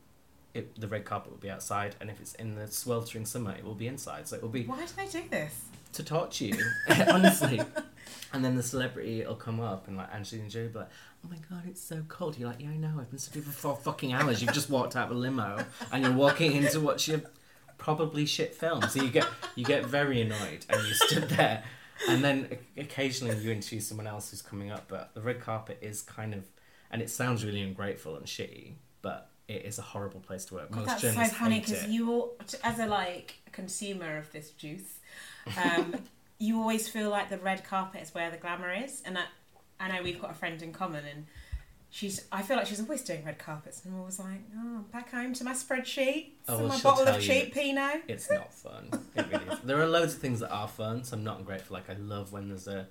it, 0.54 0.80
the 0.80 0.88
red 0.88 1.06
carpet 1.06 1.32
will 1.32 1.39
be 1.39 1.50
outside, 1.50 1.96
and 2.00 2.10
if 2.10 2.20
it's 2.22 2.34
in 2.36 2.56
the 2.56 2.68
sweltering 2.68 3.26
summer, 3.26 3.52
it 3.52 3.63
will 3.63 3.74
be 3.76 3.88
inside. 3.88 4.28
So 4.28 4.36
it 4.36 4.42
will 4.42 4.50
be 4.50 4.63
Why 4.66 4.86
do 4.86 4.94
they 4.96 5.08
do 5.08 5.28
this? 5.30 5.54
to 5.94 6.04
torture 6.04 6.46
you, 6.46 6.58
honestly. 7.08 7.62
And 8.34 8.44
then 8.44 8.56
the 8.56 8.63
celebrity 8.63 9.24
will 9.26 9.36
come 9.36 9.60
up 9.60 9.88
and 9.88 9.96
like 9.96 10.12
Angelina 10.13 10.50
Jolie 10.50 10.66
will 10.66 10.74
be 10.74 10.80
like, 10.80 10.89
"Oh 11.24 11.30
my 11.30 11.38
god, 11.50 11.63
it's 11.68 11.82
so 11.82 12.04
cold." 12.08 12.38
You're 12.38 12.50
like, 12.50 12.62
"Yeah, 12.62 12.70
I 12.70 12.78
know. 12.78 12.94
I've 13.00 13.10
been 13.12 13.20
here 13.32 13.44
for 13.44 13.52
four 13.52 13.76
fucking 13.76 14.12
hours. 14.12 14.42
You've 14.42 14.54
just 14.54 14.70
walked 14.72 14.96
out 14.96 15.12
of 15.12 15.16
a 15.16 15.20
limo 15.20 15.63
and 15.92 16.04
you're 16.04 16.13
walking 16.13 16.54
in 16.54 16.68
to 16.72 16.80
watch 16.80 17.08
your 17.08 17.22
probably 17.78 18.26
shit 18.26 18.56
film." 18.56 18.82
So 18.89 19.04
you 19.04 19.10
get 19.10 19.28
you 19.56 19.63
get 19.63 19.86
very 19.86 20.20
annoyed 20.22 20.66
and 20.68 20.82
you 20.88 20.94
stood 20.96 21.30
there, 21.30 21.63
and 22.10 22.24
then 22.24 22.58
occasionally 22.76 23.38
you 23.38 23.52
interview 23.52 23.80
someone 23.80 24.08
else 24.08 24.32
who's 24.32 24.42
coming 24.42 24.72
up. 24.72 24.86
But 24.88 25.13
the 25.13 25.22
red 25.22 25.39
carpet 25.39 25.78
is 25.82 26.02
kind 26.02 26.34
of, 26.34 26.46
and 26.89 27.04
it 27.04 27.12
sounds 27.12 27.46
really 27.46 27.62
ungrateful 27.62 28.16
and 28.16 28.26
shitty, 28.26 28.74
but 29.04 29.30
it 29.48 29.66
is 29.66 29.78
a 29.80 29.82
horrible 29.82 30.20
place 30.20 30.46
to 30.46 30.56
work. 30.56 30.72
Most 30.72 30.88
that's 30.88 31.02
so 31.02 31.24
funny 31.26 31.60
because 31.60 31.88
you, 31.88 32.12
all, 32.12 32.36
as 32.64 32.80
a 32.80 32.86
like 32.88 33.36
consumer 33.52 34.18
of 34.18 34.32
this 34.32 34.52
juice, 34.52 35.00
um, 35.64 35.96
you 36.40 36.60
always 36.60 36.88
feel 36.88 37.10
like 37.10 37.30
the 37.30 37.38
red 37.38 37.64
carpet 37.64 38.02
is 38.02 38.14
where 38.14 38.32
the 38.32 38.38
glamour 38.38 38.74
is, 38.74 39.02
and 39.06 39.18
I, 39.18 39.24
I 39.80 39.90
know 39.90 40.04
we've 40.04 40.22
got 40.22 40.32
a 40.32 40.34
friend 40.34 40.62
in 40.62 40.72
common, 40.72 41.04
and 41.06 41.26
she's. 41.90 42.26
I 42.32 42.42
feel 42.42 42.58
like 42.58 42.68
she's 42.68 42.80
always 42.80 43.02
doing 43.02 43.24
red 43.26 43.38
carpets, 43.38 43.84
and 43.84 43.94
I'm 43.94 44.00
always 44.00 44.20
like, 44.20 44.42
oh, 44.58 44.86
back 44.92 45.12
home 45.12 45.34
to 45.34 45.44
my 45.44 45.54
spreadsheet, 45.54 46.32
Oh, 46.48 46.60
well, 46.60 46.68
my 46.70 46.80
bottle 46.82 47.08
of 47.08 47.22
cheap 47.22 47.54
Pinot. 47.54 48.04
it's 48.08 48.30
not 48.32 48.54
fun. 48.54 48.90
It 49.16 49.26
really 49.32 49.46
is. 49.46 49.60
There 49.64 49.82
are 49.82 49.88
loads 49.88 50.14
of 50.14 50.20
things 50.22 50.40
that 50.40 50.52
are 50.52 50.68
fun, 50.68 51.04
so 51.04 51.18
I'm 51.18 51.24
not 51.24 51.40
ungrateful. 51.40 51.74
Like 51.76 51.90
I 51.90 51.96
love 51.96 52.32
when 52.32 52.48
there's 52.48 52.68
a 52.68 52.88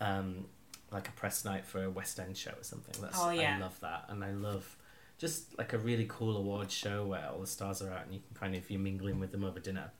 um, 0.00 0.46
like 0.90 1.08
a 1.08 1.12
press 1.12 1.44
night 1.44 1.66
for 1.66 1.84
a 1.84 1.90
West 1.90 2.18
End 2.18 2.36
show 2.36 2.52
or 2.52 2.62
something. 2.62 2.94
That's 3.02 3.18
Oh, 3.20 3.30
yeah. 3.30 3.56
I 3.56 3.60
love 3.60 3.78
that, 3.80 4.06
and 4.08 4.24
I 4.24 4.32
love 4.32 4.76
just 5.20 5.56
like 5.58 5.74
a 5.74 5.78
really 5.78 6.06
cool 6.08 6.36
award 6.36 6.70
show 6.70 7.04
where 7.04 7.28
all 7.30 7.40
the 7.40 7.46
stars 7.46 7.82
are 7.82 7.92
out 7.92 8.06
and 8.06 8.14
you 8.14 8.20
can 8.20 8.34
kind 8.34 8.56
of 8.56 8.68
you're 8.70 8.80
mingling 8.80 9.20
with 9.20 9.32
them 9.32 9.44
over 9.44 9.60
dinner. 9.60 9.92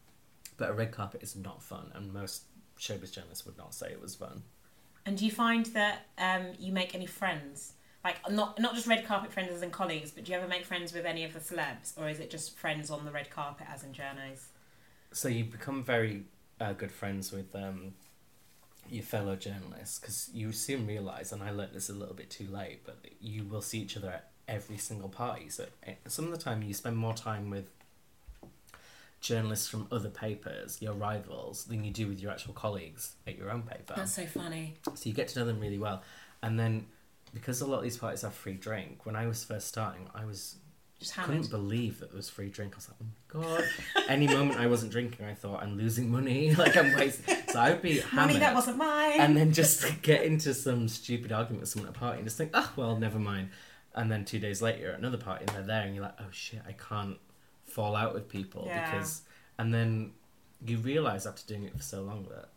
But 0.56 0.70
a 0.70 0.72
red 0.72 0.92
carpet 0.92 1.22
is 1.22 1.37
not 1.37 1.62
fun, 1.62 1.90
and 1.94 2.12
most 2.12 2.44
showbiz 2.78 3.12
journalists 3.12 3.44
would 3.46 3.59
not 3.59 3.75
say 3.75 3.90
it 3.90 4.00
was 4.00 4.14
fun. 4.14 4.42
And 5.04 5.16
do 5.16 5.25
you 5.25 5.31
find 5.31 5.66
that 5.66 6.06
um, 6.18 6.48
you 6.58 6.73
make 6.73 6.94
any 6.94 7.06
friends? 7.06 7.75
Like 8.02 8.16
not 8.31 8.58
not 8.58 8.75
just 8.75 8.87
red 8.87 9.04
carpet 9.04 9.31
friends 9.31 9.52
as 9.52 9.62
in 9.62 9.71
colleagues, 9.71 10.10
but 10.10 10.25
do 10.25 10.33
you 10.33 10.38
ever 10.38 10.48
make 10.48 10.64
friends 10.64 10.94
with 10.94 11.04
any 11.04 11.25
of 11.25 11.35
the 11.35 11.40
celebs, 11.40 11.98
or 11.98 12.08
is 12.08 12.18
it 12.18 12.31
just 12.31 12.58
friends 12.58 12.90
on 12.90 13.04
the 13.04 13.10
red 13.10 13.29
carpet 13.31 13.66
as 13.73 13.85
in 13.85 13.92
journos? 13.92 14.46
So 15.12 15.29
you 15.29 15.44
become 15.44 15.83
very 15.83 16.25
uh, 16.58 16.73
good 16.73 16.92
friends 16.92 17.31
with 17.31 17.54
um, 17.54 17.92
your 18.88 19.02
fellow 19.02 19.37
journalists 19.37 19.98
because 19.98 20.31
you 20.33 20.52
soon 20.52 20.87
realise, 20.87 21.33
and 21.33 21.42
I 21.42 21.50
learnt 21.50 21.75
this 21.75 21.90
a 21.90 21.94
little 21.94 22.14
bit 22.14 22.31
too 22.31 22.46
late, 22.50 22.85
but 22.87 22.98
you 23.21 23.44
will 23.44 23.62
see 23.62 23.81
each 23.81 23.98
other 23.98 24.08
at 24.08 24.29
every 24.51 24.77
single 24.77 25.09
party. 25.09 25.48
So 25.48 25.65
eh, 25.87 25.94
some 26.09 26.27
of 26.27 26.33
the 26.33 26.38
time 26.38 26.63
you 26.63 26.75
spend 26.75 26.96
more 26.96 27.15
time 27.15 27.48
with 27.48 27.71
journalists 29.21 29.69
from 29.69 29.87
other 29.92 30.09
papers, 30.09 30.81
your 30.81 30.94
rivals, 30.94 31.65
than 31.65 31.85
you 31.85 31.90
do 31.90 32.07
with 32.09 32.21
your 32.21 32.31
actual 32.33 32.55
colleagues 32.55 33.15
at 33.27 33.38
your 33.38 33.51
own 33.51 33.63
paper. 33.63 33.94
That's 33.96 34.15
so 34.15 34.27
funny. 34.27 34.77
So 34.94 35.09
you 35.09 35.15
get 35.15 35.29
to 35.29 35.38
know 35.38 35.44
them 35.46 35.61
really 35.61 35.79
well. 35.79 36.03
And 36.42 36.59
then 36.59 36.87
because 37.35 37.61
a 37.61 37.67
lot 37.67 37.79
of 37.79 37.83
these 37.85 37.96
parties 37.98 38.23
have 38.23 38.35
free 38.35 38.55
drink, 38.55 39.07
when 39.07 39.15
I 39.17 39.27
was 39.27 39.44
first 39.44 39.69
starting, 39.69 40.09
I 40.15 40.25
was 40.25 40.57
Just 40.98 41.15
couldn't 41.17 41.51
believe 41.51 42.01
that 42.01 42.11
there 42.11 42.17
was 42.17 42.31
free 42.31 42.48
drink. 42.48 42.73
I 42.75 42.77
was 42.77 42.88
like, 42.88 42.98
oh 43.01 43.07
my 43.42 43.46
god. 43.59 43.65
Any 44.09 44.27
moment 44.27 44.59
I 44.59 44.67
wasn't 44.67 44.90
drinking, 44.90 45.27
I 45.27 45.35
thought 45.35 45.63
I'm 45.63 45.77
losing 45.77 46.11
money. 46.11 46.55
Like 46.59 46.77
I'm 46.77 46.94
wasting. 46.96 47.37
So 47.48 47.61
I 47.61 47.71
would 47.71 47.83
be 47.83 48.01
hammered. 48.01 48.13
Money 48.27 48.38
that 48.38 48.55
wasn't 48.55 48.79
mine. 48.79 49.21
and 49.21 49.37
then 49.37 49.53
just 49.53 50.03
get 50.03 50.25
into 50.25 50.55
some 50.55 50.88
stupid 50.88 51.31
argument 51.31 51.61
with 51.61 51.69
someone 51.69 51.90
at 51.90 51.96
a 51.96 51.98
party 51.98 52.19
and 52.19 52.27
just 52.27 52.38
think, 52.38 52.51
oh 52.55 52.73
well, 52.77 52.96
never 52.96 53.19
mind. 53.19 53.51
And 53.95 54.11
then 54.11 54.25
two 54.25 54.38
days 54.38 54.63
later, 54.63 54.79
you're 54.81 54.93
at 54.93 54.99
another 54.99 55.17
party 55.19 55.45
and 55.47 55.55
they're 55.57 55.63
there, 55.67 55.83
and 55.83 55.95
you're 55.95 56.05
like, 56.05 56.17
oh 56.21 56.31
shit, 56.31 56.61
I 56.67 56.73
can't 56.73 57.19
fall 57.65 57.97
out 57.97 58.15
with 58.15 58.29
people 58.29 58.65
Yeah. 58.67 58.91
because. 58.91 59.23
And 59.59 59.75
then 59.75 60.13
you 60.65 60.79
realise 60.79 61.27
after 61.27 61.47
doing 61.47 61.65
it 61.65 61.77
for 61.77 61.83
so 61.83 62.03
long 62.03 62.27
that 62.31 62.49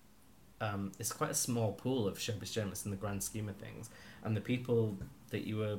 um, 0.74 0.92
it's 1.00 1.12
quite 1.12 1.32
a 1.32 1.36
small 1.36 1.74
pool 1.74 2.08
of 2.08 2.18
showbiz 2.18 2.52
journalists 2.54 2.86
in 2.86 2.92
the 2.92 2.98
grand 2.98 3.24
scheme 3.24 3.50
of 3.50 3.56
things, 3.58 3.90
and 4.24 4.38
the 4.38 4.42
people 4.42 4.98
that 5.32 5.46
you 5.46 5.58
were 5.58 5.78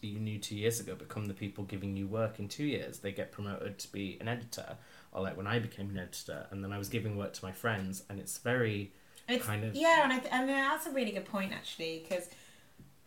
that 0.00 0.06
you 0.08 0.18
knew 0.18 0.38
two 0.38 0.56
years 0.56 0.80
ago 0.80 0.94
become 0.94 1.26
the 1.26 1.34
people 1.34 1.64
giving 1.64 1.96
you 1.96 2.06
work 2.06 2.38
in 2.38 2.48
two 2.48 2.64
years. 2.64 2.98
They 2.98 3.12
get 3.12 3.30
promoted 3.30 3.78
to 3.78 3.92
be 3.92 4.18
an 4.20 4.26
editor, 4.28 4.76
or 5.12 5.22
like 5.22 5.36
when 5.36 5.46
I 5.46 5.58
became 5.60 5.90
an 5.90 5.98
editor, 5.98 6.46
and 6.50 6.64
then 6.64 6.72
I 6.72 6.78
was 6.78 6.88
giving 6.88 7.16
work 7.16 7.32
to 7.34 7.44
my 7.44 7.52
friends, 7.52 8.02
and 8.08 8.18
it's 8.18 8.38
very 8.38 8.92
It's, 9.28 9.44
kind 9.44 9.64
of 9.64 9.74
yeah, 9.76 10.02
and 10.02 10.12
I, 10.12 10.18
th- 10.18 10.32
and 10.32 10.48
that's 10.48 10.86
a 10.86 10.90
really 10.90 11.12
good 11.12 11.24
point 11.26 11.52
actually 11.52 12.00
because 12.08 12.28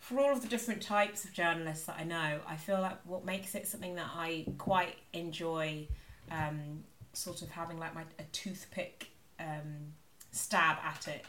for 0.07 0.21
all 0.21 0.31
of 0.31 0.41
the 0.41 0.47
different 0.47 0.81
types 0.81 1.25
of 1.25 1.33
journalists 1.33 1.85
that 1.87 1.97
I 1.99 2.05
know, 2.05 2.39
I 2.47 2.55
feel 2.55 2.79
like 2.79 2.97
what 3.03 3.25
makes 3.25 3.55
it 3.55 3.67
something 3.67 3.95
that 3.95 4.09
I 4.15 4.45
quite 4.57 4.95
enjoy, 5.11 5.85
um, 6.31 6.85
sort 7.11 7.41
of 7.41 7.49
having 7.49 7.77
like 7.77 7.93
my 7.93 8.03
a 8.17 8.23
toothpick 8.31 9.09
um, 9.37 9.91
stab 10.31 10.77
at 10.81 11.09
it, 11.09 11.25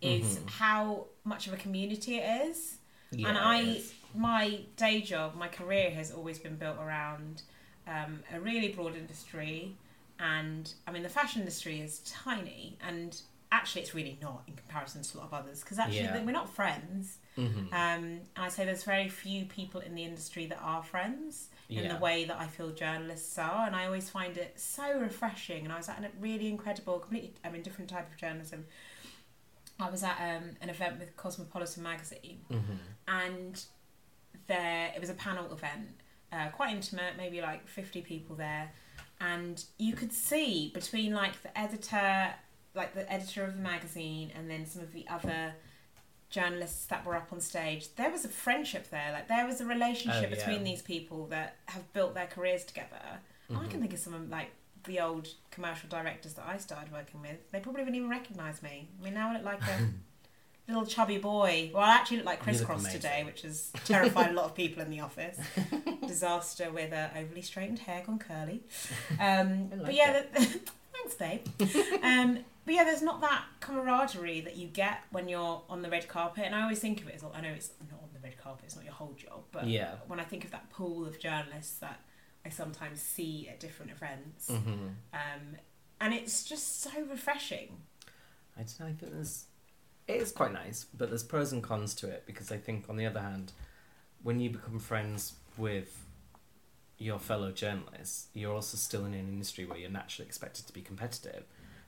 is 0.00 0.40
how 0.46 1.04
much 1.24 1.46
of 1.48 1.52
a 1.52 1.58
community 1.58 2.16
it 2.16 2.46
is. 2.48 2.78
Yeah, 3.10 3.28
and 3.28 3.36
I, 3.36 3.60
is. 3.60 3.92
my 4.14 4.60
day 4.76 5.02
job, 5.02 5.34
my 5.34 5.48
career 5.48 5.90
has 5.90 6.10
always 6.10 6.38
been 6.38 6.56
built 6.56 6.78
around 6.78 7.42
um, 7.86 8.20
a 8.32 8.40
really 8.40 8.68
broad 8.68 8.96
industry, 8.96 9.76
and 10.18 10.72
I 10.86 10.92
mean 10.92 11.02
the 11.02 11.10
fashion 11.10 11.42
industry 11.42 11.82
is 11.82 11.98
tiny, 12.06 12.78
and 12.88 13.20
actually 13.58 13.82
it's 13.82 13.94
really 13.94 14.18
not 14.20 14.42
in 14.48 14.54
comparison 14.54 15.02
to 15.02 15.16
a 15.16 15.18
lot 15.18 15.26
of 15.26 15.34
others 15.34 15.60
because 15.60 15.78
actually 15.78 16.02
Yeah. 16.02 16.24
we're 16.24 16.32
not 16.42 16.48
friends. 16.60 17.18
Mhm. 17.36 17.66
Um, 17.72 17.72
and 17.72 18.20
I 18.36 18.48
say 18.48 18.64
there's 18.64 18.84
very 18.84 19.08
few 19.08 19.44
people 19.46 19.80
in 19.80 19.94
the 19.94 20.04
industry 20.04 20.46
that 20.46 20.58
are 20.60 20.82
friends 20.82 21.48
in 21.68 21.88
the 21.88 21.96
way 21.96 22.24
that 22.24 22.38
I 22.38 22.46
feel 22.46 22.70
journalists 22.70 23.36
are, 23.38 23.66
and 23.66 23.74
I 23.74 23.86
always 23.86 24.08
find 24.10 24.36
it 24.36 24.60
so 24.60 24.98
refreshing. 24.98 25.64
And 25.64 25.72
I 25.72 25.78
was 25.78 25.88
at 25.88 25.98
a 26.04 26.10
really 26.20 26.48
incredible, 26.48 26.98
completely, 27.00 27.32
I 27.44 27.48
mean, 27.50 27.62
different 27.62 27.90
type 27.90 28.08
of 28.10 28.16
journalism. 28.16 28.66
I 29.80 29.90
was 29.90 30.02
at 30.04 30.16
um, 30.20 30.56
an 30.60 30.68
event 30.70 30.98
with 31.00 31.16
Cosmopolitan 31.16 31.82
magazine, 31.82 32.40
Mm-hmm. 32.50 32.76
and 33.08 33.64
there 34.46 34.92
it 34.94 35.00
was 35.00 35.10
a 35.10 35.14
panel 35.14 35.52
event, 35.52 35.88
uh, 36.32 36.48
quite 36.50 36.72
intimate, 36.74 37.16
maybe 37.16 37.40
like 37.40 37.66
fifty 37.66 38.00
people 38.02 38.36
there, 38.36 38.70
and 39.20 39.64
you 39.78 39.94
could 39.94 40.12
see 40.12 40.70
between 40.72 41.12
like 41.12 41.42
the 41.42 41.56
editor, 41.58 42.34
like 42.74 42.94
the 42.94 43.10
editor 43.12 43.44
of 43.44 43.56
the 43.56 43.62
magazine, 43.62 44.30
and 44.36 44.50
then 44.50 44.66
some 44.66 44.82
of 44.82 44.92
the 44.92 45.06
other 45.08 45.54
journalists 46.30 46.86
that 46.86 47.04
were 47.06 47.14
up 47.16 47.28
on 47.32 47.40
stage, 47.40 47.94
there 47.96 48.10
was 48.10 48.24
a 48.24 48.28
friendship 48.28 48.90
there. 48.90 49.10
Like 49.12 49.28
there 49.28 49.46
was 49.46 49.60
a 49.60 49.64
relationship 49.66 50.24
Oh, 50.26 50.28
yeah. 50.30 50.34
between 50.34 50.64
these 50.64 50.82
people 50.82 51.26
that 51.26 51.56
have 51.66 51.90
built 51.92 52.14
their 52.14 52.26
careers 52.26 52.64
together. 52.64 52.98
I 53.50 53.52
Mm-hmm. 53.52 53.68
can 53.68 53.80
think 53.80 53.92
of 53.92 53.98
some 53.98 54.14
of 54.14 54.28
like 54.30 54.50
the 54.84 55.00
old 55.00 55.28
commercial 55.50 55.88
directors 55.88 56.32
that 56.34 56.46
I 56.48 56.56
started 56.58 56.90
working 56.92 57.20
with. 57.20 57.36
They 57.52 57.60
probably 57.60 57.82
wouldn't 57.82 57.96
even 57.96 58.08
recognise 58.10 58.62
me. 58.62 58.88
I 59.00 59.04
mean, 59.04 59.14
now 59.14 59.30
I 59.30 59.34
look 59.34 59.44
like 59.44 59.62
a 59.62 59.88
little 60.68 60.86
chubby 60.86 61.18
boy. 61.18 61.70
Well, 61.72 61.82
I 61.82 61.94
actually 61.94 62.16
look 62.18 62.26
like 62.26 62.40
crisscross 62.40 62.90
today, 62.90 63.22
which 63.24 63.42
has 63.42 63.70
terrified 63.84 64.30
a 64.30 64.32
lot 64.32 64.46
of 64.46 64.54
people 64.54 64.82
in 64.82 64.90
the 64.90 65.00
office. 65.00 65.38
Disaster 66.06 66.70
with 66.72 66.92
uh, 66.92 67.08
overly 67.16 67.42
straightened 67.42 67.78
hair 67.80 68.02
gone 68.04 68.18
curly. 68.18 68.62
Um, 69.20 69.70
I 69.72 69.76
but 69.84 69.94
yeah, 69.94 70.22
the, 70.34 70.40
thanks, 70.92 71.14
babe. 71.18 71.46
Um, 72.02 72.38
but 72.64 72.74
yeah, 72.74 72.84
there's 72.84 73.02
not 73.02 73.20
that 73.20 73.44
camaraderie 73.60 74.40
that 74.42 74.56
you 74.56 74.66
get 74.68 75.00
when 75.10 75.28
you're 75.28 75.62
on 75.68 75.82
the 75.82 75.90
red 75.90 76.08
carpet, 76.08 76.44
and 76.46 76.54
I 76.54 76.62
always 76.62 76.78
think 76.80 77.00
of 77.02 77.08
it 77.08 77.14
as 77.16 77.24
I 77.24 77.40
know 77.40 77.50
it's 77.50 77.70
not 77.90 78.00
on 78.02 78.08
the 78.12 78.20
red 78.20 78.38
carpet; 78.38 78.64
it's 78.66 78.76
not 78.76 78.84
your 78.84 78.94
whole 78.94 79.12
job, 79.16 79.44
but 79.52 79.66
Yeah. 79.66 79.96
when 80.06 80.20
I 80.20 80.24
think 80.24 80.44
of 80.44 80.50
that 80.52 80.70
pool 80.70 81.06
of 81.06 81.18
journalists 81.18 81.78
that 81.78 82.00
I 82.44 82.48
sometimes 82.50 83.00
see 83.00 83.48
at 83.48 83.60
different 83.60 83.90
events, 83.92 84.48
Mm-hmm. 84.50 84.88
um, 85.12 85.56
and 86.00 86.12
it's 86.14 86.44
just 86.44 86.80
so 86.82 86.90
refreshing. 87.02 87.80
I 88.56 88.60
don't 88.62 88.80
know. 88.80 88.86
I 88.86 88.92
think 88.92 89.12
there's. 89.12 89.46
It 90.06 90.16
is 90.20 90.32
quite 90.32 90.52
nice, 90.52 90.84
but 90.92 91.08
there's 91.08 91.22
pros 91.22 91.52
and 91.52 91.62
cons 91.62 91.94
to 91.96 92.08
it 92.08 92.24
because 92.26 92.52
I 92.52 92.58
think, 92.58 92.90
on 92.90 92.96
the 92.96 93.06
other 93.06 93.20
hand, 93.20 93.52
when 94.22 94.38
you 94.38 94.50
become 94.50 94.78
friends 94.78 95.34
with 95.56 96.04
your 96.98 97.18
fellow 97.18 97.50
journalists, 97.50 98.28
you're 98.34 98.52
also 98.54 98.76
still 98.76 99.04
in 99.06 99.14
an 99.14 99.28
industry 99.28 99.64
where 99.64 99.78
you're 99.78 99.90
naturally 99.90 100.26
expected 100.26 100.66
to 100.66 100.72
be 100.74 100.82
competitive. 100.82 101.44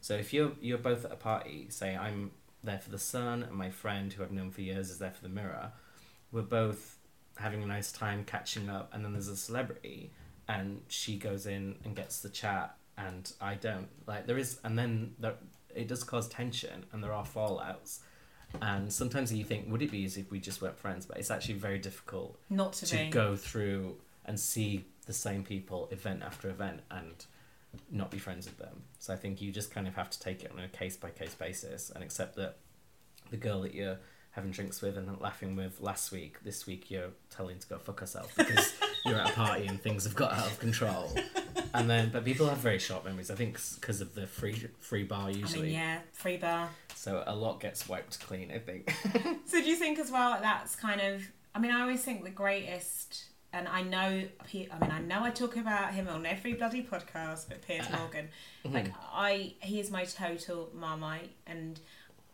So 0.07 0.15
if 0.15 0.33
you're 0.33 0.53
you're 0.61 0.79
both 0.79 1.05
at 1.05 1.11
a 1.11 1.17
party, 1.17 1.67
say 1.69 1.97
I'm 1.97 2.31
there 2.63 2.79
for 2.79 2.91
the 2.91 2.99
Sun 2.99 3.43
and 3.43 3.53
my 3.55 3.71
friend 3.71 4.13
who 4.13 4.23
I've 4.23 4.31
known 4.31 4.53
for 4.53 4.61
years 4.61 4.89
is 4.89 5.01
there 5.01 5.11
for 5.11 5.21
the 5.21 5.29
Mirror, 5.29 5.73
we're 6.31 6.43
both 6.43 6.97
having 7.39 7.61
a 7.65 7.67
nice 7.67 7.91
time 7.91 8.23
catching 8.25 8.69
up, 8.69 8.89
and 8.93 9.05
then 9.05 9.15
there's 9.15 9.27
a 9.27 9.37
celebrity, 9.37 10.13
and 10.47 10.81
she 10.87 11.17
goes 11.17 11.47
in 11.47 11.75
and 11.85 11.97
gets 11.97 12.21
the 12.21 12.29
chat, 12.29 12.77
and 12.97 13.33
I 13.41 13.57
don't. 13.57 13.89
Like 14.07 14.29
there 14.29 14.39
is, 14.39 14.61
and 14.63 14.79
then 14.79 15.17
there, 15.19 15.35
it 15.75 15.89
does 15.89 16.05
cause 16.05 16.29
tension, 16.29 16.85
and 16.93 17.03
there 17.03 17.13
are 17.13 17.25
fallouts. 17.25 17.99
And 18.63 18.93
sometimes 18.93 19.33
you 19.33 19.43
think, 19.43 19.69
would 19.69 19.83
it 19.83 19.91
be 19.91 19.99
easy 19.99 20.21
if 20.21 20.31
we 20.31 20.39
just 20.39 20.63
weren't 20.63 20.79
friends? 20.79 21.05
But 21.05 21.19
it's 21.19 21.33
actually 21.33 21.55
very 21.55 21.81
difficult 21.81 22.39
Not 22.49 22.75
to, 22.75 22.87
to 22.87 23.09
go 23.09 23.35
through 23.35 23.97
and 24.25 24.39
see 24.39 24.85
the 25.07 25.13
same 25.13 25.43
people 25.43 25.89
event 25.91 26.23
after 26.23 26.49
event 26.49 26.83
and 26.93 27.27
not 27.91 28.11
be 28.11 28.19
friends 28.19 28.47
with 28.47 28.59
them. 28.59 28.83
So 28.99 29.13
I 29.13 29.17
think 29.17 29.41
you 29.41 29.53
just 29.53 29.71
kind 29.71 29.87
of 29.87 29.95
have 29.95 30.11
to 30.11 30.21
take 30.21 30.43
it 30.45 30.53
on 30.53 30.63
a 30.63 30.69
case 30.69 30.97
by 30.97 31.11
case 31.11 31.35
basis 31.35 31.91
and 31.91 32.03
accept 32.03 32.37
that 32.37 32.57
the 33.31 33.37
girl 33.37 33.63
that 33.63 33.75
you're 33.75 33.99
having 34.31 34.51
drinks 34.51 34.83
with 34.83 34.99
and 34.99 35.19
laughing 35.21 35.57
with 35.57 35.81
last 35.81 36.13
week, 36.13 36.43
this 36.45 36.67
week 36.67 36.91
you're 36.91 37.11
telling 37.31 37.59
to 37.59 37.67
go 37.67 37.79
fuck 37.79 38.01
herself 38.01 38.33
because 38.37 38.75
you're 39.07 39.19
at 39.19 39.31
a 39.31 39.33
party 39.33 39.67
and 39.67 39.81
things 39.81 40.05
have 40.05 40.15
got 40.15 40.33
out 40.33 40.47
of 40.47 40.59
control. 40.59 41.11
And 41.73 41.89
then, 41.89 42.11
but 42.11 42.25
people 42.25 42.47
have 42.49 42.59
very 42.59 42.79
short 42.79 43.05
memories. 43.05 43.31
I 43.31 43.35
think 43.35 43.59
because 43.81 44.01
of 44.01 44.15
the 44.15 44.27
free 44.27 44.67
free 44.79 45.05
bar 45.05 45.29
I 45.29 45.31
usually, 45.31 45.69
mean, 45.69 45.75
yeah, 45.75 45.99
free 46.13 46.37
bar. 46.37 46.69
so 46.95 47.23
a 47.27 47.35
lot 47.35 47.61
gets 47.61 47.89
wiped 47.89 48.21
clean. 48.21 48.51
I 48.51 48.59
think. 48.59 48.93
So 49.47 49.61
do 49.63 49.69
you 49.69 49.77
think 49.77 49.99
as 49.99 50.11
well 50.11 50.39
that's 50.43 50.75
kind 50.75 51.01
of? 51.01 51.23
I 51.55 51.59
mean, 51.61 51.71
I 51.71 51.81
always 51.83 52.03
think 52.03 52.25
the 52.25 52.31
greatest, 52.31 53.27
and 53.57 53.67
I 53.67 53.83
know. 53.83 53.99
I 53.99 54.55
mean, 54.55 54.91
I 54.91 55.01
know 55.01 55.25
I 55.25 55.31
talk 55.31 55.57
about 55.57 55.95
him 55.95 56.09
on 56.09 56.27
every 56.27 56.53
bloody 56.53 56.83
podcast, 56.83 57.49
but 57.49 57.63
Piers 57.67 57.87
Morgan, 57.99 58.29
mm-hmm. 58.65 58.75
like 58.75 58.93
I, 59.13 59.55
he 59.61 59.81
is 59.81 59.91
my 59.91 60.05
total 60.05 60.69
marmite, 60.75 61.31
and 61.47 61.81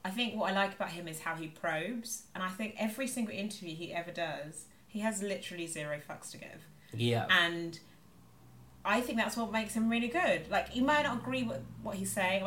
I 0.05 0.11
think 0.11 0.35
what 0.35 0.51
I 0.51 0.55
like 0.55 0.75
about 0.75 0.91
him 0.91 1.07
is 1.07 1.21
how 1.21 1.37
he 1.37 1.47
probes, 1.47 2.25
and 2.35 2.43
I 2.43 2.49
think 2.49 2.75
every 2.77 3.07
single 3.07 3.35
interview 3.35 3.75
he 3.75 3.93
ever 3.93 4.11
does, 4.11 4.65
he 4.89 4.99
has 5.01 5.23
literally 5.23 5.69
zero 5.69 6.01
fucks 6.09 6.33
to 6.33 6.39
give, 6.39 6.67
yeah. 6.93 7.27
and. 7.31 7.79
I 8.85 9.01
think 9.01 9.17
that's 9.17 9.37
what 9.37 9.53
makes 9.53 9.75
him 9.75 9.89
really 9.89 10.09
good. 10.09 10.51
Like 10.51 10.75
you 10.75 10.83
might 10.83 11.05
not 11.05 11.19
agree 11.19 11.45
with 11.45 11.61
what 11.85 11.95
he's 11.95 12.11
saying. 12.11 12.43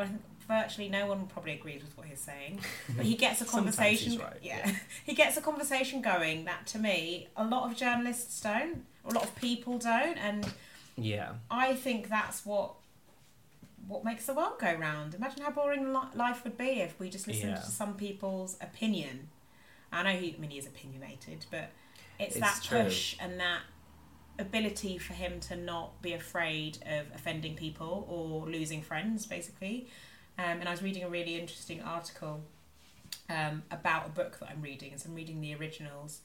Virtually 0.47 0.89
no 0.89 1.07
one 1.07 1.25
probably 1.27 1.53
agrees 1.53 1.81
with 1.81 1.97
what 1.97 2.05
he's 2.05 2.19
saying, 2.19 2.59
but 2.95 3.05
he 3.05 3.15
gets 3.25 3.41
a 3.41 3.45
conversation. 3.45 4.17
right, 4.19 4.37
yeah. 4.41 4.61
yeah. 4.67 4.75
he 5.05 5.13
gets 5.13 5.37
a 5.37 5.41
conversation 5.41 6.01
going 6.01 6.45
that 6.45 6.67
to 6.67 6.79
me 6.79 7.27
a 7.35 7.43
lot 7.43 7.69
of 7.71 7.75
journalists 7.75 8.41
don't, 8.41 8.85
a 9.05 9.11
lot 9.13 9.23
of 9.23 9.35
people 9.35 9.77
don't, 9.79 10.17
and 10.17 10.51
yeah. 10.97 11.33
I 11.49 11.73
think 11.73 12.09
that's 12.09 12.45
what 12.45 12.73
what 13.87 14.03
makes 14.03 14.25
the 14.25 14.33
world 14.33 14.53
go 14.59 14.73
round. 14.73 15.13
Imagine 15.13 15.43
how 15.43 15.51
boring 15.51 15.93
li- 15.93 15.99
life 16.15 16.43
would 16.43 16.57
be 16.57 16.81
if 16.81 16.99
we 16.99 17.09
just 17.09 17.27
listened 17.27 17.51
Yeah. 17.51 17.57
to 17.61 17.69
some 17.69 17.93
people's 17.95 18.57
opinion. 18.61 19.29
I 19.91 20.01
know 20.03 20.19
he, 20.19 20.33
I 20.35 20.39
mean, 20.41 20.49
he 20.49 20.57
is 20.57 20.65
opinionated, 20.65 21.45
but 21.51 21.69
it's, 22.19 22.35
It's 22.35 22.39
that 22.45 22.61
true. 22.63 22.83
push 22.83 23.15
and 23.19 23.39
that 23.39 23.61
ability 24.39 24.97
for 24.97 25.13
him 25.13 25.39
to 25.41 25.55
not 25.55 26.01
be 26.01 26.13
afraid 26.13 26.79
of 26.87 27.05
offending 27.13 27.55
people 27.55 28.07
or 28.09 28.49
losing 28.49 28.81
friends, 28.81 29.25
basically. 29.27 29.87
Um, 30.37 30.59
and 30.59 30.67
I 30.67 30.71
was 30.71 30.81
reading 30.83 31.03
a 31.03 31.09
really 31.09 31.39
interesting 31.39 31.81
article 31.81 32.41
um, 33.29 33.63
about 33.71 34.05
a 34.07 34.09
book 34.09 34.39
that 34.39 34.49
I'm 34.49 34.61
reading, 34.61 34.91
and 34.91 34.99
so 35.01 35.09
I'm 35.09 35.15
reading 35.15 35.41
the 35.41 35.55
originals 35.55 36.19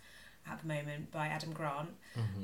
at 0.50 0.60
the 0.60 0.66
moment 0.68 1.10
by 1.12 1.26
Adam 1.28 1.52
Grant. 1.52 1.90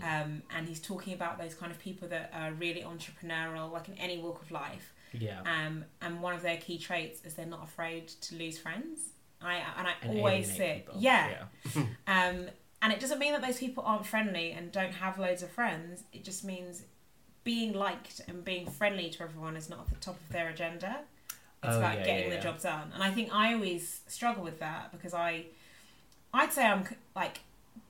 Um, 0.02 0.42
and 0.54 0.68
he's 0.68 0.80
talking 0.80 1.12
about 1.14 1.38
those 1.38 1.54
kind 1.54 1.72
of 1.72 1.78
people 1.78 2.08
that 2.08 2.30
are 2.34 2.52
really 2.52 2.82
entrepreneurial, 2.82 3.72
like 3.72 3.88
in 3.88 3.94
any 3.94 4.18
walk 4.18 4.42
of 4.42 4.50
life. 4.50 4.92
Yeah. 5.12 5.40
Um, 5.40 5.84
and 6.02 6.20
one 6.20 6.34
of 6.34 6.42
their 6.42 6.58
key 6.58 6.78
traits 6.78 7.24
is 7.24 7.34
they're 7.34 7.46
not 7.46 7.64
afraid 7.64 8.08
to 8.08 8.36
lose 8.36 8.58
friends. 8.58 9.00
I 9.42 9.56
and 9.78 9.86
I 9.86 9.92
And 10.02 10.18
always 10.18 10.54
say, 10.54 10.84
people. 10.86 11.00
yeah. 11.00 11.44
yeah. 11.74 11.82
Um, 12.06 12.46
and 12.82 12.92
it 12.92 13.00
doesn't 13.00 13.18
mean 13.18 13.32
that 13.32 13.42
those 13.42 13.58
people 13.58 13.82
aren't 13.86 14.06
friendly 14.06 14.52
and 14.52 14.70
don't 14.70 14.92
have 14.92 15.18
loads 15.18 15.42
of 15.42 15.50
friends. 15.50 16.04
It 16.12 16.22
just 16.24 16.44
means 16.44 16.82
being 17.42 17.72
liked 17.72 18.20
and 18.28 18.44
being 18.44 18.66
friendly 18.66 19.08
to 19.10 19.22
everyone 19.22 19.56
is 19.56 19.68
not 19.70 19.80
at 19.80 19.88
the 19.88 19.94
top 19.96 20.16
of 20.20 20.28
their 20.32 20.48
agenda. 20.50 21.00
It's 21.62 21.74
Oh, 21.74 21.78
about 21.78 21.98
yeah, 21.98 22.04
getting 22.04 22.24
yeah, 22.24 22.28
the 22.30 22.34
yeah. 22.36 22.40
job 22.42 22.61
done. 22.61 22.90
And 22.94 23.02
I 23.02 23.11
think 23.11 23.34
I 23.34 23.54
always 23.54 24.00
struggle 24.07 24.44
with 24.44 24.61
that 24.61 24.92
because 24.92 25.14
I, 25.14 25.46
I'd 26.32 26.52
say 26.52 26.64
I'm 26.66 26.84
like, 27.14 27.40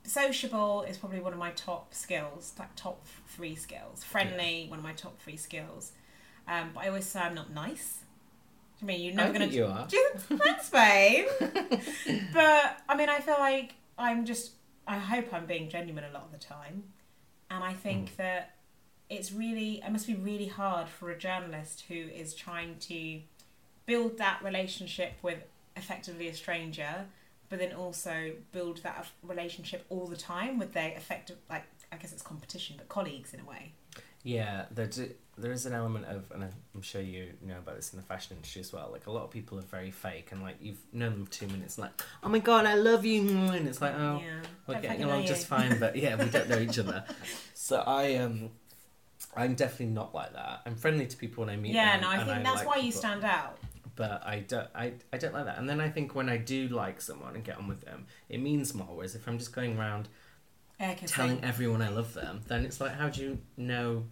sociable 0.03 0.83
is 0.83 0.97
probably 0.97 1.19
one 1.19 1.33
of 1.33 1.39
my 1.39 1.51
top 1.51 1.93
skills, 1.93 2.53
like 2.57 2.73
top 2.75 3.05
three 3.27 3.55
skills. 3.55 4.03
Friendly, 4.03 4.65
one 4.69 4.79
of 4.79 4.83
my 4.85 4.93
top 4.93 5.19
three 5.21 5.37
skills. 5.37 5.91
Um, 6.47 6.71
but 6.73 6.85
I 6.85 6.87
always 6.87 7.05
say 7.05 7.19
I'm 7.19 7.35
not 7.35 7.51
nice. 7.53 7.99
I 8.81 8.85
mean, 8.85 9.01
you're 9.01 9.13
never 9.13 9.33
going 9.33 9.49
to. 9.49 9.55
you 9.55 9.65
are. 9.65 9.87
Thanks, 10.17 10.69
babe. 10.69 11.25
but 12.33 12.81
I 12.87 12.95
mean, 12.95 13.09
I 13.09 13.19
feel 13.19 13.37
like 13.39 13.73
I'm 13.97 14.25
just. 14.25 14.51
I 14.87 14.97
hope 14.97 15.33
I'm 15.33 15.45
being 15.45 15.67
genuine 15.69 16.05
a 16.05 16.11
lot 16.13 16.23
of 16.23 16.31
the 16.31 16.37
time, 16.37 16.83
and 17.49 17.63
I 17.63 17.73
think 17.73 18.15
that 18.17 18.55
it's 19.09 19.31
really. 19.31 19.81
It 19.85 19.91
must 19.91 20.07
be 20.07 20.15
really 20.15 20.47
hard 20.47 20.87
for 20.87 21.09
a 21.09 21.17
journalist 21.17 21.85
who 21.87 21.95
is 21.95 22.33
trying 22.35 22.77
to 22.81 23.19
build 23.87 24.19
that 24.19 24.43
relationship 24.43 25.13
with 25.23 25.39
effectively 25.75 26.27
a 26.27 26.33
stranger, 26.35 27.05
but 27.49 27.57
then 27.57 27.73
also 27.73 28.33
build 28.51 28.83
that 28.83 29.07
relationship 29.23 29.85
all 29.89 30.05
the 30.05 30.17
time 30.17 30.59
with 30.59 30.73
their 30.73 30.91
effective, 30.91 31.37
like 31.49 31.63
I 31.91 31.95
guess 31.95 32.13
it's 32.13 32.21
competition, 32.21 32.75
but 32.77 32.87
colleagues 32.89 33.33
in 33.33 33.39
a 33.39 33.45
way. 33.45 33.71
Yeah, 34.23 34.65
there's 34.71 34.99
a, 34.99 35.07
there 35.37 35.53
is 35.53 35.65
an 35.65 35.73
element 35.73 36.05
of, 36.05 36.29
and 36.31 36.43
I'm 36.75 36.81
sure 36.81 36.99
you 37.01 37.29
know 37.45 37.57
about 37.59 37.77
this 37.77 37.93
in 37.93 37.97
the 37.97 38.03
fashion 38.03 38.35
industry 38.35 38.59
as 38.59 38.73
well. 38.73 38.89
Like 38.91 39.07
a 39.07 39.11
lot 39.11 39.23
of 39.23 39.31
people 39.31 39.57
are 39.57 39.61
very 39.63 39.89
fake, 39.89 40.29
and 40.31 40.43
like 40.43 40.57
you've 40.61 40.81
known 40.91 41.13
them 41.13 41.25
for 41.25 41.31
two 41.31 41.47
minutes, 41.47 41.77
like, 41.77 41.91
oh 42.23 42.27
my 42.29 42.39
god, 42.39 42.65
I 42.65 42.75
love 42.75 43.05
you, 43.05 43.21
and 43.21 43.67
it's 43.67 43.79
like, 43.81 43.95
oh, 43.95 44.21
Yeah, 44.21 44.39
we're 44.67 44.73
don't 44.73 44.83
getting 44.83 45.03
along 45.03 45.25
just 45.25 45.47
fine, 45.47 45.79
but 45.79 45.95
yeah, 45.95 46.21
we 46.21 46.29
don't 46.29 46.49
know 46.49 46.59
each 46.59 46.77
other. 46.77 47.03
So 47.53 47.83
I 47.85 48.15
um, 48.15 48.51
I'm 49.35 49.55
definitely 49.55 49.87
not 49.93 50.15
like 50.15 50.33
that. 50.33 50.61
I'm 50.65 50.75
friendly 50.75 51.05
to 51.05 51.17
people 51.17 51.43
when 51.43 51.53
I 51.53 51.57
meet 51.57 51.73
Yeah, 51.73 51.93
them. 51.97 52.01
no, 52.01 52.09
I 52.09 52.23
think 52.23 52.43
that's 52.43 52.65
like 52.65 52.67
why 52.67 52.77
you 52.77 52.91
stand 52.91 53.23
out. 53.25 53.57
But 53.97 54.25
I 54.25 54.39
don't, 54.39 54.67
I, 54.73 54.93
I 55.11 55.17
don't 55.17 55.33
like 55.33 55.45
that. 55.45 55.57
And 55.57 55.67
then 55.69 55.81
I 55.81 55.89
think 55.89 56.15
when 56.15 56.29
I 56.29 56.37
do 56.37 56.69
like 56.69 57.01
someone 57.01 57.35
and 57.35 57.43
get 57.43 57.57
on 57.57 57.67
with 57.67 57.81
them, 57.81 58.05
it 58.29 58.39
means 58.39 58.73
more. 58.73 58.87
Whereas 58.95 59.13
if 59.15 59.27
I'm 59.27 59.37
just 59.37 59.51
going 59.53 59.77
around 59.77 60.07
telling 61.07 61.43
everyone 61.43 61.81
I 61.81 61.89
love 61.89 62.13
them, 62.13 62.41
then 62.47 62.63
it's 62.65 62.79
like, 62.79 62.93
how 62.93 63.09
do 63.09 63.21
you 63.21 63.37
know 63.57 64.05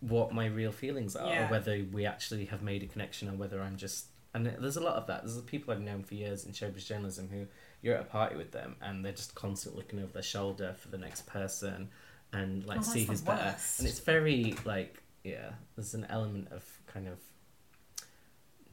what 0.00 0.32
my 0.32 0.46
real 0.46 0.72
feelings 0.72 1.16
are, 1.16 1.28
Yeah. 1.28 1.46
or 1.48 1.50
whether 1.50 1.84
we 1.92 2.06
actually 2.06 2.46
have 2.46 2.62
made 2.62 2.82
a 2.82 2.86
connection, 2.86 3.28
or 3.28 3.32
whether 3.34 3.60
I'm 3.60 3.76
just. 3.76 4.06
And 4.34 4.46
there's 4.46 4.76
a 4.76 4.80
lot 4.82 4.96
of 4.96 5.06
that. 5.06 5.22
There's 5.24 5.40
people 5.42 5.72
I've 5.72 5.80
known 5.80 6.02
for 6.02 6.14
years 6.14 6.44
in 6.44 6.52
showbiz 6.52 6.86
journalism 6.86 7.28
who 7.30 7.46
you're 7.82 7.94
at 7.94 8.00
a 8.00 8.04
party 8.04 8.34
with 8.34 8.50
them 8.50 8.74
and 8.82 9.04
they're 9.04 9.12
just 9.12 9.34
constantly 9.34 9.82
looking 9.82 10.00
over 10.00 10.12
their 10.12 10.22
shoulder 10.22 10.74
for 10.78 10.88
the 10.88 10.98
next 10.98 11.26
person 11.26 11.88
and 12.32 12.64
like 12.66 12.78
Oh, 12.78 12.82
see 12.82 13.04
who's 13.04 13.20
better. 13.20 13.54
And 13.78 13.86
it's 13.86 14.00
very 14.00 14.56
like 14.64 15.02
yeah, 15.22 15.50
there's 15.76 15.94
an 15.94 16.06
element 16.08 16.48
of 16.50 16.64
kind 16.86 17.06
of 17.06 17.18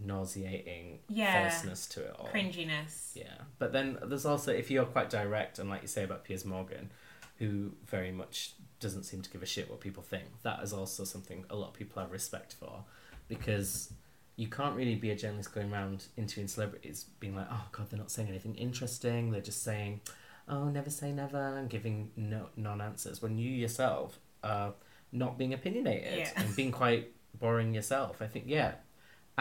nauseating 0.05 0.99
Yeah. 1.09 1.49
falseness 1.49 1.87
to 1.87 2.03
it 2.05 2.15
all. 2.17 2.29
Cringiness. 2.33 3.11
Yeah, 3.15 3.33
but 3.59 3.71
then 3.73 3.97
there's 4.03 4.25
also 4.25 4.51
if 4.51 4.69
you're 4.71 4.85
quite 4.85 5.09
direct 5.09 5.59
and 5.59 5.69
like 5.69 5.81
you 5.81 5.87
say 5.87 6.03
about 6.03 6.23
Piers 6.23 6.45
Morgan, 6.45 6.91
who 7.37 7.71
very 7.85 8.11
much 8.11 8.53
doesn't 8.79 9.03
seem 9.03 9.21
to 9.21 9.29
give 9.29 9.41
a 9.43 9.45
shit 9.45 9.69
what 9.69 9.79
people 9.79 10.03
think. 10.03 10.25
That 10.43 10.61
is 10.63 10.73
also 10.73 11.03
something 11.03 11.45
a 11.49 11.55
lot 11.55 11.69
of 11.69 11.73
people 11.73 12.01
have 12.01 12.11
respect 12.11 12.53
for, 12.59 12.83
because 13.27 13.93
you 14.35 14.47
can't 14.47 14.75
really 14.75 14.95
be 14.95 15.11
a 15.11 15.15
journalist 15.15 15.53
going 15.53 15.71
around 15.71 16.05
interviewing 16.17 16.47
celebrities, 16.47 17.05
being 17.19 17.35
like, 17.35 17.47
oh 17.51 17.67
god, 17.71 17.89
they're 17.89 17.99
not 17.99 18.11
saying 18.11 18.29
anything 18.29 18.55
interesting. 18.55 19.31
They're 19.31 19.41
just 19.41 19.63
saying, 19.63 20.01
oh, 20.47 20.69
never 20.69 20.89
say 20.89 21.11
never, 21.11 21.57
and 21.57 21.69
giving 21.69 22.11
no 22.15 22.47
non-answers. 22.55 23.21
When 23.21 23.37
you 23.37 23.49
yourself 23.51 24.19
are 24.43 24.73
not 25.11 25.37
being 25.37 25.53
opinionated 25.53 26.17
Yeah. 26.19 26.31
and 26.37 26.55
being 26.55 26.71
quite 26.71 27.11
boring 27.39 27.73
yourself. 27.73 28.21
I 28.21 28.27
think 28.27 28.45
yeah, 28.47 28.73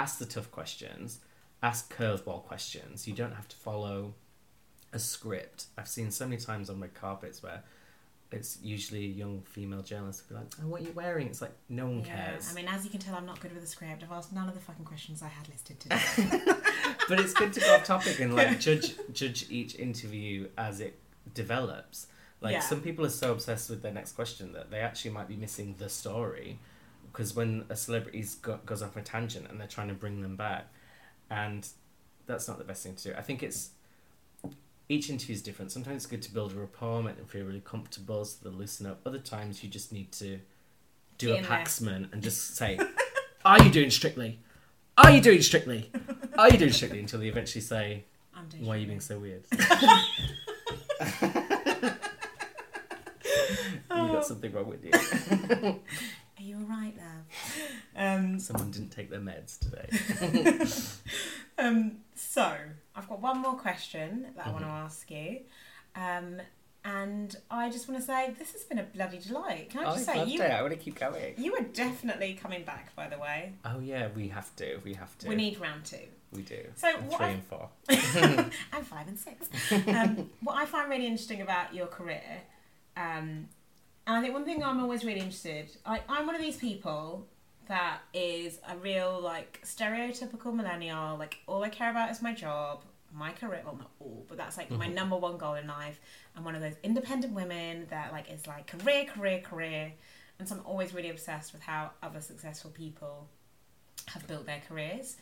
ask 0.01 0.19
the 0.19 0.25
tough 0.27 0.51
questions, 0.51 1.19
ask 1.63 1.95
curveball 1.95 2.43
questions. 2.45 3.07
You 3.07 3.15
don't 3.15 3.35
have 3.35 3.49
to 3.49 3.57
follow 3.57 4.15
a 4.93 4.99
script. 4.99 5.67
I've 5.77 5.89
seen 5.89 6.11
so 6.11 6.25
many 6.27 6.41
times 6.41 6.71
on 6.71 6.81
red 6.81 6.95
carpets 6.95 7.43
where 7.43 7.63
it's 8.33 8.59
usually 8.63 9.05
a 9.05 9.09
young 9.09 9.43
female 9.43 9.83
journalist 9.83 10.23
who 10.29 10.35
be 10.35 10.41
like, 10.41 10.53
"Oh, 10.63 10.69
what 10.69 10.81
are 10.81 10.85
you 10.85 10.93
wearing?" 10.93 11.27
It's 11.27 11.43
like 11.43 11.53
no 11.69 11.87
one 11.87 12.01
Yeah, 12.01 12.15
cares. 12.31 12.49
I 12.51 12.55
mean, 12.55 12.69
as 12.69 12.85
you 12.85 12.91
can 12.91 13.01
tell, 13.01 13.15
I'm 13.15 13.27
not 13.27 13.41
good 13.41 13.53
with 13.55 13.63
a 13.65 13.67
script. 13.67 14.03
I've 14.03 14.13
asked 14.13 14.33
none 14.33 14.49
of 14.49 14.55
the 14.55 14.61
fucking 14.61 14.85
questions 14.85 15.23
I 15.23 15.29
had 15.29 15.49
listed 15.49 15.81
today. 15.81 16.01
but 17.09 17.21
it's 17.21 17.35
good 17.35 17.53
to 17.55 17.61
go 17.61 17.75
off 17.75 17.85
topic 17.85 18.21
and 18.21 18.35
like 18.35 18.59
judge 18.61 18.95
judge 19.13 19.47
each 19.51 19.75
interview 19.75 20.49
as 20.57 20.81
it 20.81 20.99
develops. 21.35 22.07
Like 22.41 22.53
Yeah. 22.55 22.61
some 22.61 22.81
people 22.81 23.05
are 23.05 23.11
so 23.11 23.33
obsessed 23.33 23.69
with 23.69 23.83
their 23.83 23.93
next 23.93 24.13
question 24.13 24.53
that 24.55 24.71
they 24.71 24.79
actually 24.81 25.11
might 25.11 25.29
be 25.29 25.37
missing 25.37 25.75
the 25.79 25.89
story 25.91 26.59
because 27.13 27.35
when 27.35 27.65
a 27.69 27.77
celebrity 27.77 28.25
go, 28.43 28.59
goes 28.67 28.83
off 28.83 28.97
a 28.97 29.03
tangent 29.03 29.47
and 29.51 29.61
they're 29.61 29.67
trying 29.67 29.89
to 29.89 29.95
bring 29.95 30.23
them 30.23 30.37
back, 30.37 30.67
and 31.31 31.67
that's 32.27 32.49
not 32.49 32.59
the 32.59 32.65
best 32.65 32.83
thing 32.83 32.95
to 32.97 33.11
do. 33.11 33.15
I 33.17 33.23
think 33.23 33.43
it's 33.43 33.71
each 34.89 35.09
interview 35.09 35.35
is 35.35 35.43
different. 35.43 35.71
Sometimes 35.73 35.97
it's 35.97 36.07
good 36.07 36.23
to 36.23 36.33
build 36.35 36.53
a 36.53 36.57
rapport, 36.57 37.03
make 37.03 37.17
them 37.17 37.27
feel 37.27 37.45
really 37.45 37.63
comfortable, 37.65 38.25
so 38.25 38.49
they 38.49 38.55
loosen 38.55 38.87
up. 38.87 39.01
Other 39.07 39.19
times 39.19 39.63
you 39.63 39.71
just 39.71 39.93
need 39.93 40.13
to 40.13 40.41
do 41.19 41.33
a 41.33 41.37
in 41.37 41.43
there. 41.43 41.51
paxman 41.51 42.13
and 42.13 42.23
just 42.23 42.57
say, 42.57 42.79
"Are 43.45 43.63
you 43.63 43.71
doing 43.71 43.91
strictly? 43.91 44.41
Are 44.99 45.11
you 45.11 45.21
doing 45.21 45.43
strictly? 45.43 45.91
Are 46.37 46.51
you 46.51 46.59
doing 46.59 46.73
strictly?" 46.73 47.01
Until 47.01 47.21
they 47.21 47.29
eventually 47.29 47.63
say, 47.63 48.05
I'm 48.35 48.49
doing 48.49 48.67
"Why 48.67 48.75
are 48.77 48.79
you 48.79 48.87
being 48.87 49.01
so 49.01 49.19
weird?" 49.19 49.45
you 53.97 54.13
got 54.13 54.27
something 54.27 54.53
wrong 54.53 54.69
with 54.69 54.85
you. 54.85 55.81
Are 56.41 56.43
you 56.43 56.57
alright, 56.57 56.95
love? 56.97 57.27
Um, 57.97 58.39
Someone 58.39 58.71
didn't 58.71 58.91
take 58.91 59.11
their 59.11 59.21
meds 59.21 59.59
today. 59.59 60.65
um, 61.59 61.99
so, 62.15 62.55
I've 62.97 63.09
got 63.09 63.21
one 63.21 63.39
more 63.43 63.57
question 63.57 64.29
that 64.37 64.47
I 64.47 64.51
want 64.51 64.65
Mm-hmm. 64.65 64.75
to 64.75 64.81
ask 64.81 65.11
you. 65.11 65.41
Um, 65.95 66.41
and 66.83 67.37
I 67.51 67.69
just 67.69 67.89
want 67.89 68.01
to 68.01 68.07
say, 68.07 68.35
this 68.39 68.53
has 68.53 68.63
been 68.65 68.79
a 68.79 68.85
bloody 68.85 69.19
delight. 69.19 69.69
Can 69.71 69.85
I 69.85 69.91
I 69.91 69.93
just 69.95 70.07
say, 70.07 70.17
loved 70.17 70.31
you, 70.31 70.41
it. 70.41 70.51
I 70.51 70.63
want 70.63 70.73
to 70.73 70.79
keep 70.79 70.99
going. 70.99 71.35
you 71.37 71.55
are 71.57 71.63
definitely 71.75 72.33
coming 72.41 72.63
back, 72.65 72.95
by 72.97 73.09
the 73.09 73.19
way. 73.19 73.53
Oh 73.67 73.81
yeah, 73.81 74.09
we 74.17 74.29
have 74.29 74.55
to. 74.57 74.79
We 74.83 74.95
have 74.95 75.17
to. 75.19 75.29
We 75.29 75.35
need 75.35 75.61
round 75.61 75.85
two. 75.85 75.99
We 76.33 76.41
do. 76.43 76.61
So 76.77 76.89
And 76.97 77.09
what 77.09 77.19
three 77.19 77.27
I- 77.27 77.31
and 77.31 77.45
four. 77.45 77.69
and 77.91 78.87
five 78.87 79.09
and 79.09 79.19
six. 79.19 79.47
Um, 79.89 80.31
what 80.43 80.57
I 80.57 80.65
find 80.65 80.89
really 80.89 81.07
interesting 81.07 81.43
about 81.43 81.75
your 81.75 81.87
career, 81.89 82.23
um, 82.97 83.49
and 84.11 84.19
I 84.19 84.23
think 84.23 84.35
one 84.35 84.45
thing 84.45 84.61
I'm 84.65 84.81
always 84.81 85.05
really 85.05 85.21
interested, 85.21 85.71
I, 85.87 86.01
I'm 86.09 86.27
one 86.27 86.35
of 86.35 86.41
these 86.41 86.57
people 86.57 87.29
that 87.69 88.01
is 88.13 88.59
a 88.69 88.77
real 88.77 89.21
like 89.23 89.61
stereotypical 89.65 90.53
millennial. 90.53 91.17
Like 91.17 91.39
all 91.47 91.63
I 91.63 91.69
care 91.69 91.93
about 91.93 92.11
is 92.11 92.21
my 92.21 92.35
job, 92.35 92.83
my 93.15 93.31
career. 93.31 93.63
Well, 93.65 93.77
not 93.77 93.91
all, 94.01 94.27
but 94.29 94.37
that's 94.37 94.57
like 94.57 94.69
my 94.69 94.87
mm-hmm. 94.87 94.97
number 94.97 95.17
one 95.17 95.39
goal 95.39 95.55
in 95.55 95.69
life. 95.69 96.01
I'm 96.37 96.43
one 96.43 96.57
of 96.57 96.61
those 96.61 96.75
independent 96.83 97.35
women 97.35 97.87
that 97.91 98.11
like 98.11 98.29
is 98.33 98.49
like 98.49 98.67
career, 98.67 99.05
career, 99.05 99.43
career. 99.43 99.93
And 100.41 100.49
so 100.49 100.57
I'm 100.57 100.63
always 100.67 100.93
really 100.93 101.11
obsessed 101.11 101.53
with 101.53 101.63
how 101.63 101.93
other 102.03 102.21
successful 102.21 102.73
people 102.73 103.29
have 104.09 104.27
built 104.27 104.45
their 104.45 104.61
careers. 104.69 105.19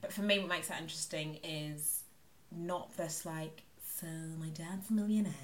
But 0.00 0.14
for 0.14 0.22
me, 0.22 0.38
what 0.38 0.48
makes 0.48 0.68
that 0.68 0.80
interesting 0.80 1.40
is 1.44 2.04
not 2.50 2.96
this 2.96 3.26
like, 3.26 3.64
so 3.84 4.06
my 4.38 4.48
dad's 4.48 4.88
a 4.88 4.94
millionaire 4.94 5.34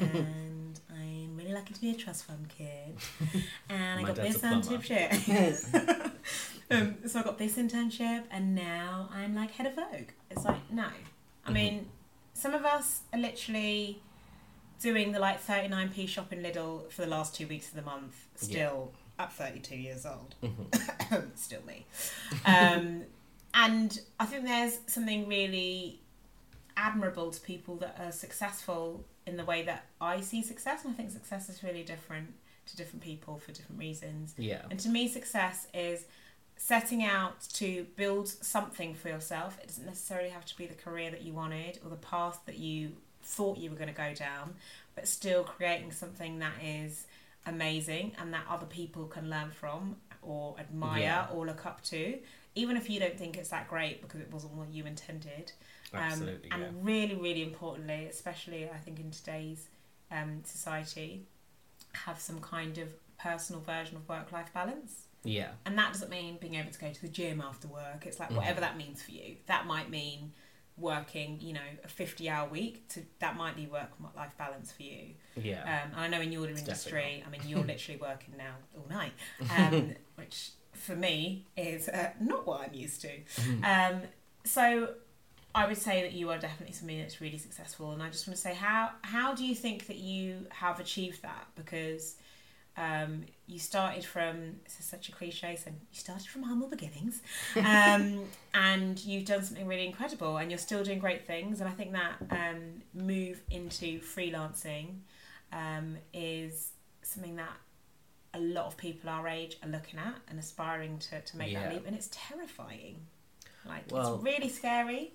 and 0.00 0.80
I'm 0.90 1.36
really 1.36 1.52
lucky 1.52 1.74
to 1.74 1.80
be 1.80 1.90
a 1.90 1.94
trust 1.94 2.24
fund 2.24 2.48
kid. 2.48 2.96
And 3.68 4.00
I 4.00 4.02
got 4.02 4.16
this 4.16 4.38
internship. 4.38 6.10
um, 6.70 6.96
so 7.06 7.20
I 7.20 7.22
got 7.22 7.38
this 7.38 7.56
internship 7.56 8.24
and 8.30 8.54
now 8.54 9.08
I'm 9.12 9.34
like 9.34 9.52
head 9.52 9.66
of 9.66 9.74
Vogue. 9.74 10.10
It's 10.30 10.44
like, 10.44 10.70
no. 10.70 10.84
Mm-hmm. 10.84 10.92
I 11.46 11.50
mean, 11.52 11.88
some 12.34 12.54
of 12.54 12.64
us 12.64 13.00
are 13.12 13.18
literally 13.18 14.00
doing 14.80 15.12
the 15.12 15.18
like 15.18 15.44
39p 15.44 16.08
shop 16.08 16.32
in 16.32 16.42
Lidl 16.42 16.90
for 16.90 17.02
the 17.02 17.08
last 17.08 17.34
two 17.34 17.46
weeks 17.46 17.68
of 17.68 17.74
the 17.74 17.82
month, 17.82 18.26
still 18.34 18.92
at 19.18 19.32
32 19.32 19.76
years 19.76 20.06
old. 20.06 20.34
Mm-hmm. 20.42 21.30
still 21.34 21.62
me. 21.66 21.86
Um, 22.44 23.02
and 23.54 23.98
I 24.20 24.26
think 24.26 24.44
there's 24.44 24.80
something 24.86 25.26
really 25.28 26.00
admirable 26.76 27.30
to 27.30 27.40
people 27.40 27.76
that 27.76 27.98
are 27.98 28.12
successful 28.12 29.04
in 29.26 29.36
the 29.36 29.44
way 29.44 29.62
that 29.62 29.86
I 30.00 30.20
see 30.20 30.42
success. 30.42 30.84
And 30.84 30.92
I 30.94 30.96
think 30.96 31.10
success 31.10 31.48
is 31.48 31.62
really 31.62 31.82
different 31.82 32.28
to 32.66 32.76
different 32.76 33.02
people 33.02 33.38
for 33.38 33.52
different 33.52 33.78
reasons. 33.78 34.34
Yeah. 34.38 34.62
And 34.70 34.78
to 34.80 34.88
me, 34.88 35.08
success 35.08 35.66
is 35.74 36.04
setting 36.56 37.04
out 37.04 37.40
to 37.54 37.86
build 37.96 38.28
something 38.28 38.94
for 38.94 39.08
yourself. 39.08 39.58
It 39.62 39.68
doesn't 39.68 39.84
necessarily 39.86 40.30
have 40.30 40.44
to 40.46 40.56
be 40.56 40.66
the 40.66 40.74
career 40.74 41.10
that 41.10 41.22
you 41.22 41.32
wanted 41.32 41.78
or 41.84 41.90
the 41.90 41.96
path 41.96 42.40
that 42.46 42.56
you 42.58 42.92
thought 43.22 43.58
you 43.58 43.70
were 43.70 43.76
going 43.76 43.88
to 43.92 43.94
go 43.94 44.14
down, 44.14 44.54
but 44.94 45.06
still 45.06 45.44
creating 45.44 45.92
something 45.92 46.38
that 46.38 46.54
is 46.64 47.06
amazing 47.44 48.12
and 48.18 48.32
that 48.32 48.44
other 48.48 48.66
people 48.66 49.04
can 49.04 49.28
learn 49.30 49.50
from 49.50 49.96
or 50.22 50.56
admire 50.58 51.00
Yeah. 51.02 51.26
or 51.32 51.46
look 51.46 51.66
up 51.66 51.82
to, 51.84 52.18
even 52.54 52.76
if 52.76 52.88
you 52.88 52.98
don't 52.98 53.18
think 53.18 53.36
it's 53.36 53.50
that 53.50 53.68
great 53.68 54.00
because 54.02 54.20
it 54.20 54.32
wasn't 54.32 54.54
what 54.54 54.68
you 54.72 54.86
intended. 54.86 55.52
Um, 55.92 56.00
Absolutely, 56.00 56.50
and 56.50 56.62
yeah. 56.62 56.68
really, 56.82 57.14
really 57.14 57.42
importantly, 57.42 58.06
especially 58.10 58.68
I 58.68 58.78
think 58.78 58.98
in 58.98 59.10
today's 59.10 59.68
um, 60.10 60.40
society 60.44 61.26
have 61.92 62.20
some 62.20 62.40
kind 62.40 62.78
of 62.78 62.88
personal 63.18 63.60
version 63.62 63.96
of 63.96 64.08
work 64.08 64.32
life 64.32 64.52
balance. 64.52 65.06
Yeah. 65.24 65.50
And 65.64 65.76
that 65.78 65.92
doesn't 65.92 66.10
mean 66.10 66.38
being 66.40 66.54
able 66.54 66.70
to 66.70 66.78
go 66.78 66.92
to 66.92 67.02
the 67.02 67.08
gym 67.08 67.40
after 67.40 67.66
work. 67.68 68.04
It's 68.06 68.20
like 68.20 68.28
Mm-hmm. 68.28 68.38
whatever 68.38 68.60
that 68.60 68.76
means 68.76 69.02
for 69.02 69.12
you. 69.12 69.36
That 69.46 69.66
might 69.66 69.90
mean 69.90 70.32
working, 70.78 71.38
you 71.40 71.54
know, 71.54 71.60
a 71.82 71.88
50 71.88 72.28
hour 72.28 72.48
week. 72.48 72.86
To, 72.90 73.02
that 73.20 73.36
might 73.36 73.56
be 73.56 73.66
work 73.66 73.90
life 74.14 74.36
balance 74.36 74.70
for 74.72 74.82
you. 74.82 75.14
Yeah. 75.36 75.62
Um, 75.62 75.92
and 75.92 76.00
I 76.00 76.08
know 76.08 76.20
in 76.20 76.32
your 76.32 76.46
industry, 76.48 77.24
I 77.26 77.30
mean, 77.30 77.40
you're 77.46 77.64
literally 77.72 78.00
working 78.00 78.34
now 78.36 78.54
all 78.76 78.86
night, 78.88 79.12
um, 79.56 79.94
which 80.16 80.50
for 80.72 80.94
me 80.94 81.46
is 81.56 81.88
uh, 81.88 82.10
not 82.20 82.46
what 82.46 82.60
I'm 82.68 82.74
used 82.74 83.00
to. 83.02 83.08
Mm-hmm. 83.08 83.64
Um, 83.64 84.02
so 84.44 84.90
I 85.56 85.66
would 85.66 85.78
say 85.78 86.02
that 86.02 86.12
you 86.12 86.28
are 86.30 86.38
definitely 86.38 86.74
somebody 86.74 87.00
that's 87.00 87.20
really 87.22 87.38
successful, 87.38 87.92
and 87.92 88.02
I 88.02 88.10
just 88.10 88.28
want 88.28 88.36
to 88.36 88.42
say 88.42 88.52
how 88.52 88.90
how 89.00 89.34
do 89.34 89.44
you 89.44 89.54
think 89.54 89.86
that 89.86 89.96
you 89.96 90.46
have 90.50 90.78
achieved 90.78 91.22
that? 91.22 91.46
Because 91.54 92.16
um, 92.76 93.22
you 93.46 93.58
started 93.58 94.04
from 94.04 94.56
this 94.64 94.78
is 94.78 94.84
such 94.84 95.08
a 95.08 95.12
cliche, 95.12 95.56
so 95.56 95.70
you 95.70 95.98
started 95.98 96.26
from 96.26 96.42
humble 96.42 96.68
beginnings, 96.68 97.22
um, 97.56 98.24
and 98.52 99.02
you've 99.02 99.24
done 99.24 99.42
something 99.42 99.66
really 99.66 99.86
incredible, 99.86 100.36
and 100.36 100.50
you're 100.50 100.58
still 100.58 100.84
doing 100.84 100.98
great 100.98 101.26
things. 101.26 101.60
And 101.60 101.68
I 101.70 101.72
think 101.72 101.92
that 101.92 102.16
um, 102.30 102.82
move 102.92 103.40
into 103.50 103.98
freelancing 104.00 104.98
um, 105.54 105.96
is 106.12 106.72
something 107.00 107.36
that 107.36 107.56
a 108.34 108.40
lot 108.40 108.66
of 108.66 108.76
people 108.76 109.08
our 109.08 109.26
age 109.26 109.56
are 109.62 109.70
looking 109.70 109.98
at 109.98 110.16
and 110.28 110.38
aspiring 110.38 110.98
to, 110.98 111.22
to 111.22 111.36
make 111.38 111.54
that 111.54 111.72
leap, 111.72 111.86
and 111.86 111.96
it's 111.96 112.10
terrifying. 112.12 113.06
Like 113.64 113.90
Well- 113.90 114.16
it's 114.16 114.22
really 114.24 114.50
scary. 114.50 115.14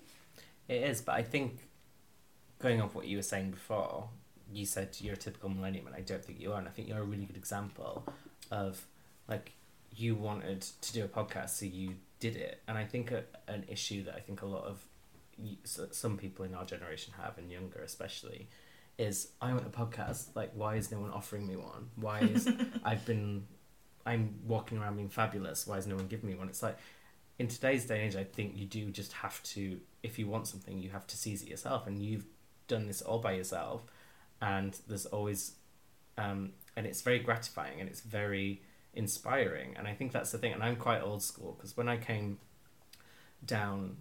It 0.68 0.82
is, 0.82 1.00
but 1.00 1.14
I 1.14 1.22
think 1.22 1.68
going 2.58 2.80
off 2.80 2.94
what 2.94 3.06
you 3.06 3.16
were 3.16 3.22
saying 3.22 3.50
before, 3.50 4.08
you 4.50 4.66
said 4.66 4.96
you're 5.00 5.14
a 5.14 5.16
typical 5.16 5.48
millennium, 5.48 5.86
and 5.86 5.96
I 5.96 6.00
don't 6.00 6.24
think 6.24 6.40
you 6.40 6.52
are. 6.52 6.58
And 6.58 6.68
I 6.68 6.70
think 6.70 6.88
you're 6.88 7.00
a 7.00 7.04
really 7.04 7.24
good 7.24 7.36
example 7.36 8.06
of 8.50 8.86
like 9.28 9.52
you 9.94 10.14
wanted 10.14 10.62
to 10.62 10.92
do 10.92 11.04
a 11.04 11.08
podcast, 11.08 11.50
so 11.50 11.66
you 11.66 11.96
did 12.20 12.36
it. 12.36 12.60
And 12.68 12.78
I 12.78 12.84
think 12.84 13.10
a, 13.10 13.24
an 13.48 13.64
issue 13.68 14.04
that 14.04 14.14
I 14.14 14.20
think 14.20 14.42
a 14.42 14.46
lot 14.46 14.64
of 14.64 14.84
some 15.64 16.16
people 16.16 16.44
in 16.44 16.54
our 16.54 16.64
generation 16.64 17.14
have, 17.20 17.38
and 17.38 17.50
younger 17.50 17.80
especially, 17.80 18.48
is 18.98 19.28
I 19.40 19.52
want 19.52 19.66
a 19.66 19.70
podcast. 19.70 20.28
Like, 20.34 20.52
why 20.54 20.76
is 20.76 20.92
no 20.92 21.00
one 21.00 21.10
offering 21.10 21.46
me 21.46 21.56
one? 21.56 21.90
Why 21.96 22.20
is 22.20 22.48
I've 22.84 23.04
been 23.04 23.46
I'm 24.04 24.34
walking 24.46 24.78
around 24.78 24.96
being 24.96 25.08
fabulous. 25.08 25.66
Why 25.66 25.78
is 25.78 25.86
no 25.86 25.96
one 25.96 26.06
giving 26.06 26.28
me 26.28 26.36
one? 26.36 26.48
It's 26.48 26.62
like 26.62 26.76
in 27.38 27.48
today's 27.48 27.86
day 27.86 28.04
and 28.04 28.14
age, 28.14 28.16
I 28.16 28.24
think 28.24 28.56
you 28.56 28.66
do 28.66 28.90
just 28.90 29.12
have 29.14 29.42
to, 29.44 29.80
if 30.02 30.18
you 30.18 30.26
want 30.26 30.46
something, 30.46 30.78
you 30.78 30.90
have 30.90 31.06
to 31.08 31.16
seize 31.16 31.42
it 31.42 31.48
yourself. 31.48 31.86
And 31.86 32.02
you've 32.02 32.26
done 32.68 32.86
this 32.86 33.02
all 33.02 33.18
by 33.18 33.32
yourself. 33.32 33.82
And 34.40 34.78
there's 34.88 35.06
always, 35.06 35.52
um, 36.18 36.52
and 36.76 36.86
it's 36.86 37.02
very 37.02 37.18
gratifying 37.18 37.80
and 37.80 37.88
it's 37.88 38.00
very 38.00 38.62
inspiring. 38.94 39.74
And 39.76 39.86
I 39.86 39.94
think 39.94 40.12
that's 40.12 40.32
the 40.32 40.38
thing. 40.38 40.52
And 40.52 40.62
I'm 40.62 40.76
quite 40.76 41.02
old 41.02 41.22
school 41.22 41.54
because 41.56 41.76
when 41.76 41.88
I 41.88 41.96
came 41.96 42.38
down 43.44 43.96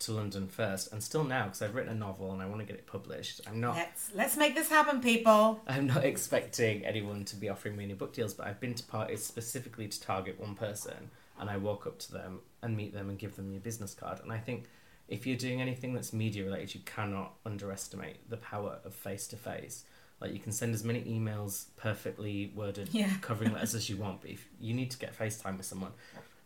to 0.00 0.12
London 0.12 0.48
first, 0.48 0.92
and 0.92 1.02
still 1.02 1.24
now, 1.24 1.44
because 1.44 1.62
I've 1.62 1.74
written 1.74 1.92
a 1.92 1.94
novel 1.94 2.32
and 2.32 2.42
I 2.42 2.46
want 2.46 2.60
to 2.60 2.66
get 2.66 2.76
it 2.76 2.86
published, 2.86 3.40
I'm 3.46 3.60
not. 3.60 3.76
Let's 3.76 4.10
let's 4.14 4.36
make 4.36 4.54
this 4.54 4.68
happen, 4.68 5.00
people. 5.00 5.60
I'm 5.68 5.86
not 5.86 6.04
expecting 6.04 6.84
anyone 6.84 7.24
to 7.26 7.36
be 7.36 7.48
offering 7.48 7.76
me 7.76 7.84
any 7.84 7.94
book 7.94 8.12
deals, 8.12 8.34
but 8.34 8.46
I've 8.46 8.60
been 8.60 8.74
to 8.74 8.84
parties 8.84 9.24
specifically 9.24 9.86
to 9.86 10.00
target 10.00 10.40
one 10.40 10.54
person, 10.54 11.10
and 11.38 11.48
I 11.48 11.56
walk 11.56 11.86
up 11.86 12.00
to 12.00 12.12
them 12.12 12.40
and 12.62 12.76
meet 12.76 12.92
them 12.94 13.08
and 13.10 13.18
give 13.18 13.36
them 13.36 13.50
your 13.52 13.60
business 13.60 13.94
card. 13.94 14.20
And 14.22 14.32
I 14.32 14.38
think 14.38 14.64
if 15.08 15.26
you're 15.26 15.36
doing 15.36 15.60
anything 15.60 15.94
that's 15.94 16.12
media 16.12 16.44
related, 16.44 16.74
you 16.74 16.80
cannot 16.84 17.32
underestimate 17.44 18.30
the 18.30 18.36
power 18.36 18.78
of 18.84 18.94
face 18.94 19.26
to 19.28 19.36
face. 19.36 19.84
Like 20.20 20.32
you 20.32 20.38
can 20.38 20.52
send 20.52 20.72
as 20.74 20.84
many 20.84 21.02
emails 21.02 21.66
perfectly 21.76 22.52
worded 22.54 22.88
Yeah. 22.92 23.10
covering 23.20 23.52
letters 23.52 23.74
as 23.74 23.90
you 23.90 23.96
want, 23.96 24.20
but 24.20 24.30
if 24.30 24.48
you 24.60 24.72
need 24.74 24.90
to 24.92 24.98
get 24.98 25.18
FaceTime 25.18 25.56
with 25.56 25.66
someone, 25.66 25.92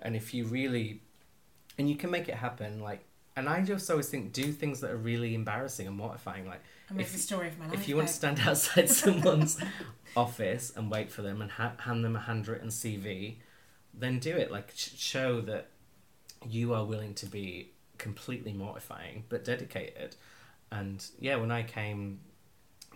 and 0.01 0.17
if 0.17 0.33
you 0.33 0.45
really, 0.47 1.03
and 1.79 1.89
you 1.89 1.97
can 1.97 2.11
make 2.11 2.29
it 2.29 2.35
happen, 2.37 2.81
like. 2.81 3.05
And 3.39 3.51
I 3.51 3.61
just 3.61 3.91
always 3.91 4.09
think 4.09 4.33
do 4.33 4.51
things 4.51 4.81
that 4.81 4.91
are 4.91 4.97
really 4.97 5.35
embarrassing 5.35 5.87
and 5.87 5.95
mortifying, 5.95 6.47
like 6.47 6.63
I 6.91 6.95
mean, 6.95 7.03
if 7.03 7.13
the 7.13 7.19
story 7.19 7.49
of 7.49 7.59
my 7.59 7.67
life. 7.67 7.75
if 7.75 7.87
you 7.87 7.95
want 7.97 8.09
to 8.09 8.15
stand 8.15 8.41
outside 8.41 8.89
someone's 9.05 9.59
office 10.17 10.73
and 10.75 10.91
wait 10.91 11.13
for 11.13 11.21
them 11.21 11.43
and 11.43 11.51
ha- 11.51 11.75
hand 11.81 12.03
them 12.03 12.17
a 12.17 12.21
handwritten 12.21 12.69
CV, 12.69 13.37
then 13.93 14.19
do 14.21 14.35
it. 14.35 14.51
Like 14.51 14.73
sh- 14.75 14.93
show 14.97 15.43
that 15.43 15.69
you 16.51 16.75
are 16.75 16.85
willing 16.85 17.15
to 17.15 17.27
be 17.27 17.73
completely 17.99 18.53
mortifying 18.53 19.25
but 19.29 19.45
dedicated. 19.45 20.17
And 20.71 21.05
yeah, 21.21 21.37
when 21.37 21.51
I 21.51 21.63
came 21.63 22.21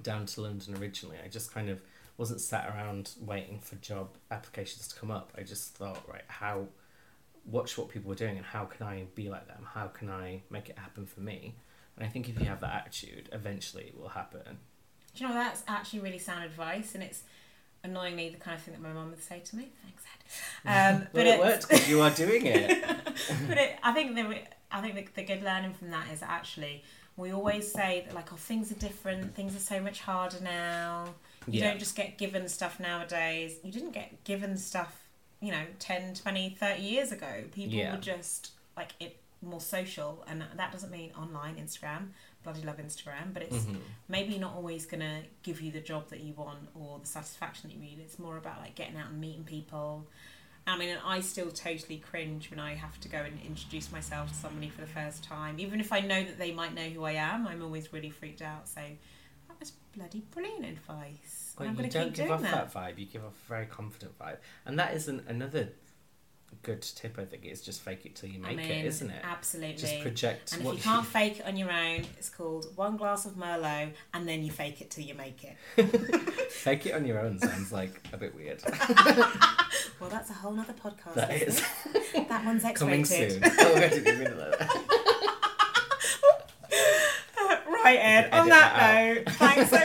down 0.03 0.27
to 0.27 0.43
London 0.43 0.77
originally, 0.77 1.19
I 1.25 1.29
just 1.29 1.53
kind 1.53 1.69
of 1.69 1.81
wasn't 2.17 2.41
sat 2.41 2.69
around 2.69 3.13
waiting 3.21 3.59
for 3.61 3.77
job 3.77 4.09
applications 4.31 4.89
to 4.89 4.97
come 4.99 5.11
up. 5.11 5.33
I 5.39 5.43
just 5.43 5.75
thought, 5.75 6.03
right, 6.09 6.25
how 6.29 6.67
watch 7.47 7.79
what 7.79 7.89
people 7.89 8.09
were 8.09 8.15
doing 8.15 8.37
and 8.37 8.45
how 8.45 8.65
can 8.65 8.87
I 8.87 9.05
be 9.15 9.31
like 9.31 9.47
them? 9.49 9.67
How 9.73 9.87
can 9.87 10.11
I 10.11 10.43
make 10.51 10.69
it 10.69 10.79
happen 10.79 11.07
for 11.07 11.21
me? 11.21 11.55
And 11.97 12.05
I 12.05 12.09
think 12.09 12.29
if 12.29 12.39
you 12.39 12.47
have 12.47 12.61
that 12.61 12.75
attitude, 12.75 13.29
eventually 13.33 13.85
it 13.85 13.99
will 13.99 14.09
happen. 14.09 14.59
Do 15.15 15.25
you 15.25 15.29
know 15.29 15.35
that's 15.35 15.63
actually 15.67 16.01
really 16.01 16.19
sound 16.19 16.45
advice, 16.45 16.95
and 16.95 17.03
it's 17.03 17.25
annoyingly 17.85 18.29
the 18.31 18.37
kind 18.39 18.57
of 18.57 18.63
thing 18.63 18.75
that 18.75 18.83
my 18.83 18.93
mum 18.93 19.11
would 19.11 19.23
say 19.23 19.41
to 19.41 19.57
me. 19.57 19.69
Thanks, 19.83 20.03
Ed. 20.05 20.17
Um, 20.95 21.01
But 21.01 21.13
but 21.13 21.27
it 21.27 21.35
it's- 21.35 21.41
worked 21.49 21.69
because 21.69 21.89
you 21.89 22.01
are 22.03 22.11
doing 22.11 22.47
it. 22.47 22.85
but 23.49 23.59
it, 23.59 23.79
I 23.83 23.93
think 23.93 24.15
the 24.15 24.39
I 24.71 24.81
think 24.81 24.95
the, 24.95 25.07
the 25.15 25.23
good 25.25 25.43
learning 25.43 25.75
from 25.75 25.91
that 25.91 26.07
is 26.13 26.23
actually 26.23 26.85
we 27.17 27.33
always 27.33 27.71
say 27.71 28.05
that 28.07 28.15
like 28.15 28.33
oh 28.33 28.37
things 28.37 28.71
are 28.71 28.77
different, 28.77 29.35
things 29.35 29.55
are 29.57 29.61
so 29.61 29.81
much 29.81 30.01
harder 30.01 30.41
now. 30.43 31.07
You 31.47 31.61
Yeah. 31.61 31.71
don't 31.71 31.79
just 31.79 31.97
get 31.97 32.19
given 32.19 32.49
stuff 32.49 32.79
nowadays. 32.79 33.57
You 33.65 33.73
didn't 33.73 33.93
get 33.93 34.23
given 34.25 34.57
stuff, 34.57 35.09
you 35.41 35.51
know, 35.51 35.65
10, 35.81 36.15
20, 36.15 36.51
30 36.51 36.83
years 36.83 37.13
ago. 37.13 37.45
People 37.53 37.75
Yeah. 37.79 37.95
were 37.95 38.01
just 38.01 38.53
like 38.77 38.93
it 39.01 39.17
more 39.43 39.61
social 39.61 40.23
and 40.29 40.45
that 40.57 40.71
doesn't 40.71 40.91
mean 40.91 41.11
online 41.19 41.57
Instagram. 41.57 42.09
Bloody 42.43 42.63
love 42.63 42.79
Instagram, 42.79 43.33
but 43.35 43.43
it's 43.43 43.57
Mm-hmm. 43.57 43.77
maybe 44.09 44.39
not 44.39 44.55
always 44.55 44.87
gonna 44.87 45.21
give 45.43 45.61
you 45.61 45.71
the 45.71 45.81
job 45.81 46.09
that 46.09 46.21
you 46.21 46.33
want 46.35 46.69
or 46.75 46.99
the 46.99 47.07
satisfaction 47.07 47.69
that 47.69 47.75
you 47.77 47.81
need. 47.83 47.99
It's 48.03 48.19
more 48.19 48.37
about 48.39 48.61
like 48.61 48.75
getting 48.75 48.97
out 48.97 49.11
and 49.11 49.21
meeting 49.21 49.45
people. 49.45 50.07
I 50.67 50.77
mean, 50.79 50.91
and 50.91 51.01
I 51.05 51.21
still 51.21 51.51
totally 51.51 51.99
cringe 51.99 52.51
when 52.51 52.61
I 52.61 52.75
have 52.75 52.99
to 53.01 53.09
go 53.09 53.19
and 53.19 53.39
introduce 53.47 53.91
myself 53.91 54.29
to 54.29 54.35
somebody 54.35 54.69
for 54.69 54.83
the 54.83 54.87
first 54.87 55.25
time. 55.25 55.59
Even 55.59 55.81
if 55.81 55.93
I 55.93 56.01
know 56.01 56.23
that 56.23 56.39
they 56.39 56.53
might 56.53 56.75
know 56.75 56.89
who 56.89 57.03
I 57.05 57.13
am, 57.13 57.47
I'm 57.47 57.63
always 57.63 57.93
really 57.93 58.11
freaked 58.11 58.43
out. 58.43 58.69
So 58.69 58.81
that 59.49 59.59
was 59.59 59.73
bloody 59.97 60.23
brilliant 60.31 60.67
advice. 60.67 61.55
Well, 61.59 61.69
and 61.69 61.79
I'm 61.79 61.85
you 61.85 61.91
going 61.91 61.91
to 61.91 61.99
don't 61.99 62.07
keep 62.09 62.15
give 62.17 62.27
doing 62.27 62.33
off 62.33 62.43
that. 62.43 62.73
that. 62.73 62.95
vibe. 62.97 62.99
You 62.99 63.07
give 63.07 63.25
off 63.25 63.33
a 63.45 63.49
very 63.49 63.67
confident 63.67 64.19
vibe, 64.19 64.37
and 64.65 64.79
that 64.79 64.95
is 64.95 65.09
an, 65.09 65.25
another 65.29 65.71
good 66.63 66.83
tip. 66.83 67.19
I 67.19 67.25
think 67.25 67.45
is 67.45 67.63
just 67.63 67.81
fake 67.83 68.05
it 68.07 68.15
till 68.15 68.29
you 68.29 68.39
I 68.45 68.49
make 68.55 68.57
mean, 68.59 68.71
it, 68.71 68.85
isn't 68.87 69.11
it? 69.11 69.23
Absolutely. 69.25 69.77
Just 69.77 70.01
project 70.01 70.53
And 70.53 70.67
if 70.67 70.73
you 70.75 70.79
can't 70.81 71.07
fake 71.19 71.41
it 71.41 71.47
on 71.47 71.57
your 71.57 71.71
own, 71.71 72.05
it's 72.19 72.29
called 72.29 72.67
one 72.77 72.97
glass 72.97 73.25
of 73.27 73.33
Merlot, 73.33 73.93
and 74.15 74.29
then 74.29 74.43
you 74.45 74.51
fake 74.51 74.81
it 74.81 74.91
till 74.91 75.05
you 75.05 75.15
make 75.15 75.43
it. 75.45 75.57
fake 76.51 76.87
it 76.87 76.93
on 76.93 77.07
your 77.07 77.19
own 77.21 77.39
sounds 77.39 77.73
like 77.73 78.01
a 78.13 78.17
bit 78.17 78.35
weird. 78.35 78.63
Well, 79.99 80.09
that's 80.09 80.31
a 80.31 80.33
whole 80.33 80.59
other 80.59 80.73
podcast. 80.73 81.13
That 81.15 81.31
is? 81.31 81.63
That 82.15 82.43
one's 82.45 82.63
coming 82.75 83.01
X-rated. 83.01 83.33
soon. 83.33 83.53
oh, 83.59 83.75
I 83.77 83.87
even 83.95 84.19
mean 84.19 84.29
it 84.29 84.39
like 84.39 84.59
that. 84.59 84.71
Right, 87.85 87.99
Ed. 88.01 88.31
On 88.33 88.49
that 88.49 88.75
that, 88.77 89.15
note, 89.15 89.31
thanks 89.35 89.71
so 89.71 89.79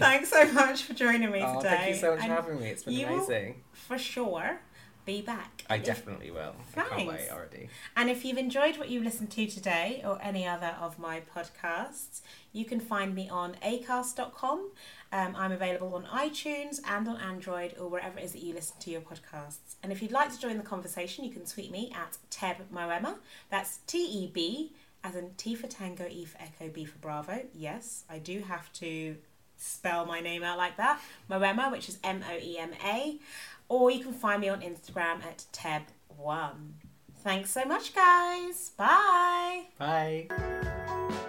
thanks 0.00 0.28
so 0.30 0.52
much 0.52 0.82
for 0.84 0.94
joining 0.94 1.30
me 1.30 1.42
Oh, 1.44 1.56
today. 1.60 1.76
thank 1.76 1.88
you 1.94 2.00
so 2.00 2.10
much 2.16 2.20
for 2.24 2.32
having 2.32 2.60
me. 2.60 2.68
It's 2.68 2.82
been 2.84 2.94
you 2.94 3.06
will 3.06 3.16
amazing. 3.16 3.62
For 3.72 3.98
sure, 3.98 4.58
be 5.08 5.22
back. 5.22 5.64
I 5.70 5.78
definitely 5.78 6.30
will. 6.30 6.54
I 6.76 6.80
can't 6.82 6.90
Thanks. 6.90 7.12
wait 7.14 7.30
already. 7.32 7.70
And 7.96 8.10
if 8.10 8.26
you've 8.26 8.36
enjoyed 8.36 8.76
what 8.76 8.90
you 8.90 9.02
listened 9.02 9.30
to 9.30 9.46
today 9.46 10.02
or 10.04 10.18
any 10.22 10.46
other 10.46 10.76
of 10.78 10.98
my 10.98 11.22
podcasts, 11.34 12.20
you 12.52 12.66
can 12.66 12.78
find 12.78 13.14
me 13.14 13.26
on 13.30 13.56
acast.com. 13.64 14.70
Um, 15.10 15.34
I'm 15.34 15.50
available 15.52 15.94
on 15.94 16.04
iTunes 16.04 16.80
and 16.86 17.08
on 17.08 17.16
Android 17.16 17.74
or 17.80 17.88
wherever 17.88 18.18
it 18.18 18.24
is 18.26 18.32
that 18.32 18.42
you 18.42 18.52
listen 18.52 18.76
to 18.80 18.90
your 18.90 19.00
podcasts. 19.00 19.76
And 19.82 19.90
if 19.90 20.02
you'd 20.02 20.12
like 20.12 20.30
to 20.34 20.38
join 20.38 20.58
the 20.58 20.62
conversation, 20.62 21.24
you 21.24 21.30
can 21.30 21.46
tweet 21.46 21.70
me 21.70 21.90
at 21.94 22.18
Teb 22.30 22.56
Moema. 22.70 23.14
That's 23.48 23.78
T 23.86 24.04
E 24.04 24.26
B, 24.26 24.74
as 25.02 25.16
in 25.16 25.30
T 25.38 25.54
for 25.54 25.68
Tango, 25.68 26.06
E 26.06 26.26
for 26.26 26.36
Echo, 26.38 26.68
B 26.68 26.84
for 26.84 26.98
Bravo. 26.98 27.46
Yes, 27.54 28.04
I 28.10 28.18
do 28.18 28.40
have 28.40 28.70
to 28.74 29.16
spell 29.58 30.06
my 30.06 30.20
name 30.20 30.42
out 30.42 30.56
like 30.56 30.76
that. 30.78 31.00
Moema, 31.30 31.70
which 31.70 31.88
is 31.88 31.98
M 32.02 32.24
O 32.28 32.36
E 32.36 32.58
M 32.58 32.70
A. 32.84 33.18
Or 33.68 33.90
you 33.90 34.02
can 34.02 34.14
find 34.14 34.40
me 34.40 34.48
on 34.48 34.62
Instagram 34.62 35.22
at 35.24 35.44
Teb1. 35.52 36.52
Thanks 37.22 37.50
so 37.50 37.64
much, 37.64 37.94
guys. 37.94 38.70
Bye. 38.76 39.64
Bye. 39.78 41.28